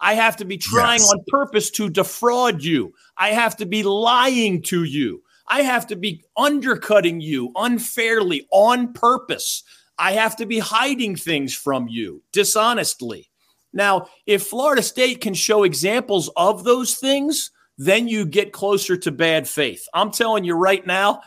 I 0.00 0.14
have 0.14 0.36
to 0.38 0.44
be 0.44 0.58
trying 0.58 1.00
yes. 1.00 1.12
on 1.12 1.24
purpose 1.28 1.70
to 1.72 1.88
defraud 1.88 2.62
you. 2.62 2.92
I 3.16 3.28
have 3.28 3.56
to 3.58 3.66
be 3.66 3.82
lying 3.82 4.62
to 4.62 4.84
you. 4.84 5.22
I 5.46 5.62
have 5.62 5.86
to 5.88 5.96
be 5.96 6.24
undercutting 6.36 7.20
you 7.20 7.52
unfairly 7.54 8.48
on 8.50 8.92
purpose. 8.94 9.62
I 9.98 10.12
have 10.12 10.34
to 10.36 10.46
be 10.46 10.58
hiding 10.58 11.14
things 11.14 11.54
from 11.54 11.86
you 11.86 12.22
dishonestly. 12.32 13.30
Now, 13.74 14.06
if 14.24 14.46
Florida 14.46 14.82
State 14.82 15.20
can 15.20 15.34
show 15.34 15.64
examples 15.64 16.30
of 16.36 16.64
those 16.64 16.94
things, 16.94 17.50
then 17.76 18.08
you 18.08 18.24
get 18.24 18.52
closer 18.52 18.96
to 18.96 19.10
bad 19.10 19.48
faith. 19.48 19.86
I'm 19.92 20.12
telling 20.12 20.44
you 20.44 20.54
right 20.54 20.86
now, 20.86 21.20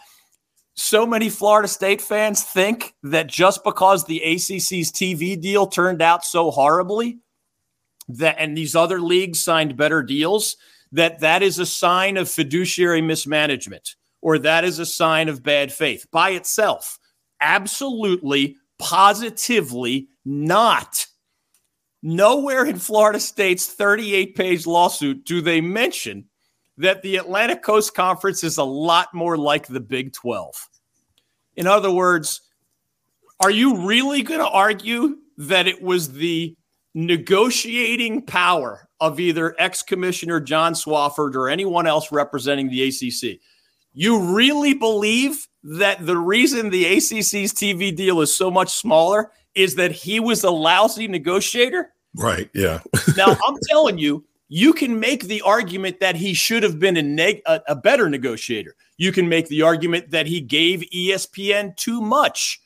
so 0.76 1.06
many 1.06 1.30
Florida 1.30 1.68
State 1.68 2.02
fans 2.02 2.44
think 2.44 2.94
that 3.04 3.28
just 3.28 3.64
because 3.64 4.06
the 4.06 4.22
ACC's 4.26 4.92
TV 4.92 5.40
deal 5.40 5.68
turned 5.68 6.02
out 6.02 6.24
so 6.24 6.50
horribly 6.52 7.20
that 8.08 8.36
and 8.40 8.56
these 8.56 8.76
other 8.76 9.02
leagues 9.02 9.44
signed 9.44 9.76
better 9.76 10.02
deals 10.02 10.56
that 10.92 11.20
that 11.20 11.44
is 11.44 11.60
a 11.60 11.66
sign 11.66 12.16
of 12.16 12.30
fiduciary 12.30 13.02
mismanagement 13.02 13.96
or 14.22 14.40
that 14.40 14.64
is 14.64 14.80
a 14.80 14.86
sign 14.86 15.28
of 15.28 15.44
bad 15.44 15.74
faith 15.74 16.08
by 16.12 16.30
itself 16.30 17.00
absolutely 17.42 18.56
positively 18.80 20.08
not 20.24 21.08
nowhere 22.08 22.66
in 22.66 22.80
Florida 22.80 23.20
State's 23.20 23.68
38 23.68 24.34
page 24.34 24.66
lawsuit 24.66 25.26
do 25.26 25.42
they 25.42 25.60
mention 25.60 26.26
that 26.78 27.02
the 27.02 27.18
Atlantic 27.18 27.62
Coast 27.62 27.94
Conference 27.96 28.44
is 28.44 28.58
a 28.58 28.64
lot 28.64 29.14
more 29.14 29.38
like 29.38 29.68
the 29.68 29.82
Big 29.82 30.14
12. 30.14 30.70
In 31.58 31.68
other 31.68 31.92
words, 31.92 32.42
are 33.42 33.52
you 33.52 33.86
really 33.86 34.22
going 34.22 34.40
to 34.40 34.48
argue 34.48 35.18
that 35.38 35.68
it 35.68 35.82
was 35.82 36.14
the 36.14 36.56
negotiating 36.94 38.22
power 38.22 38.88
of 39.02 39.20
either 39.20 39.54
ex 39.60 39.84
commissioner 39.84 40.40
John 40.40 40.74
Swofford 40.74 41.36
or 41.36 41.50
anyone 41.50 41.88
else 41.88 42.12
representing 42.12 42.70
the 42.70 42.88
ACC? 42.88 43.40
You 43.94 44.34
really 44.34 44.76
believe 44.76 45.48
that 45.64 46.06
the 46.06 46.18
reason 46.18 46.70
the 46.70 46.86
ACC's 46.86 47.54
TV 47.54 47.94
deal 47.94 48.22
is 48.22 48.36
so 48.36 48.50
much 48.50 48.70
smaller 48.76 49.32
is 49.56 49.76
that 49.76 49.92
he 49.92 50.20
was 50.20 50.44
a 50.44 50.52
lousy 50.52 51.08
negotiator? 51.08 51.92
Right. 52.18 52.50
Yeah. 52.54 52.80
now, 53.18 53.38
I'm 53.48 53.58
telling 53.70 53.98
you, 53.98 54.26
you 54.50 54.74
can 54.74 55.00
make 55.00 55.24
the 55.24 55.42
argument 55.42 56.00
that 56.00 56.16
he 56.16 56.34
should 56.34 56.64
have 56.64 56.80
been 56.80 56.98
a, 56.98 57.02
neg- 57.02 57.42
a, 57.46 57.62
a, 57.68 57.76
better 57.76 58.10
negotiator. 58.10 58.76
You 58.98 59.12
can 59.12 59.28
make 59.28 59.48
the 59.50 59.62
argument 59.62 60.12
that 60.12 60.26
he 60.26 60.40
gave 60.40 60.82
ESPN 60.94 61.76
too 61.76 62.02
much, 62.02 62.62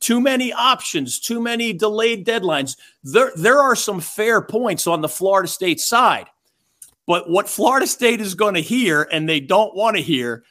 too 0.00 0.20
many 0.20 0.52
options, 0.52 1.18
too 1.18 1.40
many 1.40 1.72
delayed 1.72 2.26
deadlines. 2.26 2.76
There, 3.02 3.32
there 3.34 3.58
are 3.58 3.76
some 3.76 4.00
fair 4.00 4.42
points 4.42 4.86
on 4.86 5.00
the 5.00 5.08
Florida 5.08 5.48
State 5.48 5.80
side. 5.80 6.26
But 7.06 7.28
what 7.28 7.48
Florida 7.48 7.86
State 7.86 8.20
is 8.20 8.34
going 8.34 8.54
to 8.54 8.60
hear, 8.60 9.08
and 9.10 9.28
they 9.28 9.40
don't 9.40 9.74
want 9.74 9.96
to 9.96 10.02
hear, 10.02 10.44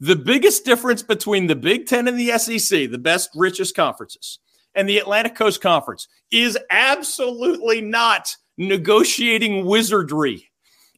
the 0.00 0.16
biggest 0.16 0.64
difference 0.64 1.02
between 1.02 1.48
the 1.48 1.56
Big 1.56 1.86
Ten 1.86 2.08
and 2.08 2.18
the 2.18 2.38
SEC, 2.38 2.90
the 2.90 2.98
best, 2.98 3.30
richest 3.34 3.74
conferences, 3.74 4.38
and 4.78 4.88
the 4.88 4.96
Atlantic 4.96 5.34
Coast 5.34 5.60
Conference 5.60 6.08
is 6.30 6.56
absolutely 6.70 7.82
not– 7.82 8.34
negotiating 8.58 9.64
wizardry. 9.64 10.50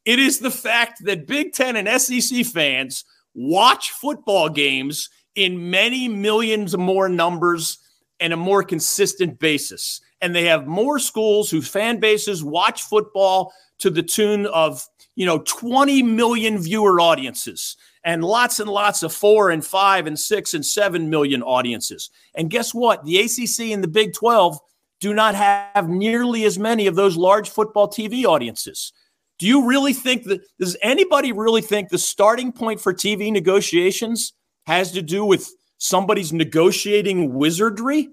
It 0.05 0.18
is 0.18 0.39
the 0.39 0.51
fact 0.51 1.05
that 1.05 1.26
Big 1.26 1.53
Ten 1.53 1.76
and 1.76 2.01
SEC 2.01 2.45
fans 2.47 3.05
watch 3.35 3.91
football 3.91 4.49
games 4.49 5.11
in 5.37 5.70
many 5.70 6.09
millions 6.09 6.76
more 6.76 7.09
numbers 7.09 7.78
and 8.20 8.32
a 8.32 8.36
more 8.36 8.62
consistent 8.62 9.38
basis. 9.38 10.00
And 10.20 10.34
they 10.34 10.44
have 10.44 10.66
more 10.66 10.98
schools 10.98 11.50
whose 11.50 11.68
fan 11.68 11.98
bases 11.98 12.44
watch 12.44 12.82
football 12.82 13.52
to 13.78 13.90
the 13.90 14.02
tune 14.02 14.46
of, 14.46 14.86
you 15.16 15.26
know, 15.26 15.38
20 15.38 16.02
million 16.02 16.58
viewer 16.58 17.00
audiences 17.00 17.76
and 18.04 18.24
lots 18.24 18.60
and 18.60 18.70
lots 18.70 19.02
of 19.02 19.12
four 19.12 19.50
and 19.50 19.64
five 19.64 20.06
and 20.06 20.18
six 20.18 20.54
and 20.54 20.64
seven 20.64 21.10
million 21.10 21.42
audiences. 21.42 22.10
And 22.34 22.50
guess 22.50 22.74
what? 22.74 23.04
The 23.04 23.18
ACC 23.20 23.72
and 23.72 23.82
the 23.82 23.88
Big 23.88 24.12
12 24.14 24.58
do 25.00 25.14
not 25.14 25.34
have 25.34 25.88
nearly 25.88 26.44
as 26.44 26.58
many 26.58 26.86
of 26.86 26.94
those 26.94 27.16
large 27.16 27.48
football 27.48 27.88
TV 27.88 28.24
audiences. 28.24 28.92
Do 29.38 29.46
you 29.46 29.66
really 29.66 29.94
think 29.94 30.24
that, 30.24 30.42
does 30.58 30.76
anybody 30.82 31.32
really 31.32 31.62
think 31.62 31.88
the 31.88 31.98
starting 31.98 32.52
point 32.52 32.80
for 32.80 32.92
TV 32.92 33.32
negotiations 33.32 34.34
has 34.66 34.92
to 34.92 35.00
do 35.00 35.24
with 35.24 35.50
somebody's 35.81 36.33
negotiating 36.33 37.35
wizardry? 37.35 38.11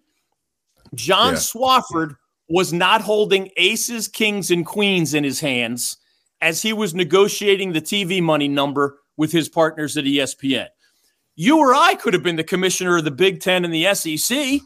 John 0.95 1.34
yeah. 1.34 1.39
Swofford 1.39 2.15
was 2.49 2.74
not 2.74 3.01
holding 3.01 3.51
aces, 3.57 4.07
kings, 4.07 4.49
and 4.49 4.65
queens 4.65 5.13
in 5.13 5.24
his 5.24 5.39
hands 5.39 5.97
as 6.41 6.61
he 6.61 6.74
was 6.74 6.95
negotiating 6.95 7.74
the 7.74 7.82
TV 7.82 8.22
money 8.22 8.47
number 8.47 8.99
with 9.18 9.32
his 9.32 9.49
partners 9.49 9.97
at 9.97 10.05
ESPN. 10.05 10.68
You 11.36 11.59
or 11.59 11.76
I 11.76 11.95
could 11.95 12.13
have 12.13 12.24
been 12.24 12.36
the 12.38 12.43
commissioner 12.43 12.97
of 12.97 13.03
the 13.03 13.11
Big 13.11 13.41
Ten 13.41 13.65
and 13.65 13.74
the 13.74 13.93
SEC 13.93 14.61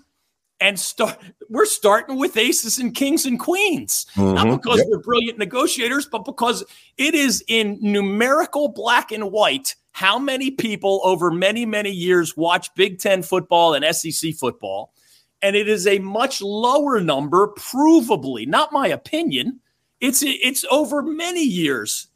and 0.61 0.79
start 0.79 1.17
we're 1.49 1.65
starting 1.65 2.17
with 2.17 2.37
aces 2.37 2.77
and 2.77 2.95
kings 2.95 3.25
and 3.25 3.39
queens 3.39 4.05
mm-hmm. 4.15 4.35
not 4.35 4.61
because 4.61 4.77
yep. 4.77 4.87
we're 4.89 4.99
brilliant 4.99 5.39
negotiators 5.39 6.05
but 6.05 6.23
because 6.23 6.63
it 6.97 7.15
is 7.15 7.43
in 7.47 7.79
numerical 7.81 8.69
black 8.69 9.11
and 9.11 9.31
white 9.31 9.75
how 9.91 10.17
many 10.17 10.51
people 10.51 11.01
over 11.03 11.31
many 11.31 11.65
many 11.65 11.91
years 11.91 12.35
watch 12.37 12.73
big 12.75 12.99
10 12.99 13.23
football 13.23 13.73
and 13.73 13.85
sec 13.95 14.33
football? 14.35 14.93
And 15.41 15.55
it 15.55 15.67
is 15.67 15.87
a 15.87 15.99
much 15.99 16.41
lower 16.41 16.99
number 16.99 17.49
provably 17.57 18.47
not 18.47 18.71
my 18.71 18.87
opinion. 18.87 19.59
It's 19.99 20.23
it's 20.23 20.65
over 20.71 21.01
many 21.01 21.43
years 21.43 22.07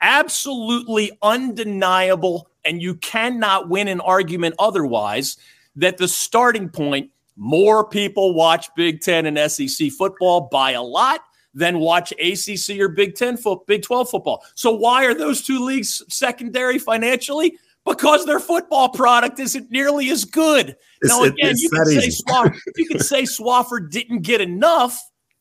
absolutely 0.00 1.10
undeniable 1.22 2.48
and 2.64 2.82
you 2.82 2.94
cannot 2.96 3.68
win 3.68 3.88
an 3.88 4.00
argument 4.00 4.54
otherwise 4.58 5.36
that 5.76 5.98
the 5.98 6.08
starting 6.08 6.68
point 6.68 7.10
more 7.36 7.88
people 7.88 8.34
watch 8.34 8.72
Big 8.76 9.00
Ten 9.00 9.26
and 9.26 9.50
SEC 9.50 9.90
football 9.90 10.42
by 10.52 10.72
a 10.72 10.82
lot 10.82 11.20
than 11.54 11.78
watch 11.78 12.12
ACC 12.12 12.78
or 12.80 12.88
Big 12.88 13.14
Ten 13.14 13.36
foot, 13.36 13.66
Big 13.66 13.82
12 13.82 14.10
football. 14.10 14.44
So 14.54 14.72
why 14.72 15.04
are 15.04 15.14
those 15.14 15.42
two 15.42 15.64
leagues 15.64 16.02
secondary 16.08 16.78
financially? 16.78 17.56
Because 17.86 18.24
their 18.24 18.40
football 18.40 18.88
product 18.88 19.38
isn't 19.38 19.70
nearly 19.70 20.10
as 20.10 20.24
good. 20.24 20.76
It's, 21.02 21.10
now, 21.10 21.22
again, 21.22 21.54
you 21.56 21.70
can, 21.70 21.84
say 22.00 22.08
Swofford, 22.08 22.58
you 22.76 22.86
can 22.86 22.98
say 22.98 23.22
Swofford 23.22 23.90
didn't 23.90 24.22
get 24.22 24.40
enough. 24.40 25.00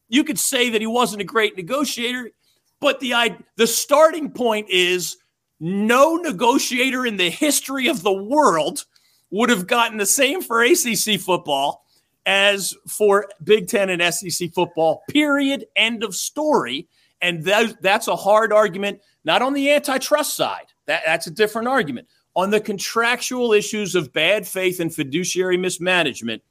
You 0.09 0.23
could 0.23 0.37
say 0.37 0.69
that 0.69 0.81
he 0.81 0.87
wasn't 0.87 1.21
a 1.21 1.25
great 1.25 1.55
negotiator, 1.57 2.31
but 2.79 2.99
the 2.99 3.13
the 3.55 3.65
starting 3.65 4.29
point 4.29 4.69
is 4.69 5.17
no 5.59 6.17
negotiator 6.17 7.05
in 7.05 7.15
the 7.15 7.29
history 7.29 7.87
of 7.87 8.03
the 8.03 8.11
world 8.11 8.85
would 9.31 9.49
have 9.49 9.65
gotten 9.65 9.97
the 9.97 10.05
same 10.05 10.41
for 10.41 10.61
ACC 10.61 11.19
football 11.19 11.82
as 12.25 12.73
for 12.87 13.27
Big 13.43 13.67
Ten 13.67 13.89
and 13.89 14.13
SEC 14.13 14.53
football, 14.53 15.03
period. 15.09 15.65
End 15.75 16.03
of 16.03 16.15
story. 16.15 16.87
And 17.21 17.43
that, 17.45 17.81
that's 17.81 18.07
a 18.07 18.15
hard 18.15 18.51
argument, 18.51 19.01
not 19.23 19.41
on 19.41 19.53
the 19.53 19.71
antitrust 19.71 20.35
side. 20.35 20.67
That, 20.87 21.03
that's 21.05 21.27
a 21.27 21.31
different 21.31 21.67
argument. 21.67 22.07
On 22.35 22.49
the 22.49 22.59
contractual 22.59 23.53
issues 23.53 23.95
of 23.95 24.11
bad 24.11 24.47
faith 24.47 24.79
and 24.79 24.93
fiduciary 24.93 25.57
mismanagement, 25.57 26.41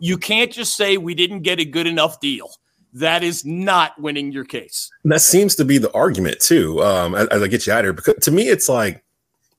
you 0.00 0.18
can't 0.18 0.52
just 0.52 0.76
say 0.76 0.96
we 0.96 1.14
didn't 1.14 1.42
get 1.42 1.60
a 1.60 1.64
good 1.64 1.86
enough 1.86 2.20
deal. 2.20 2.50
That 2.92 3.22
is 3.22 3.44
not 3.44 4.00
winning 4.00 4.32
your 4.32 4.44
case. 4.44 4.90
That 5.04 5.20
seems 5.20 5.54
to 5.56 5.64
be 5.64 5.78
the 5.78 5.92
argument 5.92 6.40
too. 6.40 6.82
Um, 6.82 7.14
as, 7.14 7.26
as 7.28 7.42
I 7.42 7.48
get 7.48 7.66
you 7.66 7.72
out 7.72 7.84
here, 7.84 7.92
because 7.92 8.14
to 8.22 8.30
me, 8.30 8.48
it's 8.48 8.68
like 8.68 9.03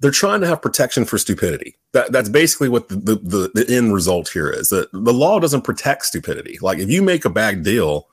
they're 0.06 0.12
trying 0.12 0.40
to 0.40 0.46
have 0.46 0.62
protection 0.62 1.04
for 1.04 1.18
stupidity. 1.18 1.76
That 1.94 2.12
that's 2.12 2.30
basically 2.30 2.70
what 2.70 2.90
the, 2.90 2.96
the, 2.96 3.50
the, 3.56 3.76
end 3.76 3.92
result 3.92 4.30
here 4.30 4.52
is. 4.52 4.70
That 4.70 4.88
the 4.92 5.12
law 5.12 5.40
doesn't 5.40 5.64
protect 5.64 6.06
stupidity. 6.06 6.60
Like 6.62 6.78
if 6.78 6.92
you 6.92 7.02
make 7.02 7.26
a 7.26 7.30
bad 7.32 7.64
deal, 7.64 8.08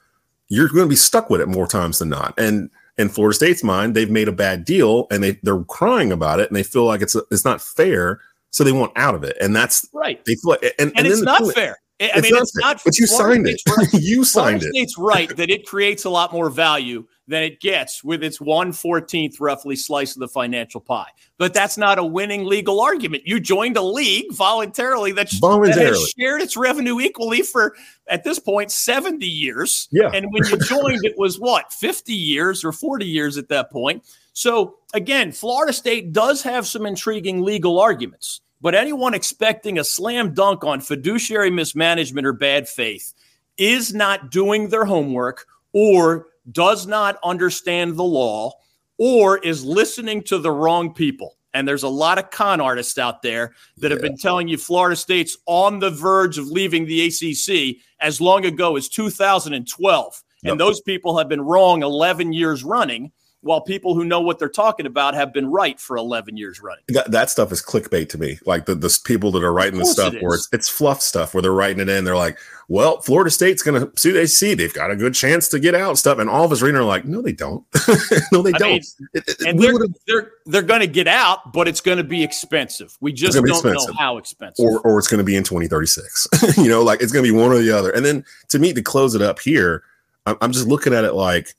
you're 0.48 0.68
going 0.68 0.84
to 0.84 0.88
be 0.88 0.96
stuck 0.96 1.28
with 1.28 1.42
it 1.42 1.48
more 1.48 1.66
times 1.66 1.98
than 1.98 2.08
not. 2.08 2.32
And 2.38 2.70
in 2.96 3.10
Florida 3.10 3.34
State's 3.34 3.62
mind, 3.62 3.94
they've 3.94 4.10
made 4.10 4.26
a 4.26 4.32
bad 4.32 4.64
deal 4.64 5.06
and 5.10 5.22
they 5.22 5.32
they're 5.42 5.64
crying 5.64 6.12
about 6.12 6.40
it 6.40 6.48
and 6.48 6.56
they 6.56 6.62
feel 6.62 6.86
like 6.86 7.02
it's 7.02 7.14
it's 7.30 7.44
not 7.44 7.60
fair, 7.60 8.22
so 8.52 8.64
they 8.64 8.72
want 8.72 8.92
out 8.96 9.14
of 9.14 9.22
it. 9.22 9.36
And 9.38 9.54
that's 9.54 9.86
right. 9.92 10.24
They 10.24 10.36
feel 10.36 10.52
like, 10.52 10.62
and, 10.78 10.92
and, 10.96 11.00
and 11.00 11.06
it's 11.08 11.20
not 11.20 11.42
fair. 11.52 11.76
I 12.00 12.04
it's 12.14 12.22
mean, 12.22 12.32
not 12.32 12.42
it's 12.42 12.58
fair, 12.58 12.68
not. 12.70 12.82
But 12.86 12.96
you 12.96 13.06
Florida 13.06 13.34
signed 13.34 13.48
it. 13.48 13.62
Right. 13.68 13.88
you 14.02 14.24
signed 14.24 14.62
Florida 14.62 14.66
it. 14.68 14.70
State's 14.76 14.96
right 14.96 15.36
that 15.36 15.50
it 15.50 15.66
creates 15.66 16.06
a 16.06 16.10
lot 16.10 16.32
more 16.32 16.48
value 16.48 17.06
than 17.28 17.42
it 17.42 17.60
gets 17.60 18.02
with 18.02 18.22
its 18.22 18.38
114th 18.38 19.36
roughly 19.40 19.76
slice 19.76 20.14
of 20.14 20.20
the 20.20 20.28
financial 20.28 20.80
pie. 20.80 21.08
But 21.38 21.54
that's 21.54 21.78
not 21.78 21.98
a 21.98 22.04
winning 22.04 22.44
legal 22.44 22.80
argument. 22.80 23.26
You 23.26 23.38
joined 23.40 23.76
a 23.76 23.82
league 23.82 24.32
voluntarily 24.32 25.12
that, 25.12 25.30
voluntarily. 25.40 25.84
that 25.84 25.88
has 25.90 26.14
shared 26.18 26.42
its 26.42 26.56
revenue 26.56 27.00
equally 27.00 27.42
for, 27.42 27.76
at 28.08 28.24
this 28.24 28.38
point, 28.38 28.70
70 28.72 29.24
years. 29.24 29.88
Yeah. 29.92 30.10
And 30.12 30.26
when 30.32 30.44
you 30.44 30.58
joined, 30.58 31.04
it 31.04 31.14
was 31.16 31.38
what, 31.38 31.72
50 31.72 32.12
years 32.12 32.64
or 32.64 32.72
40 32.72 33.06
years 33.06 33.38
at 33.38 33.48
that 33.48 33.70
point. 33.70 34.04
So 34.32 34.76
again, 34.94 35.32
Florida 35.32 35.72
State 35.72 36.12
does 36.12 36.42
have 36.42 36.66
some 36.66 36.86
intriguing 36.86 37.42
legal 37.42 37.78
arguments. 37.78 38.40
But 38.60 38.76
anyone 38.76 39.12
expecting 39.12 39.78
a 39.78 39.84
slam 39.84 40.34
dunk 40.34 40.62
on 40.62 40.80
fiduciary 40.80 41.50
mismanagement 41.50 42.26
or 42.26 42.32
bad 42.32 42.68
faith 42.68 43.12
is 43.58 43.92
not 43.92 44.30
doing 44.30 44.68
their 44.68 44.84
homework 44.84 45.46
or 45.72 46.28
does 46.50 46.86
not 46.86 47.18
understand 47.22 47.96
the 47.96 48.02
law 48.02 48.52
or 48.98 49.38
is 49.38 49.64
listening 49.64 50.22
to 50.22 50.38
the 50.38 50.50
wrong 50.50 50.92
people. 50.92 51.36
And 51.54 51.68
there's 51.68 51.82
a 51.82 51.88
lot 51.88 52.18
of 52.18 52.30
con 52.30 52.60
artists 52.60 52.98
out 52.98 53.22
there 53.22 53.54
that 53.78 53.88
yeah. 53.88 53.94
have 53.94 54.02
been 54.02 54.16
telling 54.16 54.48
you 54.48 54.56
Florida 54.56 54.96
State's 54.96 55.36
on 55.46 55.78
the 55.78 55.90
verge 55.90 56.38
of 56.38 56.46
leaving 56.46 56.86
the 56.86 57.06
ACC 57.06 57.82
as 58.00 58.20
long 58.20 58.44
ago 58.46 58.76
as 58.76 58.88
2012. 58.88 60.22
Yep. 60.42 60.50
And 60.50 60.60
those 60.60 60.80
people 60.80 61.18
have 61.18 61.28
been 61.28 61.42
wrong 61.42 61.82
11 61.82 62.32
years 62.32 62.64
running 62.64 63.12
while 63.42 63.60
people 63.60 63.94
who 63.94 64.04
know 64.04 64.20
what 64.20 64.38
they're 64.38 64.48
talking 64.48 64.86
about 64.86 65.14
have 65.14 65.32
been 65.32 65.50
right 65.50 65.78
for 65.78 65.96
11 65.96 66.36
years 66.36 66.60
running. 66.60 66.84
That, 66.88 67.10
that 67.10 67.28
stuff 67.28 67.50
is 67.50 67.60
clickbait 67.60 68.08
to 68.10 68.18
me. 68.18 68.38
Like 68.46 68.66
the, 68.66 68.76
the 68.76 68.98
people 69.04 69.32
that 69.32 69.42
are 69.42 69.52
writing 69.52 69.80
the 69.80 69.84
stuff 69.84 70.14
it 70.14 70.22
where 70.22 70.34
it's, 70.34 70.48
it's 70.52 70.68
fluff 70.68 71.02
stuff 71.02 71.34
where 71.34 71.42
they're 71.42 71.52
writing 71.52 71.80
it 71.80 71.88
in. 71.88 72.04
They're 72.04 72.16
like, 72.16 72.38
well, 72.68 73.00
Florida 73.00 73.30
State's 73.30 73.62
going 73.62 73.80
to 73.80 73.90
sue 73.98 74.16
ACC. 74.16 74.56
They've 74.56 74.72
got 74.72 74.92
a 74.92 74.96
good 74.96 75.14
chance 75.14 75.48
to 75.48 75.58
get 75.58 75.74
out 75.74 75.98
stuff. 75.98 76.18
And 76.18 76.30
all 76.30 76.44
of 76.44 76.52
us 76.52 76.62
reading 76.62 76.80
are 76.80 76.84
like, 76.84 77.04
no, 77.04 77.20
they 77.20 77.32
don't. 77.32 77.64
no, 78.32 78.42
they 78.42 78.52
I 78.52 78.58
don't. 78.58 78.70
Mean, 78.70 78.82
it, 79.12 79.24
it, 79.26 79.40
and 79.40 79.58
they're, 79.58 79.74
they're, 80.06 80.30
they're 80.46 80.62
going 80.62 80.80
to 80.80 80.86
get 80.86 81.08
out, 81.08 81.52
but 81.52 81.66
it's 81.66 81.80
going 81.80 81.98
to 81.98 82.04
be 82.04 82.22
expensive. 82.22 82.96
We 83.00 83.12
just 83.12 83.34
don't 83.34 83.48
expensive. 83.48 83.88
know 83.88 83.94
how 83.98 84.18
expensive. 84.18 84.64
Or, 84.64 84.78
or 84.80 85.00
it's 85.00 85.08
going 85.08 85.18
to 85.18 85.24
be 85.24 85.34
in 85.34 85.42
2036. 85.42 86.28
you 86.58 86.68
know, 86.68 86.82
like 86.82 87.02
it's 87.02 87.12
going 87.12 87.24
to 87.24 87.32
be 87.32 87.36
one 87.36 87.50
or 87.50 87.58
the 87.58 87.76
other. 87.76 87.90
And 87.90 88.06
then 88.06 88.24
to 88.50 88.60
me, 88.60 88.72
to 88.72 88.82
close 88.82 89.16
it 89.16 89.22
up 89.22 89.40
here, 89.40 89.82
I'm 90.26 90.52
just 90.52 90.68
looking 90.68 90.94
at 90.94 91.04
it 91.04 91.14
like, 91.14 91.56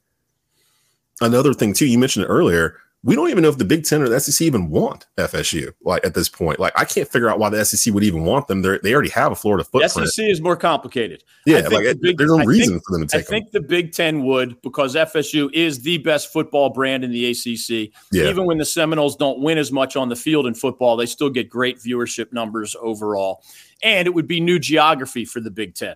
another 1.24 1.54
thing 1.54 1.74
too, 1.74 1.86
you 1.86 1.98
mentioned 1.98 2.26
it 2.26 2.30
earlier. 2.30 2.78
We 3.06 3.16
don't 3.16 3.30
even 3.30 3.44
know 3.44 3.50
if 3.50 3.58
the 3.58 3.66
Big 3.66 3.84
Ten 3.84 4.02
or 4.02 4.08
the 4.08 4.18
SEC 4.18 4.46
even 4.46 4.70
want 4.70 5.08
FSU. 5.18 5.74
Like 5.84 6.06
at 6.06 6.14
this 6.14 6.30
point, 6.30 6.58
like 6.58 6.72
I 6.78 6.86
can't 6.86 7.08
figure 7.08 7.30
out 7.30 7.38
why 7.38 7.50
the 7.50 7.66
SEC 7.66 7.94
would 7.94 8.04
even 8.04 8.24
want 8.24 8.48
them. 8.48 8.62
They 8.62 8.78
they 8.82 8.94
already 8.94 9.10
have 9.10 9.34
a 9.34 9.36
Florida 9.36 9.66
footprint. 9.66 9.94
The 9.94 10.08
SEC 10.08 10.26
is 10.26 10.40
more 10.40 10.56
complicated. 10.56 11.22
Yeah, 11.46 11.68
like 11.68 11.84
the 11.84 12.00
Big, 12.02 12.18
there's 12.18 12.32
no 12.32 12.40
I 12.40 12.46
reason 12.46 12.76
think, 12.76 12.86
for 12.86 12.98
them 12.98 13.08
to 13.08 13.18
take. 13.18 13.26
I 13.26 13.30
think 13.30 13.52
them. 13.52 13.62
the 13.62 13.68
Big 13.68 13.92
Ten 13.92 14.24
would 14.24 14.62
because 14.62 14.96
FSU 14.96 15.52
is 15.54 15.82
the 15.82 15.98
best 15.98 16.32
football 16.32 16.70
brand 16.70 17.04
in 17.04 17.12
the 17.12 17.30
ACC. 17.32 17.94
Yeah. 18.14 18.30
Even 18.30 18.46
when 18.46 18.58
the 18.58 18.66
Seminoles 18.66 19.18
don't 19.18 19.42
win 19.42 19.58
as 19.58 19.70
much 19.70 19.98
on 19.98 20.08
the 20.08 20.16
field 20.16 20.48
in 20.48 20.54
football, 20.54 20.96
they 20.96 21.06
still 21.06 21.30
get 21.30 21.50
great 21.50 21.80
viewership 21.80 22.32
numbers 22.32 22.74
overall, 22.82 23.44
and 23.84 24.08
it 24.08 24.12
would 24.12 24.28
be 24.28 24.40
new 24.40 24.60
geography 24.60 25.26
for 25.26 25.42
the 25.42 25.52
Big 25.52 25.76
Ten. 25.76 25.96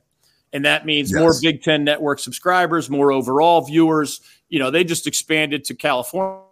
And 0.53 0.65
that 0.65 0.85
means 0.85 1.11
yes. 1.11 1.19
more 1.19 1.33
Big 1.41 1.61
Ten 1.61 1.83
network 1.83 2.19
subscribers, 2.19 2.89
more 2.89 3.11
overall 3.11 3.61
viewers. 3.61 4.21
You 4.49 4.59
know, 4.59 4.71
they 4.71 4.83
just 4.83 5.07
expanded 5.07 5.63
to 5.65 5.75
California 5.75 6.43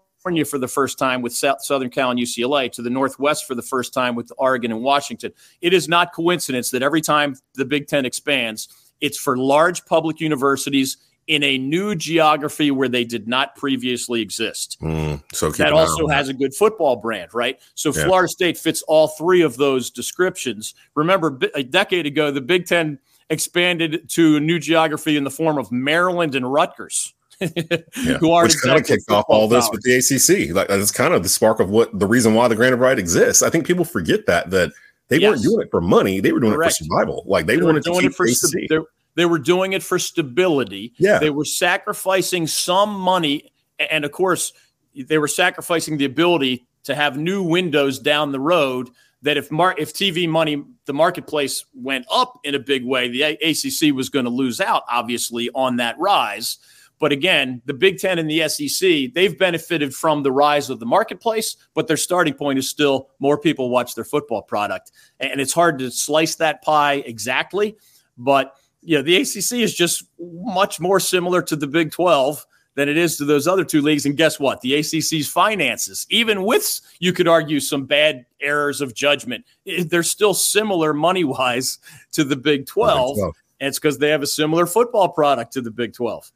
for 0.45 0.57
the 0.57 0.67
first 0.67 0.97
time 0.97 1.21
with 1.21 1.33
South, 1.33 1.63
Southern 1.63 1.89
Cal 1.89 2.11
and 2.11 2.19
UCLA, 2.19 2.71
to 2.71 2.81
the 2.81 2.89
Northwest 2.89 3.45
for 3.45 3.53
the 3.53 3.61
first 3.61 3.93
time 3.93 4.15
with 4.15 4.31
Oregon 4.37 4.71
and 4.71 4.81
Washington. 4.81 5.31
It 5.61 5.73
is 5.73 5.87
not 5.87 6.13
coincidence 6.13 6.71
that 6.71 6.81
every 6.81 7.01
time 7.01 7.35
the 7.53 7.65
Big 7.65 7.87
Ten 7.87 8.05
expands, 8.05 8.67
it's 9.01 9.19
for 9.19 9.37
large 9.37 9.85
public 9.85 10.19
universities 10.19 10.97
in 11.27 11.43
a 11.43 11.57
new 11.57 11.95
geography 11.95 12.69
where 12.69 12.87
they 12.87 13.03
did 13.03 13.27
not 13.27 13.55
previously 13.55 14.21
exist. 14.21 14.77
Mm, 14.81 15.23
so 15.33 15.49
that 15.51 15.73
also 15.73 16.07
has 16.07 16.29
a 16.29 16.33
good 16.33 16.53
football 16.53 16.95
brand, 16.95 17.33
right? 17.33 17.59
So 17.73 17.91
yeah. 17.93 18.05
Florida 18.05 18.27
State 18.27 18.57
fits 18.57 18.83
all 18.83 19.07
three 19.07 19.41
of 19.41 19.57
those 19.57 19.89
descriptions. 19.89 20.75
Remember, 20.95 21.39
a 21.55 21.63
decade 21.63 22.05
ago, 22.05 22.29
the 22.29 22.41
Big 22.41 22.67
Ten 22.67 22.99
expanded 23.31 24.07
to 24.09 24.37
a 24.37 24.39
new 24.39 24.59
geography 24.59 25.17
in 25.17 25.23
the 25.23 25.31
form 25.31 25.57
of 25.57 25.71
Maryland 25.71 26.35
and 26.35 26.51
Rutgers. 26.51 27.14
Yeah. 27.41 28.17
who 28.17 28.31
aren't 28.31 28.49
Which 28.49 28.61
kind 28.61 28.79
of 28.79 28.85
kicked 28.85 29.09
off 29.09 29.25
all 29.27 29.47
this 29.47 29.69
with 29.71 29.81
the 29.81 29.95
ACC. 29.95 30.55
Like 30.55 30.67
that's 30.67 30.91
kind 30.91 31.13
of 31.13 31.23
the 31.23 31.29
spark 31.29 31.59
of 31.59 31.69
what 31.69 31.97
the 31.97 32.07
reason 32.07 32.33
why 32.33 32.47
the 32.47 32.55
grant 32.55 32.73
of 32.73 32.79
right 32.79 32.97
exists. 32.97 33.43
I 33.43 33.49
think 33.49 33.65
people 33.65 33.85
forget 33.85 34.25
that 34.27 34.49
that 34.51 34.71
they 35.07 35.19
yes. 35.19 35.29
weren't 35.29 35.43
doing 35.43 35.61
it 35.61 35.71
for 35.71 35.81
money; 35.81 36.19
they 36.19 36.31
were 36.31 36.39
doing 36.39 36.53
Correct. 36.53 36.73
it 36.73 36.77
for 36.77 36.83
survival. 36.85 37.23
Like 37.27 37.45
they, 37.45 37.57
they 37.57 37.63
wanted 37.63 37.83
to 37.83 37.91
keep 37.91 38.11
it 38.11 38.15
for. 38.15 38.27
St- 38.27 38.71
they 39.15 39.25
were 39.25 39.39
doing 39.39 39.73
it 39.73 39.81
for 39.81 39.97
stability. 39.97 40.93
Yeah, 40.97 41.19
they 41.19 41.29
were 41.29 41.45
sacrificing 41.45 42.47
some 42.47 42.93
money, 42.93 43.51
and 43.79 44.03
of 44.05 44.11
course, 44.11 44.53
they 44.95 45.17
were 45.17 45.27
sacrificing 45.27 45.97
the 45.97 46.05
ability 46.05 46.65
to 46.83 46.95
have 46.95 47.17
new 47.17 47.43
windows 47.43 47.99
down 47.99 48.31
the 48.31 48.39
road 48.39 48.89
that 49.25 49.37
if 49.37 49.51
mar- 49.51 49.75
if 49.77 49.93
TV 49.93 50.29
money, 50.29 50.63
the 50.85 50.93
marketplace 50.93 51.65
went 51.73 52.05
up 52.11 52.39
in 52.43 52.55
a 52.55 52.59
big 52.59 52.85
way, 52.85 53.07
the 53.09 53.23
ACC 53.23 53.93
was 53.93 54.09
going 54.09 54.25
to 54.25 54.31
lose 54.31 54.61
out, 54.61 54.83
obviously, 54.89 55.49
on 55.55 55.77
that 55.77 55.97
rise. 55.97 56.59
But 56.99 57.11
again, 57.11 57.61
the 57.65 57.73
Big 57.73 57.99
Ten 57.99 58.19
and 58.19 58.29
the 58.29 58.47
SEC, 58.47 59.13
they've 59.13 59.37
benefited 59.37 59.93
from 59.93 60.23
the 60.23 60.31
rise 60.31 60.69
of 60.69 60.79
the 60.79 60.85
marketplace, 60.85 61.57
but 61.73 61.87
their 61.87 61.97
starting 61.97 62.33
point 62.33 62.57
is 62.57 62.69
still 62.69 63.09
more 63.19 63.37
people 63.37 63.69
watch 63.69 63.95
their 63.95 64.05
football 64.05 64.41
product. 64.41 64.91
And 65.19 65.41
it's 65.41 65.53
hard 65.53 65.79
to 65.79 65.91
slice 65.91 66.35
that 66.35 66.61
pie 66.61 67.03
exactly. 67.05 67.75
But, 68.17 68.55
you 68.81 68.95
know, 68.97 69.01
the 69.01 69.17
ACC 69.17 69.59
is 69.59 69.75
just 69.75 70.05
much 70.19 70.79
more 70.79 70.99
similar 70.99 71.41
to 71.41 71.55
the 71.55 71.67
Big 71.67 71.91
12 71.91 72.45
than 72.75 72.89
it 72.89 72.97
is 72.97 73.17
to 73.17 73.25
those 73.25 73.47
other 73.47 73.65
two 73.65 73.81
leagues. 73.81 74.05
And 74.05 74.15
guess 74.17 74.39
what? 74.39 74.61
The 74.61 74.79
ACC's 74.79 75.27
finances, 75.27 76.05
even 76.09 76.43
with, 76.43 76.81
you 76.99 77.13
could 77.13 77.27
argue, 77.27 77.59
some 77.59 77.85
bad 77.85 78.25
errors 78.41 78.81
of 78.81 78.93
judgment, 78.93 79.45
they're 79.65 80.03
still 80.03 80.33
similar 80.33 80.93
money 80.93 81.23
wise 81.23 81.79
to 82.11 82.23
the 82.23 82.35
Big 82.35 82.67
12. 82.67 83.17
And 83.61 83.69
it's 83.69 83.79
because 83.79 83.97
they 83.97 84.09
have 84.09 84.21
a 84.21 84.27
similar 84.27 84.65
football 84.65 85.09
product 85.09 85.53
to 85.53 85.61
the 85.61 85.71
Big 85.71 85.93
12. 85.93 86.31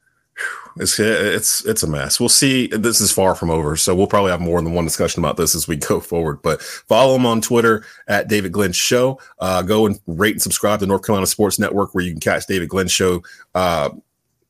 It's 0.77 0.99
it's 0.99 1.65
it's 1.65 1.83
a 1.83 1.87
mess. 1.87 2.19
We'll 2.19 2.29
see. 2.29 2.67
This 2.67 3.01
is 3.01 3.11
far 3.11 3.35
from 3.35 3.49
over, 3.49 3.75
so 3.75 3.95
we'll 3.95 4.07
probably 4.07 4.31
have 4.31 4.39
more 4.39 4.61
than 4.61 4.73
one 4.73 4.85
discussion 4.85 5.21
about 5.21 5.35
this 5.35 5.55
as 5.55 5.67
we 5.67 5.75
go 5.89 5.99
forward. 5.99 6.41
But 6.41 6.61
follow 6.61 7.15
him 7.15 7.25
on 7.25 7.41
Twitter 7.41 7.85
at 8.07 8.27
David 8.27 8.51
Glenn 8.51 8.71
Show. 8.71 9.19
Uh, 9.39 9.61
go 9.61 9.85
and 9.85 9.99
rate 10.07 10.33
and 10.33 10.41
subscribe 10.41 10.79
to 10.79 10.85
North 10.85 11.05
Carolina 11.05 11.27
Sports 11.27 11.59
Network, 11.59 11.93
where 11.93 12.03
you 12.03 12.11
can 12.11 12.19
catch 12.19 12.47
David 12.47 12.69
Glenn 12.69 12.87
Show. 12.87 13.23
Uh, 13.53 13.89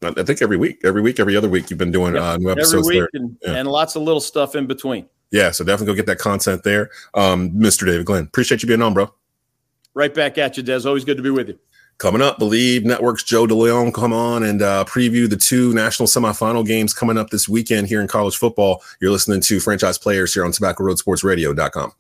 I 0.02 0.24
think 0.24 0.42
every 0.42 0.58
week, 0.58 0.82
every 0.84 1.02
week, 1.02 1.20
every 1.20 1.36
other 1.36 1.50
week, 1.50 1.70
you've 1.70 1.80
been 1.80 1.92
doing 1.92 2.16
uh, 2.16 2.38
new 2.38 2.50
episodes 2.50 2.88
every 2.88 3.02
week, 3.02 3.10
and, 3.14 3.38
yeah. 3.42 3.56
and, 3.56 3.68
lots 3.68 3.96
of 3.96 4.04
little 4.04 4.22
stuff 4.22 4.56
in 4.56 4.66
between. 4.66 5.08
Yeah, 5.32 5.52
so 5.52 5.64
definitely 5.66 5.94
go 5.94 5.96
get 5.96 6.06
that 6.06 6.20
content 6.20 6.64
there, 6.64 6.90
um, 7.16 7.52
Mr. 7.52 7.86
David 7.86 8.06
Glenn. 8.06 8.24
Appreciate 8.24 8.64
you 8.64 8.68
being 8.68 8.82
on, 8.82 8.94
bro. 8.94 9.14
Right 9.94 10.14
back 10.14 10.38
at 10.38 10.56
you, 10.56 10.64
Des. 10.64 10.88
Always 10.88 11.04
good 11.04 11.18
to 11.18 11.24
be 11.24 11.30
with 11.30 11.50
you. 11.50 11.60
Coming 12.00 12.22
up, 12.22 12.40
Bleav 12.40 12.86
Network's 12.86 13.24
Joe 13.24 13.46
Deleone 13.46 13.94
come 13.94 14.14
on 14.14 14.42
and 14.42 14.62
uh, 14.62 14.86
preview 14.86 15.30
the 15.30 15.36
two 15.36 15.74
national 15.74 16.08
semifinal 16.08 16.66
games 16.66 16.94
coming 16.94 17.18
up 17.18 17.30
this 17.30 17.50
weekend 17.50 17.88
here 17.88 18.00
in 18.00 18.08
college 18.08 18.38
football. 18.38 18.82
You're 19.02 19.12
listening 19.12 19.42
to 19.42 19.60
Franchise 19.60 19.98
Players 19.98 20.34
here 20.34 20.46
on 20.46 20.54
Tobacco 20.54 20.86
Road 20.86 20.98
Sports 20.98 21.26
Radio.com. 21.26 21.92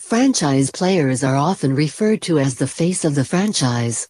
Franchise 0.00 0.72
players 0.72 1.22
are 1.22 1.36
often 1.36 1.76
referred 1.76 2.22
to 2.22 2.40
as 2.40 2.56
the 2.56 2.66
face 2.66 3.04
of 3.04 3.14
the 3.14 3.24
franchise. 3.24 4.08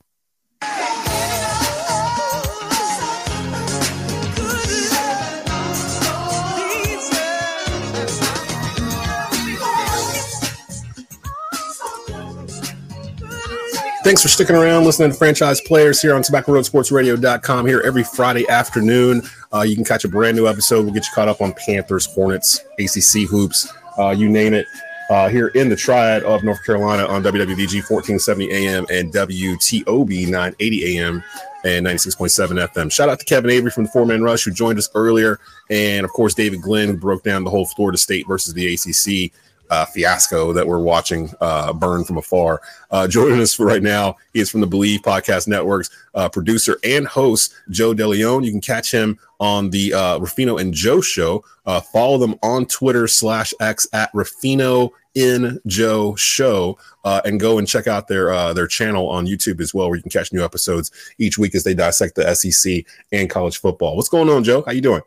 Thanks 14.06 14.22
for 14.22 14.28
sticking 14.28 14.54
around, 14.54 14.84
listening 14.84 15.10
to 15.10 15.16
Franchise 15.16 15.60
Players 15.60 16.00
here 16.00 16.14
on 16.14 16.22
Tobacco 16.22 16.52
Road 16.52 16.64
Sports 16.64 16.92
Radio.com 16.92 17.66
here 17.66 17.82
every 17.84 18.04
Friday 18.04 18.48
afternoon. 18.48 19.20
Uh, 19.52 19.62
you 19.62 19.74
can 19.74 19.84
catch 19.84 20.04
a 20.04 20.08
brand 20.08 20.36
new 20.36 20.46
episode. 20.46 20.84
We'll 20.84 20.94
get 20.94 21.04
you 21.06 21.10
caught 21.12 21.26
up 21.26 21.40
on 21.40 21.52
Panthers, 21.54 22.06
Hornets, 22.06 22.60
ACC 22.78 23.28
hoops, 23.28 23.68
uh, 23.98 24.10
you 24.10 24.28
name 24.28 24.54
it. 24.54 24.64
Uh, 25.10 25.28
here 25.28 25.48
in 25.48 25.68
the 25.68 25.74
triad 25.74 26.22
of 26.22 26.44
North 26.44 26.64
Carolina 26.64 27.04
on 27.06 27.24
WWBG 27.24 27.90
1470 27.90 28.52
AM 28.52 28.86
and 28.90 29.12
WTOB 29.12 30.28
980 30.28 30.98
AM 30.98 31.24
and 31.64 31.84
96.7 31.84 32.64
FM. 32.68 32.92
Shout 32.92 33.08
out 33.08 33.18
to 33.18 33.24
Kevin 33.24 33.50
Avery 33.50 33.72
from 33.72 33.84
the 33.84 33.90
Four 33.90 34.06
Man 34.06 34.22
Rush 34.22 34.44
who 34.44 34.52
joined 34.52 34.78
us 34.78 34.88
earlier, 34.94 35.40
and 35.68 36.04
of 36.04 36.12
course 36.12 36.32
David 36.32 36.62
Glenn 36.62 36.86
who 36.86 36.96
broke 36.96 37.24
down 37.24 37.42
the 37.42 37.50
whole 37.50 37.66
Florida 37.66 37.98
State 37.98 38.28
versus 38.28 38.54
the 38.54 38.72
ACC 38.72 39.32
uh, 39.70 39.84
fiasco 39.86 40.52
that 40.52 40.66
we're 40.66 40.80
watching 40.80 41.32
uh, 41.40 41.72
burn 41.72 42.04
from 42.04 42.18
afar. 42.18 42.60
Uh, 42.90 43.06
joining 43.08 43.40
us 43.40 43.58
right 43.58 43.82
now, 43.82 44.16
he 44.32 44.40
is 44.40 44.50
from 44.50 44.60
the 44.60 44.66
Bleav 44.66 44.98
Podcast 44.98 45.48
Network's 45.48 45.90
uh, 46.14 46.28
producer 46.28 46.78
and 46.84 47.06
host, 47.06 47.54
Joe 47.70 47.94
Deleone. 47.94 48.44
You 48.44 48.50
can 48.50 48.60
catch 48.60 48.90
him 48.90 49.18
on 49.38 49.70
the 49.70 49.92
uh, 49.92 50.18
Ruffino 50.18 50.58
and 50.58 50.72
Joe 50.72 51.00
show. 51.00 51.44
Uh, 51.66 51.80
follow 51.80 52.18
them 52.18 52.36
on 52.42 52.66
Twitter 52.66 53.06
slash 53.06 53.52
X 53.60 53.86
at 53.92 54.10
Ruffino 54.14 54.92
in 55.14 55.58
Joe 55.66 56.14
Show, 56.16 56.76
and 57.04 57.40
go 57.40 57.58
and 57.58 57.66
check 57.66 57.86
out 57.86 58.06
their 58.06 58.52
their 58.52 58.66
channel 58.66 59.08
on 59.08 59.26
YouTube 59.26 59.60
as 59.60 59.72
well, 59.72 59.88
where 59.88 59.96
you 59.96 60.02
can 60.02 60.10
catch 60.10 60.32
new 60.32 60.44
episodes 60.44 60.90
each 61.18 61.38
week 61.38 61.54
as 61.54 61.64
they 61.64 61.72
dissect 61.72 62.16
the 62.16 62.34
SEC 62.34 62.84
and 63.12 63.30
college 63.30 63.58
football. 63.58 63.96
What's 63.96 64.10
going 64.10 64.28
on, 64.28 64.44
Joe? 64.44 64.62
How 64.66 64.72
you 64.72 64.82
doing? 64.82 65.00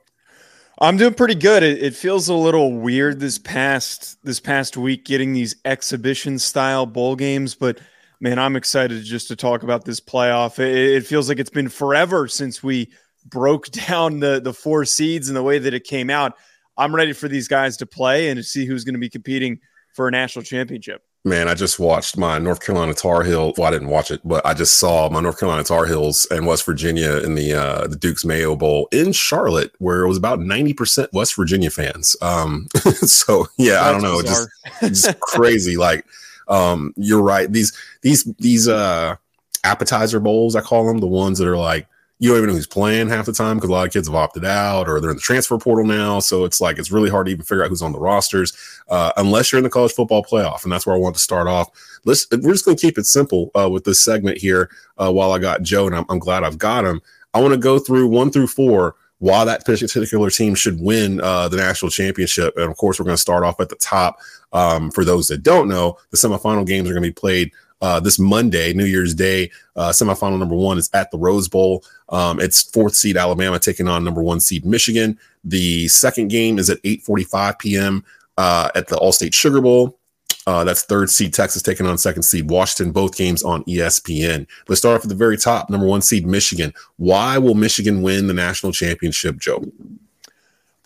I'm 0.81 0.95
doing 0.95 1.13
pretty 1.13 1.35
good. 1.35 1.61
It, 1.61 1.83
it, 1.83 1.93
feels 1.93 2.29
a 2.29 2.33
little 2.33 2.73
weird 2.73 3.19
this 3.19 3.37
past 3.37 4.17
this 4.23 4.39
past 4.39 4.77
week 4.77 5.03
getting 5.03 5.33
these 5.33 5.55
exhibition 5.65 6.39
style 6.39 6.85
bowl 6.85 7.17
games, 7.17 7.53
but 7.53 7.79
man, 8.21 8.39
I'm 8.39 8.55
excited 8.55 9.03
just 9.03 9.27
to 9.27 9.35
talk 9.35 9.63
about 9.63 9.83
this 9.83 9.99
playoff. 9.99 10.57
It, 10.57 10.73
it, 10.73 11.05
feels 11.05 11.27
like 11.27 11.37
it's 11.37 11.49
been 11.49 11.67
forever 11.67 12.29
since 12.29 12.63
we 12.63 12.91
broke 13.25 13.69
down 13.87 14.21
the 14.21 14.39
the 14.39 14.53
four 14.53 14.85
seeds 14.85 15.27
and 15.27 15.35
the 15.35 15.43
way 15.43 15.59
that 15.59 15.73
it 15.73 15.83
came 15.83 16.09
out. 16.09 16.37
I'm 16.77 16.95
ready 16.95 17.11
for 17.11 17.27
these 17.27 17.49
guys 17.49 17.75
to 17.77 17.85
play 17.85 18.29
and 18.29 18.37
to 18.37 18.43
see 18.43 18.65
who's 18.65 18.85
going 18.85 18.95
to 18.95 18.99
be 18.99 19.09
competing 19.09 19.59
for 19.93 20.07
a 20.07 20.11
national 20.11 20.43
championship. 20.43 21.03
Man, 21.25 21.49
I 21.49 21.53
just 21.53 21.79
watched 21.79 22.17
my 22.17 22.39
North 22.39 22.61
Carolina 22.65 22.93
Tar 22.93 23.23
Heel. 23.23 23.53
Well, 23.57 23.67
I 23.67 23.71
didn't 23.71 23.89
watch 23.89 24.09
it, 24.09 24.21
but 24.23 24.45
I 24.45 24.53
just 24.53 24.79
saw 24.79 25.09
my 25.09 25.19
North 25.19 25.37
Carolina 25.37 25.65
Tar 25.65 25.85
Heels 25.85 26.25
and 26.31 26.47
West 26.47 26.65
Virginia 26.65 27.17
in 27.17 27.35
the 27.35 27.53
uh, 27.53 27.87
the 27.87 27.97
Duke's 27.97 28.23
Mayo 28.23 28.55
Bowl 28.55 28.87
in 28.93 29.11
Charlotte, 29.11 29.73
where 29.79 30.01
it 30.01 30.07
was 30.07 30.17
about 30.17 30.39
ninety 30.39 30.73
percent 30.73 31.11
West 31.11 31.35
Virginia 31.35 31.69
fans. 31.69 32.15
Um, 32.21 32.67
so 33.01 33.47
yeah, 33.57 33.73
That's 33.73 33.85
I 33.85 33.91
don't 33.91 34.01
know, 34.01 34.21
just 34.21 34.49
just 34.79 35.19
crazy. 35.19 35.75
Like, 35.75 36.05
um, 36.47 36.93
you're 36.95 37.21
right. 37.21 37.51
These 37.51 37.77
these 38.01 38.23
these 38.39 38.69
uh 38.69 39.17
appetizer 39.65 40.21
bowls, 40.21 40.55
I 40.55 40.61
call 40.61 40.87
them, 40.87 40.99
the 40.99 41.07
ones 41.07 41.37
that 41.39 41.49
are 41.49 41.57
like 41.57 41.85
you 42.19 42.29
don't 42.29 42.37
even 42.37 42.49
know 42.49 42.55
who's 42.55 42.67
playing 42.67 43.07
half 43.07 43.25
the 43.25 43.31
time 43.31 43.55
because 43.55 43.69
a 43.69 43.73
lot 43.73 43.87
of 43.87 43.93
kids 43.93 44.09
have 44.09 44.15
opted 44.15 44.43
out 44.43 44.89
or 44.89 44.99
they're 44.99 45.09
in 45.09 45.15
the 45.15 45.21
transfer 45.21 45.57
portal 45.57 45.85
now. 45.85 46.19
So 46.19 46.43
it's 46.43 46.59
like 46.59 46.77
it's 46.77 46.91
really 46.91 47.09
hard 47.09 47.27
to 47.27 47.31
even 47.31 47.45
figure 47.45 47.63
out 47.63 47.69
who's 47.69 47.81
on 47.81 47.93
the 47.93 47.99
rosters 47.99 48.53
uh, 48.89 49.13
unless 49.15 49.51
you're 49.51 49.57
in 49.57 49.63
the 49.63 49.69
college 49.69 49.93
football 49.93 50.23
playoff. 50.23 50.63
And 50.63 50.71
that's 50.71 50.85
where 50.85 50.95
I 50.95 50.99
want 50.99 51.15
to 51.15 51.21
start 51.21 51.47
off. 51.47 51.69
Let's 52.03 52.27
we're 52.29 52.51
just 52.51 52.65
going 52.65 52.75
to 52.75 52.81
keep 52.81 52.97
it 52.97 53.05
simple 53.05 53.51
uh, 53.57 53.69
with 53.69 53.85
this 53.85 54.03
segment 54.03 54.37
here. 54.37 54.69
Uh, 54.97 55.11
while 55.11 55.31
I 55.31 55.39
got 55.39 55.61
Joe, 55.61 55.87
and 55.87 55.95
I'm, 55.95 56.05
I'm 56.09 56.19
glad 56.19 56.43
I've 56.43 56.57
got 56.57 56.83
him. 56.83 57.01
I 57.33 57.39
want 57.39 57.53
to 57.53 57.59
go 57.59 57.79
through 57.79 58.07
one 58.07 58.31
through 58.31 58.47
four 58.47 58.95
why 59.19 59.43
that 59.43 59.65
particular 59.65 60.29
team 60.29 60.55
should 60.55 60.79
win 60.79 61.21
uh, 61.21 61.47
the 61.47 61.57
national 61.57 61.91
championship. 61.91 62.55
And 62.57 62.71
of 62.71 62.77
course, 62.77 62.99
we're 62.99 63.05
going 63.05 63.17
to 63.17 63.21
start 63.21 63.43
off 63.43 63.59
at 63.59 63.69
the 63.69 63.75
top. 63.75 64.19
Um, 64.51 64.91
for 64.91 65.05
those 65.05 65.27
that 65.27 65.43
don't 65.43 65.67
know, 65.67 65.97
the 66.09 66.17
semifinal 66.17 66.65
games 66.65 66.89
are 66.89 66.93
going 66.93 67.03
to 67.03 67.09
be 67.09 67.13
played 67.13 67.51
uh, 67.81 67.99
this 67.99 68.19
Monday, 68.19 68.73
New 68.73 68.85
Year's 68.85 69.13
Day. 69.13 69.51
Uh, 69.75 69.89
semifinal 69.89 70.39
number 70.39 70.55
one 70.55 70.77
is 70.77 70.89
at 70.93 71.11
the 71.11 71.17
Rose 71.17 71.47
Bowl. 71.47 71.83
Um, 72.09 72.39
it's 72.39 72.63
fourth 72.63 72.95
seed 72.95 73.17
Alabama 73.17 73.59
taking 73.59 73.87
on 73.87 74.03
number 74.03 74.21
one 74.21 74.39
seed 74.39 74.65
Michigan. 74.65 75.17
The 75.43 75.87
second 75.87 76.29
game 76.29 76.59
is 76.59 76.69
at 76.69 76.81
8:45 76.83 77.59
p.m. 77.59 78.03
Uh, 78.37 78.69
at 78.75 78.87
the 78.87 78.95
Allstate 78.97 79.33
Sugar 79.33 79.61
Bowl. 79.61 79.99
Uh, 80.47 80.63
that's 80.63 80.83
third 80.83 81.09
seed 81.09 81.33
Texas 81.33 81.61
taking 81.61 81.85
on 81.85 81.97
second 81.97 82.23
seed 82.23 82.49
Washington. 82.49 82.91
Both 82.91 83.15
games 83.15 83.43
on 83.43 83.63
ESPN. 83.65 84.47
Let's 84.67 84.79
start 84.79 84.97
off 84.97 85.03
at 85.03 85.09
the 85.09 85.15
very 85.15 85.37
top. 85.37 85.69
Number 85.69 85.85
one 85.85 86.01
seed 86.01 86.25
Michigan. 86.25 86.73
Why 86.97 87.37
will 87.37 87.53
Michigan 87.53 88.01
win 88.01 88.27
the 88.27 88.33
national 88.33 88.71
championship, 88.71 89.37
Joe? 89.37 89.63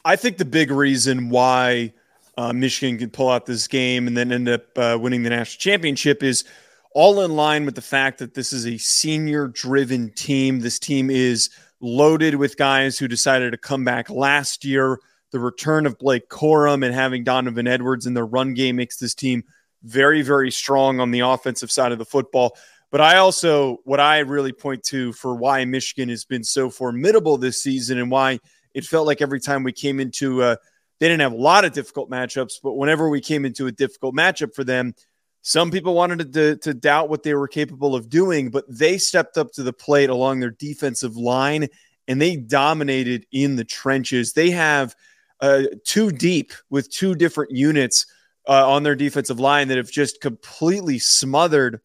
I 0.04 0.18
think 0.18 0.38
the 0.38 0.46
big 0.46 0.70
reason 0.70 1.30
why 1.30 1.94
uh, 2.38 2.52
Michigan 2.52 2.98
could 2.98 3.14
pull 3.14 3.30
out 3.30 3.46
this 3.46 3.68
game 3.68 4.08
and 4.08 4.18
then 4.18 4.32
end 4.32 4.50
up 4.50 4.78
uh, 4.78 4.98
winning 5.00 5.24
the 5.24 5.30
national 5.30 5.60
championship 5.60 6.24
is 6.24 6.44
all 6.94 7.22
in 7.22 7.36
line 7.36 7.66
with 7.66 7.76
the 7.76 7.82
fact 7.82 8.20
that 8.20 8.34
this 8.34 8.54
is 8.54 8.66
a 8.66 8.78
senior 8.78 9.48
driven 9.48 10.12
team. 10.14 10.60
This 10.60 10.80
team 10.80 11.10
is 11.10 11.50
loaded 11.82 12.36
with 12.36 12.58
guys 12.58 12.98
who 12.98 13.08
decided 13.08 13.52
to 13.52 13.58
come 13.58 13.84
back 13.84 14.10
last 14.10 14.64
year. 14.64 15.00
The 15.32 15.40
return 15.40 15.86
of 15.86 15.98
Blake 15.98 16.30
Corum 16.30 16.86
and 16.86 16.94
having 16.94 17.24
Donovan 17.24 17.68
Edwards 17.68 18.06
in 18.06 18.14
their 18.14 18.26
run 18.26 18.54
game 18.54 18.76
makes 18.76 18.98
this 18.98 19.16
team 19.16 19.44
very, 19.84 20.22
very 20.22 20.52
strong 20.52 21.00
on 21.00 21.12
the 21.12 21.22
offensive 21.22 21.72
side 21.72 21.92
of 21.92 21.98
the 21.98 22.06
football. 22.06 22.56
But 22.92 23.02
I 23.02 23.18
also, 23.18 23.78
what 23.86 24.00
I 24.00 24.20
really 24.20 24.54
point 24.54 24.84
to 24.84 25.14
for 25.14 25.36
why 25.36 25.66
Michigan 25.66 26.10
has 26.10 26.26
been 26.26 26.44
so 26.44 26.70
formidable 26.70 27.38
this 27.38 27.62
season 27.62 27.98
and 27.98 28.12
why 28.12 28.40
it 28.76 28.86
felt 28.86 29.08
like 29.08 29.22
every 29.22 29.40
time 29.40 29.64
we 29.64 29.72
came 29.72 30.00
into 30.00 30.44
a, 30.44 30.58
they 31.00 31.08
didn't 31.08 31.22
have 31.22 31.34
a 31.34 31.38
lot 31.38 31.66
of 31.66 31.74
difficult 31.74 32.12
matchups, 32.12 32.60
but 32.62 32.74
whenever 32.74 33.10
we 33.10 33.20
came 33.20 33.46
into 33.46 33.66
a 33.66 33.72
difficult 33.72 34.16
matchup 34.16 34.54
for 34.54 34.64
them, 34.64 34.94
some 35.44 35.72
people 35.72 35.94
wanted 35.94 36.32
to, 36.34 36.56
to 36.56 36.74
doubt 36.74 37.10
what 37.10 37.22
they 37.22 37.34
were 37.34 37.50
capable 37.50 37.96
of 37.96 38.10
doing, 38.10 38.50
but 38.50 38.64
they 38.70 38.98
stepped 38.98 39.38
up 39.38 39.52
to 39.52 39.62
the 39.62 39.74
plate 39.74 40.10
along 40.10 40.40
their 40.40 40.52
defensive 40.52 41.18
line 41.18 41.68
and 42.08 42.22
they 42.22 42.38
dominated 42.38 43.26
in 43.34 43.58
the 43.58 43.66
trenches. 43.66 44.32
They 44.32 44.52
have 44.52 44.96
uh, 45.42 45.64
two 45.84 46.12
deep 46.12 46.54
with 46.70 46.90
two 46.90 47.14
different 47.14 47.52
units 47.52 48.06
uh, 48.48 48.70
on 48.70 48.84
their 48.84 48.96
defensive 48.96 49.38
line 49.38 49.68
that 49.68 49.78
have 49.78 49.92
just 49.92 50.22
completely 50.22 50.98
smothered 50.98 51.82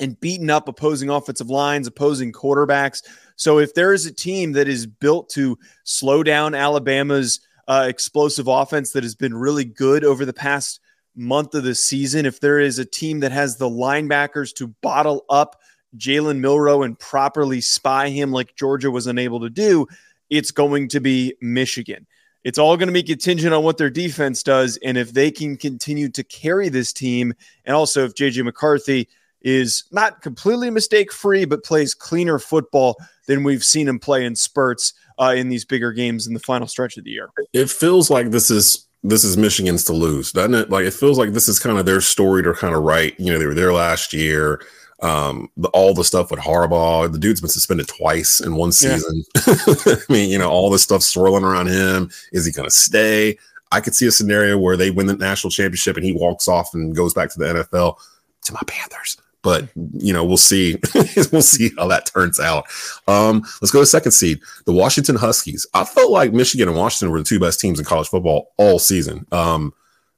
and 0.00 0.18
beaten 0.20 0.48
up 0.48 0.66
opposing 0.66 1.10
offensive 1.10 1.50
lines, 1.50 1.86
opposing 1.86 2.32
quarterbacks. 2.32 3.02
So 3.36 3.58
if 3.58 3.74
there 3.74 3.92
is 3.92 4.06
a 4.06 4.12
team 4.12 4.52
that 4.52 4.68
is 4.68 4.86
built 4.86 5.28
to 5.30 5.58
slow 5.84 6.22
down 6.22 6.54
Alabama's 6.54 7.40
uh, 7.68 7.84
explosive 7.86 8.48
offense 8.48 8.92
that 8.92 9.02
has 9.02 9.14
been 9.14 9.34
really 9.34 9.66
good 9.66 10.02
over 10.02 10.24
the 10.24 10.32
past 10.32 10.80
month 11.14 11.54
of 11.54 11.64
the 11.64 11.74
season, 11.74 12.26
if 12.26 12.40
there 12.40 12.58
is 12.58 12.78
a 12.78 12.84
team 12.84 13.20
that 13.20 13.32
has 13.32 13.56
the 13.56 13.68
linebackers 13.68 14.54
to 14.54 14.68
bottle 14.68 15.24
up 15.28 15.60
Jalen 15.96 16.38
Milroe 16.38 16.82
and 16.82 16.98
properly 16.98 17.60
spy 17.60 18.08
him 18.08 18.30
like 18.30 18.56
Georgia 18.56 18.90
was 18.90 19.06
unable 19.06 19.40
to 19.40 19.50
do, 19.50 19.86
it's 20.28 20.50
going 20.50 20.88
to 20.88 21.00
be 21.00 21.34
Michigan. 21.40 22.06
It's 22.44 22.58
all 22.58 22.76
going 22.76 22.88
to 22.88 22.92
be 22.92 23.02
contingent 23.02 23.52
on 23.52 23.64
what 23.64 23.76
their 23.76 23.90
defense 23.90 24.42
does. 24.42 24.78
And 24.78 24.96
if 24.96 25.12
they 25.12 25.30
can 25.30 25.56
continue 25.56 26.08
to 26.10 26.24
carry 26.24 26.68
this 26.68 26.92
team, 26.92 27.34
and 27.64 27.76
also 27.76 28.04
if 28.04 28.14
JJ 28.14 28.44
McCarthy 28.44 29.08
is 29.42 29.84
not 29.90 30.22
completely 30.22 30.70
mistake 30.70 31.12
free, 31.12 31.44
but 31.44 31.64
plays 31.64 31.94
cleaner 31.94 32.38
football 32.38 32.96
than 33.26 33.42
we've 33.42 33.64
seen 33.64 33.88
him 33.88 33.98
play 33.98 34.24
in 34.24 34.36
spurts 34.36 34.94
uh, 35.18 35.34
in 35.36 35.48
these 35.48 35.64
bigger 35.64 35.92
games 35.92 36.26
in 36.26 36.34
the 36.34 36.40
final 36.40 36.66
stretch 36.66 36.96
of 36.96 37.04
the 37.04 37.10
year. 37.10 37.30
It 37.52 37.70
feels 37.70 38.10
like 38.10 38.30
this 38.30 38.50
is 38.50 38.86
this 39.02 39.24
is 39.24 39.36
Michigan's 39.36 39.84
to 39.84 39.92
lose, 39.92 40.32
doesn't 40.32 40.54
it? 40.54 40.70
Like 40.70 40.84
it 40.84 40.94
feels 40.94 41.18
like 41.18 41.32
this 41.32 41.48
is 41.48 41.58
kind 41.58 41.78
of 41.78 41.86
their 41.86 42.00
story 42.00 42.42
to 42.42 42.52
kind 42.52 42.74
of 42.74 42.82
write. 42.82 43.18
You 43.18 43.32
know, 43.32 43.38
they 43.38 43.46
were 43.46 43.54
there 43.54 43.72
last 43.72 44.12
year. 44.12 44.60
Um, 45.02 45.48
the, 45.56 45.68
all 45.68 45.94
the 45.94 46.04
stuff 46.04 46.30
with 46.30 46.40
Harbaugh, 46.40 47.10
the 47.10 47.18
dude's 47.18 47.40
been 47.40 47.48
suspended 47.48 47.88
twice 47.88 48.40
in 48.40 48.54
one 48.54 48.72
season. 48.72 49.24
Yeah. 49.46 49.54
I 49.86 50.12
mean, 50.12 50.30
you 50.30 50.38
know, 50.38 50.50
all 50.50 50.68
this 50.68 50.82
stuff 50.82 51.02
swirling 51.02 51.44
around 51.44 51.68
him. 51.68 52.10
Is 52.32 52.44
he 52.44 52.52
going 52.52 52.68
to 52.68 52.74
stay? 52.74 53.38
I 53.72 53.80
could 53.80 53.94
see 53.94 54.06
a 54.06 54.12
scenario 54.12 54.58
where 54.58 54.76
they 54.76 54.90
win 54.90 55.06
the 55.06 55.16
national 55.16 55.52
championship 55.52 55.96
and 55.96 56.04
he 56.04 56.12
walks 56.12 56.48
off 56.48 56.74
and 56.74 56.94
goes 56.94 57.14
back 57.14 57.30
to 57.30 57.38
the 57.38 57.44
NFL 57.46 57.96
to 58.42 58.52
my 58.52 58.60
Panthers. 58.66 59.16
But 59.42 59.68
you 59.74 60.12
know, 60.12 60.24
we'll 60.24 60.36
see. 60.36 60.76
we'll 61.32 61.42
see 61.42 61.70
how 61.78 61.88
that 61.88 62.06
turns 62.06 62.38
out. 62.38 62.64
Um, 63.08 63.42
let's 63.62 63.70
go 63.70 63.80
to 63.80 63.86
second 63.86 64.12
seed, 64.12 64.40
the 64.66 64.72
Washington 64.72 65.16
Huskies. 65.16 65.66
I 65.72 65.84
felt 65.84 66.10
like 66.10 66.32
Michigan 66.32 66.68
and 66.68 66.76
Washington 66.76 67.10
were 67.10 67.18
the 67.18 67.24
two 67.24 67.40
best 67.40 67.60
teams 67.60 67.78
in 67.78 67.84
college 67.84 68.08
football 68.08 68.52
all 68.58 68.78
season. 68.78 69.26
Um, 69.32 69.72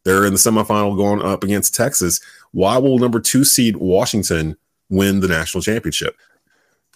they're 0.05 0.27
in 0.27 0.33
the 0.33 0.39
semifinal 0.39 0.97
going 0.97 1.23
up 1.23 1.45
against 1.45 1.75
Texas. 1.75 2.21
Why 2.51 2.79
will 2.79 2.99
number 2.99 3.21
two 3.21 3.45
seed 3.45 3.77
Washington 3.77 4.57
win 4.91 5.21
the 5.21 5.29
national 5.29 5.63
championship? 5.63 6.17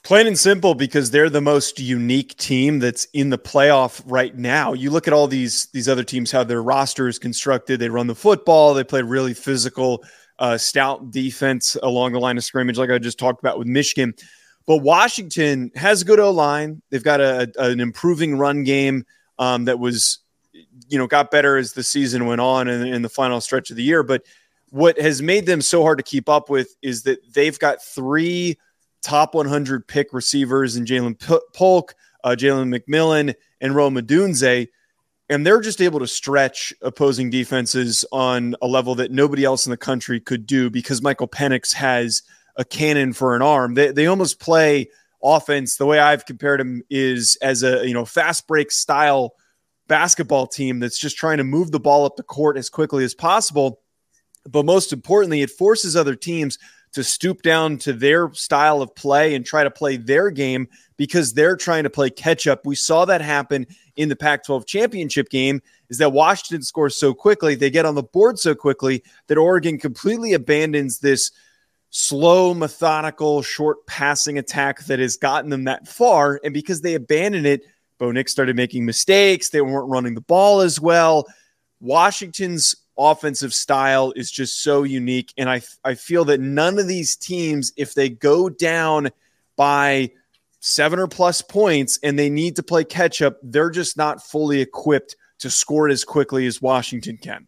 Plain 0.03 0.29
and 0.29 0.39
simple, 0.39 0.75
because 0.77 1.11
they're 1.11 1.31
the 1.31 1.41
most 1.41 1.81
unique 1.81 2.37
team 2.37 2.79
that's 2.79 3.07
in 3.07 3.31
the 3.31 3.39
playoff 3.39 4.01
right 4.07 4.37
now. 4.37 4.73
You 4.73 4.91
look 4.91 5.09
at 5.09 5.13
all 5.13 5.27
these 5.27 5.67
these 5.73 5.89
other 5.89 6.05
teams, 6.05 6.31
how 6.31 6.45
their 6.45 6.63
roster 6.63 7.09
is 7.09 7.19
constructed. 7.19 7.81
They 7.81 7.89
run 7.89 8.07
the 8.07 8.15
football. 8.15 8.73
They 8.73 8.85
play 8.85 9.03
really 9.03 9.35
physical, 9.35 10.05
uh, 10.39 10.59
stout 10.59 11.11
defense 11.11 11.77
along 11.83 12.13
the 12.13 12.21
line 12.21 12.37
of 12.37 12.45
scrimmage, 12.45 12.79
like 12.79 12.91
I 12.91 12.99
just 12.99 13.19
talked 13.19 13.41
about 13.41 13.59
with 13.59 13.67
Michigan. 13.67 14.15
But 14.67 14.79
Washington 14.79 15.71
has 15.77 16.03
a 16.03 16.05
good 16.05 16.19
O 16.19 16.31
line. 16.31 16.83
They've 16.91 17.03
got 17.03 17.21
a, 17.21 17.51
an 17.59 17.81
improving 17.81 18.37
run 18.37 18.65
game 18.65 19.05
um, 19.39 19.65
that 19.67 19.79
was, 19.79 20.19
you 20.89 20.99
know, 20.99 21.07
got 21.07 21.31
better 21.31 21.57
as 21.57 21.73
the 21.73 21.85
season 21.85 22.27
went 22.27 22.41
on 22.41 22.69
in, 22.69 22.87
in 22.87 23.03
the 23.03 23.09
final 23.09 23.41
stretch 23.41 23.71
of 23.71 23.77
the 23.77 23.83
year. 23.83 24.03
But 24.03 24.23
what 24.71 25.01
has 25.01 25.23
made 25.23 25.47
them 25.47 25.63
so 25.63 25.83
hard 25.83 25.99
to 25.99 26.05
keep 26.05 26.29
up 26.29 26.51
with 26.51 26.75
is 26.83 27.05
that 27.05 27.19
they've 27.33 27.59
got 27.59 27.83
three 27.83 28.59
top 29.03 29.35
100 29.35 29.87
pick 29.87 30.13
receivers 30.13 30.77
in 30.77 30.85
Ja'Lynn 30.85 31.41
Polk, 31.55 31.95
uh, 32.25 32.31
Jalen 32.31 32.77
McMillan, 32.77 33.35
and 33.61 33.75
Rome 33.75 33.95
Odunze. 33.95 34.67
And 35.29 35.45
they're 35.45 35.61
just 35.61 35.81
able 35.81 35.99
to 35.99 36.07
stretch 36.07 36.73
opposing 36.83 37.31
defenses 37.31 38.05
on 38.13 38.55
a 38.63 38.67
level 38.67 38.95
that 38.97 39.11
nobody 39.11 39.45
else 39.45 39.67
in 39.67 39.71
the 39.71 39.77
country 39.77 40.21
could 40.21 40.47
do 40.47 40.71
because 40.71 41.03
Michael 41.03 41.29
Penix 41.29 41.73
has 41.75 42.23
a 42.57 42.65
cannon 42.65 43.13
for 43.13 43.35
an 43.35 43.43
arm. 43.43 43.75
They, 43.75 43.91
they 43.91 44.07
almost 44.07 44.39
play 44.39 44.89
offense. 45.23 45.77
The 45.77 45.87
way 45.87 45.99
I've 45.99 46.27
compared 46.27 46.61
him 46.61 46.83
is 46.89 47.37
as 47.43 47.63
a 47.63 47.87
you 47.87 47.95
know 47.95 48.05
fast 48.05 48.47
break 48.47 48.71
style 48.71 49.35
basketball 49.89 50.47
team 50.47 50.79
that's 50.79 50.99
just 50.99 51.17
trying 51.17 51.39
to 51.39 51.45
move 51.45 51.71
the 51.71 51.81
ball 51.81 52.05
up 52.05 52.17
the 52.17 52.23
court 52.23 52.57
as 52.57 52.69
quickly 52.69 53.05
as 53.05 53.15
possible 53.15 53.81
but 54.49 54.65
most 54.65 54.93
importantly, 54.93 55.43
it 55.43 55.51
forces 55.51 55.97
other 55.97 56.15
teams 56.15 56.59
to 56.93 57.05
stoop 57.05 57.43
down 57.43 57.79
to 57.79 57.93
their 57.93 58.33
style 58.33 58.81
of 58.81 58.95
play 58.95 59.35
and 59.35 59.45
try 59.45 59.65
to 59.65 59.71
play 59.71 59.97
their 59.97 60.31
game 60.31 60.69
because 60.97 61.35
they're 61.35 61.57
trying 61.57 61.85
to 61.85 61.91
play 61.91 62.09
catch 62.11 62.47
up. 62.47 62.65
We 62.65 62.77
saw 62.77 63.05
that 63.05 63.21
happen 63.21 63.67
in 63.97 64.09
the 64.09 64.17
Pac 64.17 64.45
12 64.45 64.67
championship 64.67 65.29
game 65.29 65.61
is 65.89 65.99
that 65.99 66.13
Washington 66.13 66.63
scores 66.63 66.97
so 66.97 67.15
quickly, 67.15 67.55
they 67.55 67.71
get 67.71 67.87
on 67.87 67.95
the 67.95 68.03
board 68.03 68.39
so 68.39 68.55
quickly 68.55 69.03
that 69.27 69.39
Oregon 69.39 69.79
completely 69.79 70.33
abandons 70.33 70.99
this 70.99 71.31
slow, 71.91 72.53
methodical, 72.53 73.43
short 73.43 73.87
passing 73.87 74.39
attack 74.39 74.85
that 74.85 74.99
has 74.99 75.17
gotten 75.17 75.51
them 75.51 75.65
that 75.65 75.89
far. 75.89 76.41
And 76.45 76.53
because 76.53 76.81
they 76.81 76.95
abandoned 76.95 77.47
it, 77.47 77.63
Bo 77.99 78.13
Nix 78.13 78.33
started 78.33 78.57
making 78.57 78.85
mistakes. 78.85 79.49
They 79.49 79.63
weren't 79.63 79.89
running 79.89 80.15
the 80.15 80.21
ball 80.21 80.61
as 80.61 80.81
well. 80.81 81.27
Washington's 81.81 82.75
offensive 82.99 83.55
style 83.55 84.13
is 84.17 84.31
just 84.31 84.63
so 84.63 84.83
unique. 84.83 85.33
And 85.39 85.49
I, 85.49 85.63
I 85.85 85.95
feel 85.95 86.25
that 86.27 86.41
none 86.41 86.79
of 86.79 86.89
these 86.89 87.17
teams, 87.17 87.73
if 87.77 87.95
they 87.95 88.09
go 88.09 88.49
down 88.49 89.11
by 89.57 90.11
seven 90.67 90.99
or 90.99 91.07
plus 91.07 91.41
points 91.41 91.99
and 92.03 92.19
they 92.19 92.29
need 92.29 92.57
to 92.57 92.63
play 92.63 92.83
catch 92.83 93.23
up, 93.23 93.39
they're 93.43 93.71
just 93.71 93.97
not 93.97 94.23
fully 94.23 94.61
equipped 94.61 95.15
to 95.39 95.49
score 95.49 95.89
it 95.89 95.93
as 95.93 96.05
quickly 96.05 96.47
as 96.47 96.61
Washington 96.61 97.17
can. 97.17 97.47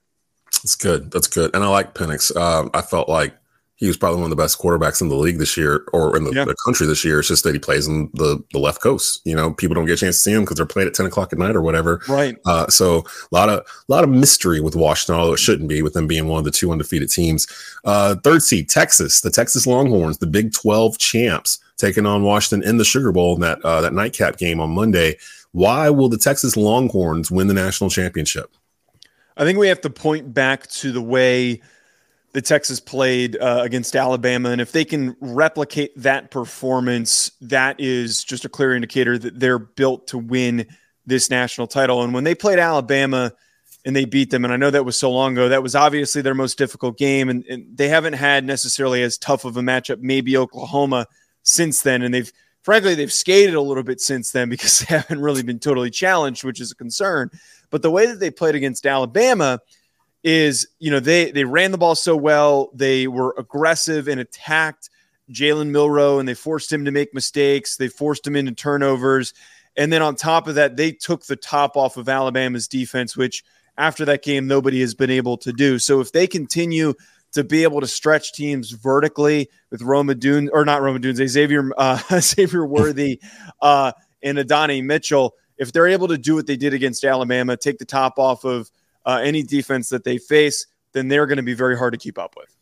That's 0.63 0.77
good. 0.77 1.11
That's 1.11 1.27
good. 1.27 1.55
And 1.55 1.65
I 1.65 1.69
like 1.69 1.95
Penix. 1.95 2.35
Um, 2.37 2.71
I 2.75 2.81
felt 2.81 3.09
like 3.09 3.35
he 3.75 3.87
was 3.87 3.97
probably 3.97 4.21
one 4.21 4.31
of 4.31 4.37
the 4.37 4.43
best 4.43 4.59
quarterbacks 4.61 5.01
in 5.01 5.09
the 5.09 5.17
league 5.17 5.39
this 5.39 5.57
year 5.57 5.85
or 5.93 6.17
in 6.17 6.25
the, 6.25 6.33
yeah. 6.33 6.45
the, 6.45 6.55
country 6.65 6.87
this 6.87 7.05
year. 7.05 7.21
It's 7.21 7.29
just 7.29 7.45
that 7.45 7.55
he 7.55 7.61
plays 7.61 7.87
in 7.87 8.11
the, 8.15 8.43
the 8.53 8.59
left 8.59 8.81
coast. 8.81 9.21
You 9.25 9.37
know, 9.37 9.53
people 9.53 9.75
don't 9.75 9.87
get 9.87 9.95
a 9.95 9.97
chance 9.97 10.17
to 10.17 10.23
see 10.23 10.33
him 10.33 10.43
because 10.43 10.57
they're 10.57 10.67
playing 10.67 10.89
at 10.89 10.95
10 10.95 11.07
o'clock 11.07 11.33
at 11.33 11.39
night 11.39 11.55
or 11.55 11.63
whatever. 11.63 12.01
Right. 12.09 12.37
Uh, 12.45 12.67
so 12.69 12.99
a 12.99 13.35
lot 13.35 13.49
of 13.49 13.61
a 13.61 13.93
lot 13.93 14.03
of 14.03 14.11
mystery 14.11 14.61
with 14.61 14.75
Washington, 14.75 15.21
although 15.21 15.35
it 15.35 15.39
shouldn't 15.39 15.69
be 15.69 15.83
with 15.83 15.93
them 15.93 16.09
being 16.09 16.27
one 16.27 16.39
of 16.39 16.45
the 16.45 16.51
two 16.51 16.73
undefeated 16.73 17.09
teams. 17.09 17.47
Uh, 17.85 18.17
third 18.17 18.43
seed, 18.43 18.69
Texas, 18.69 19.21
the 19.21 19.31
Texas 19.31 19.67
Longhorns, 19.67 20.19
the 20.19 20.27
Big 20.27 20.53
12 20.53 20.99
champs, 20.99 21.61
taking 21.79 22.07
on 22.07 22.23
Washington 22.23 22.69
in 22.69 22.77
the 22.77 22.85
Sugar 22.85 23.13
Bowl 23.13 23.35
in 23.35 23.41
that 23.41 23.65
uh, 23.65 23.81
that 23.81 23.95
nightcap 23.95 24.37
game 24.37 24.61
on 24.61 24.71
Monday. 24.71 25.17
Why 25.53 25.89
will 25.91 26.09
the 26.09 26.19
Texas 26.19 26.57
Longhorns 26.57 27.31
win 27.31 27.47
the 27.47 27.55
national 27.55 27.89
championship? 27.89 28.55
I 29.37 29.45
think 29.45 29.59
we 29.59 29.69
have 29.69 29.81
to 29.83 29.91
point 29.91 30.35
back 30.35 30.67
to 30.69 30.93
the 30.93 31.03
way– 31.03 31.63
the 32.33 32.43
Texas 32.43 32.79
played 32.79 33.37
uh, 33.37 33.63
against 33.65 33.97
Alabama. 33.97 34.51
And 34.51 34.61
if 34.61 34.73
they 34.73 34.85
can 34.85 35.17
replicate 35.21 35.93
that 35.97 36.31
performance, 36.31 37.31
that 37.41 37.81
is 37.81 38.23
just 38.23 38.45
a 38.45 38.49
clear 38.49 38.75
indicator 38.75 39.19
that 39.19 39.41
they're 39.41 39.59
built 39.59 40.09
to 40.09 40.19
win 40.19 40.67
this 41.07 41.31
national 41.31 41.67
title. 41.67 42.03
And 42.03 42.13
when 42.13 42.25
they 42.25 42.35
played 42.35 42.59
Alabama 42.59 43.33
and 43.85 43.97
they 43.97 44.05
beat 44.05 44.31
them, 44.31 44.45
and 44.45 44.53
I 44.53 44.57
know 44.57 44.71
that 44.71 44.85
was 44.85 44.97
so 44.97 45.11
long 45.11 45.33
ago, 45.33 45.49
that 45.49 45.63
was 45.63 45.75
obviously 45.75 46.21
their 46.21 46.35
most 46.35 46.59
difficult 46.59 46.99
game. 46.99 47.31
And, 47.31 47.45
and 47.47 47.77
they 47.77 47.89
haven't 47.89 48.13
had 48.13 48.45
necessarily 48.45 49.03
as 49.03 49.17
tough 49.17 49.45
of 49.45 49.57
a 49.57 49.63
matchup, 49.63 50.01
maybe 50.01 50.37
Oklahoma 50.37 51.07
since 51.49 51.83
then. 51.83 52.03
And 52.03 52.13
they've, 52.13 52.33
frankly, 52.63 52.95
they've 52.95 53.13
skated 53.13 53.55
a 53.55 53.61
little 53.61 53.83
bit 53.83 54.01
since 54.01 54.33
then 54.33 54.49
because 54.49 54.79
they 54.89 54.97
haven't 54.97 55.21
really 55.21 55.43
been 55.43 55.59
totally 55.59 55.91
challenged, 55.91 56.45
which 56.45 56.61
is 56.61 56.71
a 56.73 56.77
concern. 56.77 57.31
But 57.71 57.83
the 57.83 57.91
way 57.91 58.07
that 58.07 58.21
they 58.21 58.31
played 58.31 58.55
against 58.55 58.87
Alabama, 58.87 59.61
is 60.25 60.67
you 60.81 60.91
know 60.91 60.99
they 60.99 61.31
they 61.31 61.45
ran 61.45 61.71
the 61.71 61.79
ball 61.79 61.95
so 61.95 62.17
well 62.17 62.71
they 62.75 63.07
were 63.07 63.37
aggressive 63.39 64.09
and 64.09 64.21
attacked 64.21 64.91
Jalen 65.31 65.69
Milroe 65.69 66.19
and 66.19 66.29
they 66.29 66.35
forced 66.35 66.73
him 66.73 66.85
to 66.85 66.91
make 66.91 67.15
mistakes 67.15 67.77
they 67.77 67.87
forced 67.87 68.27
him 68.27 68.35
into 68.35 68.51
turnovers 68.51 69.33
and 69.77 69.93
then 69.93 70.03
on 70.03 70.17
top 70.17 70.49
of 70.49 70.57
that 70.57 70.77
they 70.77 70.91
took 70.91 71.25
the 71.27 71.37
top 71.37 71.77
off 71.77 71.97
of 71.97 72.09
Alabama's 72.09 72.67
defense 72.67 73.17
which 73.17 73.45
after 73.77 74.05
that 74.07 74.25
game 74.25 74.49
nobody 74.49 74.81
has 74.81 74.93
been 74.93 75.09
able 75.09 75.37
to 75.37 75.53
do 75.53 75.79
so 75.79 76.01
if 76.01 76.11
they 76.11 76.27
continue 76.27 76.95
to 77.33 77.45
be 77.45 77.63
able 77.63 77.81
to 77.81 77.87
stretch 77.87 78.33
teams 78.33 78.71
vertically 78.71 79.49
with 79.71 79.83
Roma 79.83 80.15
Dune 80.15 80.49
or 80.53 80.65
not 80.65 80.83
Roma 80.83 80.99
Dunes 80.99 81.19
Xavier 81.31 81.71
uh, 81.77 81.99
Xavier 82.21 82.65
Worthy 82.67 83.21
uh, 83.63 83.93
and 84.23 84.39
Adonai 84.39 84.83
Mitchell 84.83 85.35
if 85.59 85.73
they're 85.73 85.89
able 85.89 86.09
to 86.09 86.17
do 86.17 86.35
what 86.35 86.47
they 86.47 86.57
did 86.57 86.73
against 86.73 87.05
Alabama 87.05 87.57
take 87.57 87.79
the 87.79 87.85
top 87.85 88.19
off 88.19 88.45
of 88.45 88.71
uh, 89.05 89.21
any 89.23 89.43
defense 89.43 89.89
that 89.91 90.05
they 90.05 90.19
face, 90.19 90.67
then 90.93 91.09
they're 91.09 91.27
going 91.27 91.37
to 91.37 91.43
be 91.43 91.55
very 91.55 91.77
hard 91.77 91.93
to 91.93 91.99
keep 91.99 92.19
up 92.19 92.35
with. 92.37 92.55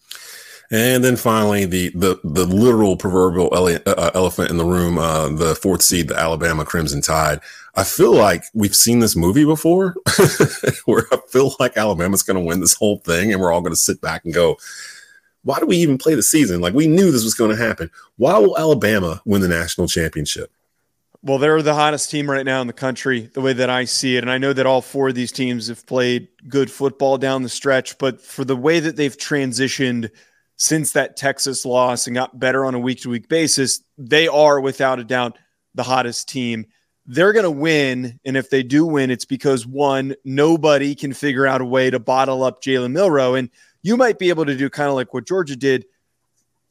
And 0.69 1.05
then 1.05 1.15
finally, 1.15 1.65
the 1.65 1.91
the 1.91 2.19
the 2.25 2.45
literal 2.45 2.97
proverbial 2.97 3.55
ele- 3.55 3.79
uh, 3.87 4.11
elephant 4.15 4.51
in 4.51 4.57
the 4.57 4.65
room, 4.65 4.99
uh, 4.99 5.29
the 5.29 5.55
fourth 5.55 5.83
seed, 5.83 6.09
the 6.09 6.17
Alabama 6.17 6.65
Crimson 6.65 7.01
Tide. 7.01 7.41
I 7.77 7.85
feel 7.85 8.15
like 8.15 8.45
we've 8.55 8.75
seen 8.75 9.01
this 9.01 9.15
movie 9.15 9.45
before, 9.45 9.95
where 10.87 11.07
I 11.13 11.19
feel 11.29 11.55
like 11.61 11.77
Alabama's 11.77 12.23
going 12.23 12.39
to 12.39 12.45
win 12.45 12.61
this 12.61 12.75
whole 12.75 12.99
thing, 13.01 13.33
and 13.33 13.41
we're 13.41 13.53
all 13.53 13.61
going 13.61 13.73
to 13.73 13.77
sit 13.77 14.01
back 14.01 14.25
and 14.25 14.33
go, 14.33 14.57
"Why 15.43 15.59
do 15.59 15.67
we 15.67 15.77
even 15.77 15.99
play 15.99 16.15
the 16.15 16.23
season? 16.23 16.61
Like 16.61 16.75
we 16.75 16.87
knew 16.87 17.13
this 17.13 17.25
was 17.25 17.35
going 17.35 17.51
to 17.51 17.63
happen. 17.63 17.91
Why 18.17 18.39
will 18.39 18.57
Alabama 18.57 19.21
win 19.27 19.43
the 19.43 19.49
national 19.49 19.89
championship?" 19.89 20.51
Well, 21.23 21.39
they're 21.39 21.61
the 21.61 21.75
hottest 21.75 22.11
team 22.11 22.31
right 22.31 22.47
now 22.47 22.61
in 22.61 22.67
the 22.67 22.73
country, 22.73 23.29
the 23.35 23.41
way 23.41 23.53
that 23.53 23.69
I 23.69 23.85
see 23.85 24.17
it. 24.17 24.23
And 24.23 24.31
I 24.31 24.39
know 24.39 24.53
that 24.53 24.65
all 24.65 24.81
four 24.81 25.09
of 25.09 25.15
these 25.15 25.33
teams 25.33 25.67
have 25.67 25.85
played 25.85 26.29
good 26.49 26.71
football 26.71 27.19
down 27.19 27.43
the 27.43 27.49
stretch, 27.49 27.99
but 27.99 28.21
for 28.21 28.45
the 28.45 28.55
way 28.55 28.79
that 28.79 28.97
they've 28.97 29.17
transitioned 29.17 30.11
since 30.57 30.93
that 30.93 31.17
Texas 31.17 31.67
loss 31.67 32.07
and 32.07 32.15
got 32.15 32.39
better 32.39 32.65
on 32.65 32.75
a 32.75 32.79
week 32.79 33.01
to 33.01 33.11
week 33.11 33.29
basis, 33.29 33.83
they 33.99 34.29
are 34.29 34.61
without 34.61 35.01
a 35.01 35.05
doubt 35.05 35.37
the 35.75 35.83
hottest 35.83 36.29
team. 36.29 36.67
They're 37.07 37.33
going 37.33 37.45
to 37.45 37.51
win. 37.51 38.19
And 38.25 38.37
if 38.37 38.51
they 38.51 38.63
do 38.63 38.85
win, 38.85 39.11
it's 39.11 39.25
because 39.25 39.67
one, 39.67 40.15
nobody 40.25 40.95
can 40.95 41.13
figure 41.13 41.47
out 41.47 41.61
a 41.61 41.65
way 41.65 41.91
to 41.91 41.99
bottle 41.99 42.43
up 42.43 42.63
Jalen 42.63 42.93
Milroe. 42.93 43.35
And 43.35 43.51
you 43.83 43.97
might 43.97 44.19
be 44.19 44.29
able 44.29 44.45
to 44.47 44.57
do 44.57 44.69
kind 44.69 44.89
of 44.89 44.97
like 44.97 45.15
what 45.15 45.27
Georgia 45.27 45.57
did 45.57 45.87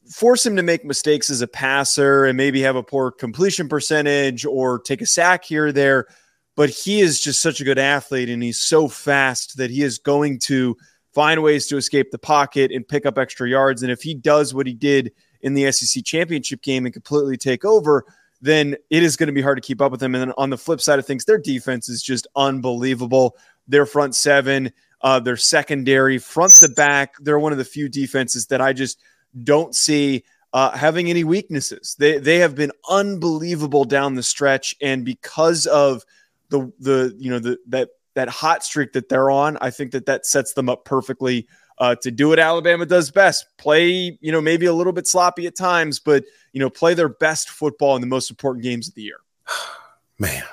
force 0.10 0.46
him 0.46 0.56
to 0.56 0.64
make 0.64 0.86
mistakes 0.86 1.30
as 1.30 1.42
a 1.42 1.48
passer 1.48 2.26
and 2.26 2.38
maybe 2.38 2.62
have 2.62 2.76
a 2.76 2.84
poor 2.84 3.12
completion 3.12 3.68
percentage 3.68 4.46
or 4.46 4.80
take 4.80 5.02
a 5.02 5.06
sack 5.06 5.44
here 5.44 5.68
or 5.68 5.72
there. 5.72 6.08
But 6.56 6.70
he 6.70 7.02
is 7.02 7.20
just 7.20 7.42
such 7.42 7.60
a 7.60 7.64
good 7.66 7.80
athlete 7.80 8.30
and 8.30 8.44
he's 8.44 8.60
so 8.60 8.88
fast 8.88 9.58
that 9.58 9.72
he 9.72 9.82
is 9.82 9.98
going 9.98 10.40
to 10.40 10.78
find 11.14 11.42
ways 11.42 11.68
to 11.68 11.78
escape 11.78 12.12
the 12.12 12.20
pocket 12.20 12.72
and 12.72 12.88
pick 12.88 13.06
up 13.06 13.18
extra 13.18 13.50
yards. 13.50 13.82
And 13.82 13.92
if 13.92 14.02
he 14.02 14.14
does 14.14 14.54
what 14.54 14.68
he 14.68 14.74
did 14.74 15.12
in 15.42 15.54
the 15.54 15.72
SEC 15.72 16.04
championship 16.04 16.62
game 16.62 16.86
and 16.86 16.94
completely 16.94 17.38
take 17.38 17.66
over, 17.66 18.06
then 18.46 18.76
it 18.90 19.04
is 19.04 19.18
going 19.18 19.28
to 19.28 19.34
be 19.34 19.42
hard 19.42 19.58
to 19.58 19.68
keep 19.68 19.82
up 19.82 19.92
with 19.92 20.00
them. 20.00 20.16
And 20.16 20.22
then 20.22 20.34
on 20.38 20.50
the 20.50 20.58
flip 20.58 20.82
side 20.82 21.00
of 21.00 21.06
things, 21.06 21.26
their 21.26 21.38
defense 21.38 21.90
is 21.90 22.02
just 22.02 22.28
unbelievable. 22.36 23.36
Their 23.68 23.86
front 23.86 24.16
seven, 24.16 24.72
uh, 25.02 25.20
their 25.20 25.38
secondary, 25.38 26.18
front 26.18 26.56
to 26.56 26.70
back, 26.70 27.16
they're 27.20 27.40
one 27.40 27.52
of 27.52 27.58
the 27.58 27.66
few 27.66 27.90
defenses 27.90 28.48
that 28.48 28.62
I 28.62 28.74
just– 28.74 29.00
don't 29.44 29.76
see 29.76 30.24
uh, 30.54 30.72
having 30.72 31.10
any 31.10 31.24
weaknesses. 31.24 31.96
They 32.00 32.18
they 32.18 32.40
have 32.40 32.56
been 32.56 32.72
unbelievable 32.90 33.86
down 33.86 34.16
the 34.16 34.24
stretch, 34.24 34.76
and 34.82 35.04
because 35.04 35.66
of 35.66 36.04
the 36.50 36.72
the 36.80 37.16
you 37.18 37.30
know 37.30 37.40
the 37.40 37.58
that 37.68 37.90
that 38.14 38.30
hot 38.30 38.64
streak 38.64 38.94
that 38.94 39.10
they're 39.10 39.30
on, 39.30 39.58
I 39.60 39.72
think 39.72 39.92
that 39.92 40.06
that 40.06 40.26
sets 40.26 40.54
them 40.54 40.70
up 40.70 40.86
perfectly 40.86 41.48
uh, 41.78 41.96
to 41.96 42.12
do 42.12 42.30
what 42.30 42.40
Alabama 42.40 42.86
does 42.86 43.12
best: 43.12 43.46
play 43.58 44.18
you 44.22 44.32
know 44.32 44.42
maybe 44.42 44.66
a 44.66 44.74
little 44.74 44.94
bit 44.94 45.08
sloppy 45.08 45.48
at 45.48 45.56
times, 45.56 46.00
but 46.00 46.24
you 46.54 46.60
know 46.60 46.70
play 46.70 46.94
their 46.94 47.10
best 47.10 47.50
football 47.50 47.96
in 47.96 48.02
the 48.02 48.08
most 48.08 48.30
important 48.30 48.64
games 48.64 48.88
of 48.88 48.96
the 48.96 49.04
year. 49.04 49.18
Man, 50.20 50.44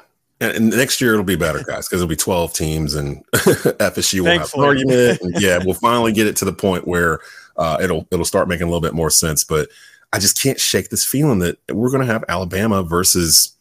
and 0.43 0.70
next 0.70 1.01
year 1.01 1.12
it'll 1.12 1.25
be 1.25 1.37
better, 1.37 1.62
guys, 1.62 1.89
because 1.89 2.03
it'll 2.03 2.09
be 2.09 2.16
12 2.16 2.53
teams 2.53 2.95
and 2.95 3.25
FSU 3.33 4.20
will 4.20 4.39
have 4.39 4.53
an 4.55 4.61
argument. 4.61 5.20
yeah, 5.41 5.61
we'll 5.64 5.75
finally 5.75 6.12
get 6.12 6.27
it 6.27 6.35
to 6.37 6.45
the 6.45 6.53
point 6.53 6.87
where 6.87 7.20
uh, 7.57 7.79
it'll 7.81 8.07
it'll 8.11 8.25
start 8.25 8.49
making 8.49 8.64
a 8.64 8.66
little 8.66 8.81
bit 8.81 8.95
more 8.95 9.11
sense. 9.11 9.45
But 9.45 9.68
I 10.12 10.18
just 10.18 10.43
can't 10.43 10.59
shake 10.59 10.89
this 10.89 11.05
feeling 11.05 11.39
that 11.41 11.59
we're 11.70 11.91
going 11.91 12.05
to 12.05 12.12
have 12.12 12.25
Alabama 12.29 12.83
versus 12.83 13.57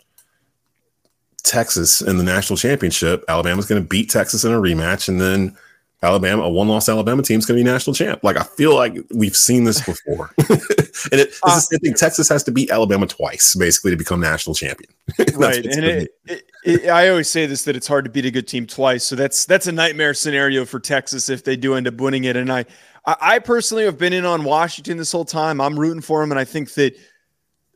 Texas 1.43 2.01
in 2.01 2.18
the 2.18 2.24
national 2.24 2.57
championship. 2.57 3.24
Alabama's 3.28 3.68
going 3.68 3.82
to 3.82 3.88
beat 3.88 4.09
Texas 4.09 4.43
in 4.43 4.51
a 4.51 4.57
rematch, 4.59 5.07
and 5.07 5.22
then 5.22 5.55
Alabama, 6.03 6.43
a 6.43 6.49
one-loss 6.49 6.89
Alabama 6.89 7.21
team 7.21 7.37
is 7.37 7.45
going 7.45 7.59
to 7.59 7.63
be 7.63 7.69
national 7.69 7.93
champ. 7.93 8.23
Like 8.23 8.35
I 8.35 8.43
feel 8.43 8.73
like 8.73 8.97
we've 9.13 9.35
seen 9.35 9.65
this 9.65 9.85
before, 9.85 10.31
and 10.37 10.49
it, 10.49 11.29
it's 11.29 11.39
uh, 11.43 11.55
the 11.55 11.61
same 11.61 11.79
thing. 11.79 11.93
Texas 11.93 12.27
has 12.27 12.43
to 12.45 12.51
beat 12.51 12.71
Alabama 12.71 13.05
twice, 13.05 13.53
basically, 13.55 13.91
to 13.91 13.97
become 13.97 14.19
national 14.19 14.55
champion. 14.55 14.91
right, 15.35 15.63
and 15.63 15.85
it, 15.85 16.11
it, 16.25 16.51
it, 16.63 16.89
I 16.89 17.09
always 17.09 17.29
say 17.29 17.45
this 17.45 17.65
that 17.65 17.75
it's 17.75 17.87
hard 17.87 18.05
to 18.05 18.11
beat 18.11 18.25
a 18.25 18.31
good 18.31 18.47
team 18.47 18.65
twice. 18.65 19.03
So 19.03 19.15
that's 19.15 19.45
that's 19.45 19.67
a 19.67 19.71
nightmare 19.71 20.15
scenario 20.15 20.65
for 20.65 20.79
Texas 20.79 21.29
if 21.29 21.43
they 21.43 21.55
do 21.55 21.75
end 21.75 21.87
up 21.87 21.95
winning 21.95 22.23
it. 22.23 22.35
And 22.35 22.51
I 22.51 22.65
I 23.05 23.39
personally 23.39 23.85
have 23.85 23.97
been 23.97 24.13
in 24.13 24.25
on 24.25 24.43
Washington 24.43 24.97
this 24.97 25.11
whole 25.11 25.25
time. 25.25 25.59
I'm 25.59 25.79
rooting 25.79 26.01
for 26.01 26.21
them, 26.21 26.31
and 26.31 26.39
I 26.39 26.45
think 26.45 26.73
that, 26.75 26.95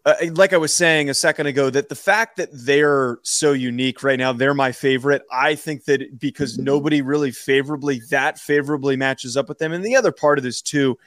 uh, 0.05 0.13
like 0.33 0.53
I 0.53 0.57
was 0.57 0.73
saying 0.73 1.09
a 1.09 1.15
second 1.15 1.47
ago, 1.47 1.71
that 1.71 1.89
the 1.89 1.95
fact 1.95 2.37
that 2.37 2.49
they're 2.53 3.17
so 3.23 3.53
unique 3.53 4.03
right 4.03 4.19
now, 4.19 4.31
they're 4.31 4.53
my 4.53 4.71
favorite. 4.71 5.23
I 5.31 5.55
think 5.55 5.85
that 5.85 6.19
because 6.19 6.59
nobody 6.59 7.01
really 7.01 7.31
favorably 7.31 8.01
that 8.11 8.37
favorably 8.37 8.97
matches 8.97 9.35
up 9.35 9.49
with 9.49 9.57
them, 9.57 9.73
and 9.73 9.83
the 9.83 9.95
other 9.95 10.11
part 10.11 10.37
of 10.37 10.43
this 10.43 10.61
too, 10.61 10.97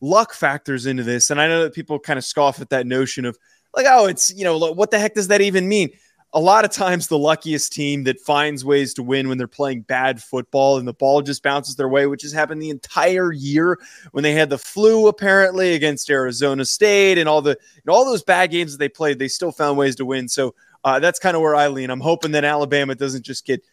luck 0.00 0.32
factors 0.32 0.86
into 0.86 1.02
this. 1.02 1.30
And 1.30 1.40
I 1.40 1.48
know 1.48 1.62
that 1.64 1.74
people 1.74 1.98
kind 1.98 2.18
of 2.18 2.24
scoff 2.24 2.60
at 2.60 2.70
that 2.70 2.86
notion 2.86 3.26
of 3.26 3.36
like, 3.76 3.86
oh, 3.88 4.06
it's 4.06 4.34
you 4.34 4.44
know, 4.44 4.56
what 4.72 4.90
the 4.90 4.98
heck 4.98 5.14
does 5.14 5.28
that 5.28 5.42
even 5.42 5.68
mean? 5.68 5.90
A 6.36 6.40
lot 6.40 6.66
of 6.66 6.70
times 6.70 7.08
the 7.08 7.16
luckiest 7.16 7.72
team 7.72 8.04
that 8.04 8.20
finds 8.20 8.62
ways 8.62 8.92
to 8.92 9.02
win 9.02 9.26
when 9.26 9.38
they're 9.38 9.48
playing 9.48 9.80
bad 9.80 10.22
football 10.22 10.76
and 10.76 10.86
the 10.86 10.92
ball 10.92 11.22
just 11.22 11.42
bounces 11.42 11.76
their 11.76 11.88
way, 11.88 12.06
which 12.06 12.20
has 12.20 12.30
happened 12.30 12.60
the 12.60 12.68
entire 12.68 13.32
year 13.32 13.78
when 14.12 14.22
they 14.22 14.32
had 14.32 14.50
the 14.50 14.58
flu 14.58 15.08
apparently 15.08 15.72
against 15.72 16.10
Arizona 16.10 16.66
State 16.66 17.16
and 17.16 17.26
all 17.26 17.40
the 17.40 17.58
and 17.82 17.88
all 17.88 18.04
those 18.04 18.22
bad 18.22 18.50
games 18.50 18.72
that 18.72 18.78
they 18.78 18.88
played, 18.88 19.18
they 19.18 19.28
still 19.28 19.50
found 19.50 19.78
ways 19.78 19.96
to 19.96 20.04
win. 20.04 20.28
So 20.28 20.54
uh, 20.84 20.98
that's 20.98 21.18
kind 21.18 21.36
of 21.36 21.40
where 21.40 21.54
I 21.54 21.68
lean. 21.68 21.88
I'm 21.88 22.00
hoping 22.00 22.32
that 22.32 22.44
Alabama 22.44 22.94
doesn't 22.94 23.24
just 23.24 23.46
get 23.46 23.64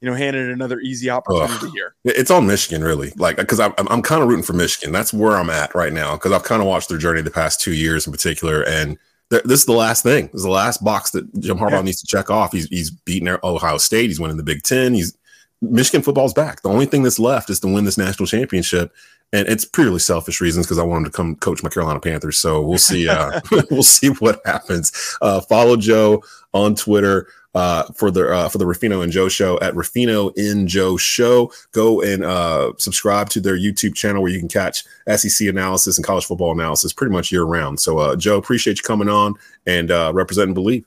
you 0.00 0.08
know 0.08 0.16
handed 0.16 0.48
another 0.48 0.80
easy 0.80 1.10
opportunity 1.10 1.66
Ugh. 1.66 1.72
here. 1.74 1.94
It's 2.04 2.30
on 2.30 2.46
Michigan 2.46 2.82
really, 2.82 3.12
like 3.16 3.36
because 3.36 3.60
I'm 3.60 3.74
I'm 3.76 4.00
kind 4.00 4.22
of 4.22 4.28
rooting 4.28 4.42
for 4.42 4.54
Michigan. 4.54 4.90
That's 4.90 5.12
where 5.12 5.36
I'm 5.36 5.50
at 5.50 5.74
right 5.74 5.92
now 5.92 6.14
because 6.14 6.32
I've 6.32 6.44
kind 6.44 6.62
of 6.62 6.66
watched 6.66 6.88
their 6.88 6.96
journey 6.96 7.20
the 7.20 7.30
past 7.30 7.60
two 7.60 7.74
years 7.74 8.06
in 8.06 8.12
particular 8.12 8.62
and 8.62 8.96
this 9.30 9.60
is 9.60 9.66
the 9.66 9.72
last 9.72 10.02
thing. 10.02 10.26
This 10.26 10.36
is 10.36 10.44
the 10.44 10.50
last 10.50 10.84
box 10.84 11.10
that 11.10 11.40
Jim 11.40 11.58
Harbaugh 11.58 11.70
yeah. 11.72 11.82
needs 11.82 12.00
to 12.00 12.06
check 12.06 12.30
off. 12.30 12.52
He's 12.52 12.68
he's 12.68 12.90
beaten 12.90 13.36
Ohio 13.42 13.78
State. 13.78 14.08
He's 14.08 14.20
winning 14.20 14.36
the 14.36 14.42
Big 14.42 14.62
Ten. 14.62 14.94
He's 14.94 15.16
Michigan 15.60 16.02
football's 16.02 16.34
back. 16.34 16.62
The 16.62 16.68
only 16.68 16.86
thing 16.86 17.02
that's 17.02 17.18
left 17.18 17.50
is 17.50 17.60
to 17.60 17.68
win 17.68 17.84
this 17.84 17.98
national 17.98 18.26
championship, 18.26 18.92
and 19.32 19.48
it's 19.48 19.64
purely 19.64 19.98
selfish 19.98 20.40
reasons 20.40 20.66
because 20.66 20.78
I 20.78 20.84
want 20.84 21.04
him 21.04 21.10
to 21.10 21.16
come 21.16 21.36
coach 21.36 21.62
my 21.62 21.68
Carolina 21.68 22.00
Panthers. 22.00 22.38
So 22.38 22.62
we'll 22.62 22.78
see. 22.78 23.08
Uh, 23.08 23.40
we'll 23.70 23.82
see 23.82 24.08
what 24.08 24.40
happens. 24.44 25.16
Uh, 25.20 25.40
follow 25.40 25.76
Joe 25.76 26.22
on 26.54 26.74
Twitter 26.74 27.26
uh, 27.56 27.84
for 27.94 28.10
the 28.10 28.30
uh, 28.30 28.48
for 28.50 28.58
the 28.58 28.66
Ruffino 28.66 29.00
and 29.00 29.10
Joe 29.10 29.28
show 29.28 29.58
at 29.60 29.74
Ruffino 29.74 30.28
in 30.36 30.66
Joe 30.66 30.98
show. 30.98 31.50
Go 31.72 32.02
and 32.02 32.22
uh, 32.22 32.72
subscribe 32.76 33.30
to 33.30 33.40
their 33.40 33.56
YouTube 33.56 33.94
channel 33.94 34.22
where 34.22 34.30
you 34.30 34.38
can 34.38 34.48
catch 34.48 34.84
SEC 35.16 35.48
analysis 35.48 35.96
and 35.96 36.06
college 36.06 36.26
football 36.26 36.52
analysis 36.52 36.92
pretty 36.92 37.14
much 37.14 37.32
year 37.32 37.44
round. 37.44 37.80
So, 37.80 37.98
uh, 37.98 38.14
Joe, 38.14 38.36
appreciate 38.36 38.76
you 38.76 38.82
coming 38.82 39.08
on 39.08 39.34
and 39.66 39.90
uh, 39.90 40.12
representing 40.14 40.54
Bleav. 40.54 40.84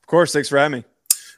Of 0.00 0.06
course, 0.06 0.32
thanks 0.32 0.48
for 0.48 0.58
having 0.58 0.78
me. 0.78 0.84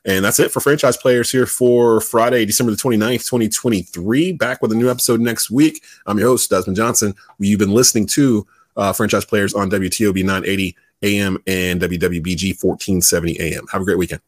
And 0.04 0.24
that's 0.24 0.38
it 0.38 0.50
for 0.50 0.60
franchise 0.60 0.96
players 0.96 1.30
here 1.30 1.46
for 1.46 2.00
Friday, 2.00 2.44
December 2.44 2.72
the 2.72 2.76
29th, 2.76 3.28
2023. 3.30 4.32
Back 4.32 4.60
with 4.60 4.72
a 4.72 4.74
new 4.74 4.90
episode 4.90 5.20
next 5.20 5.50
week. 5.50 5.82
I'm 6.06 6.18
your 6.18 6.28
host, 6.28 6.50
Desmond 6.50 6.76
Johnson. 6.76 7.14
You've 7.38 7.60
been 7.60 7.72
listening 7.72 8.06
to 8.08 8.46
uh, 8.76 8.92
franchise 8.92 9.24
players 9.24 9.54
on 9.54 9.70
WTOB 9.70 10.24
980 10.24 10.76
AM 11.02 11.38
and 11.46 11.80
WWBG 11.80 12.62
1470 12.62 13.40
AM. 13.40 13.66
Have 13.68 13.82
a 13.82 13.84
great 13.84 13.98
weekend. 13.98 14.22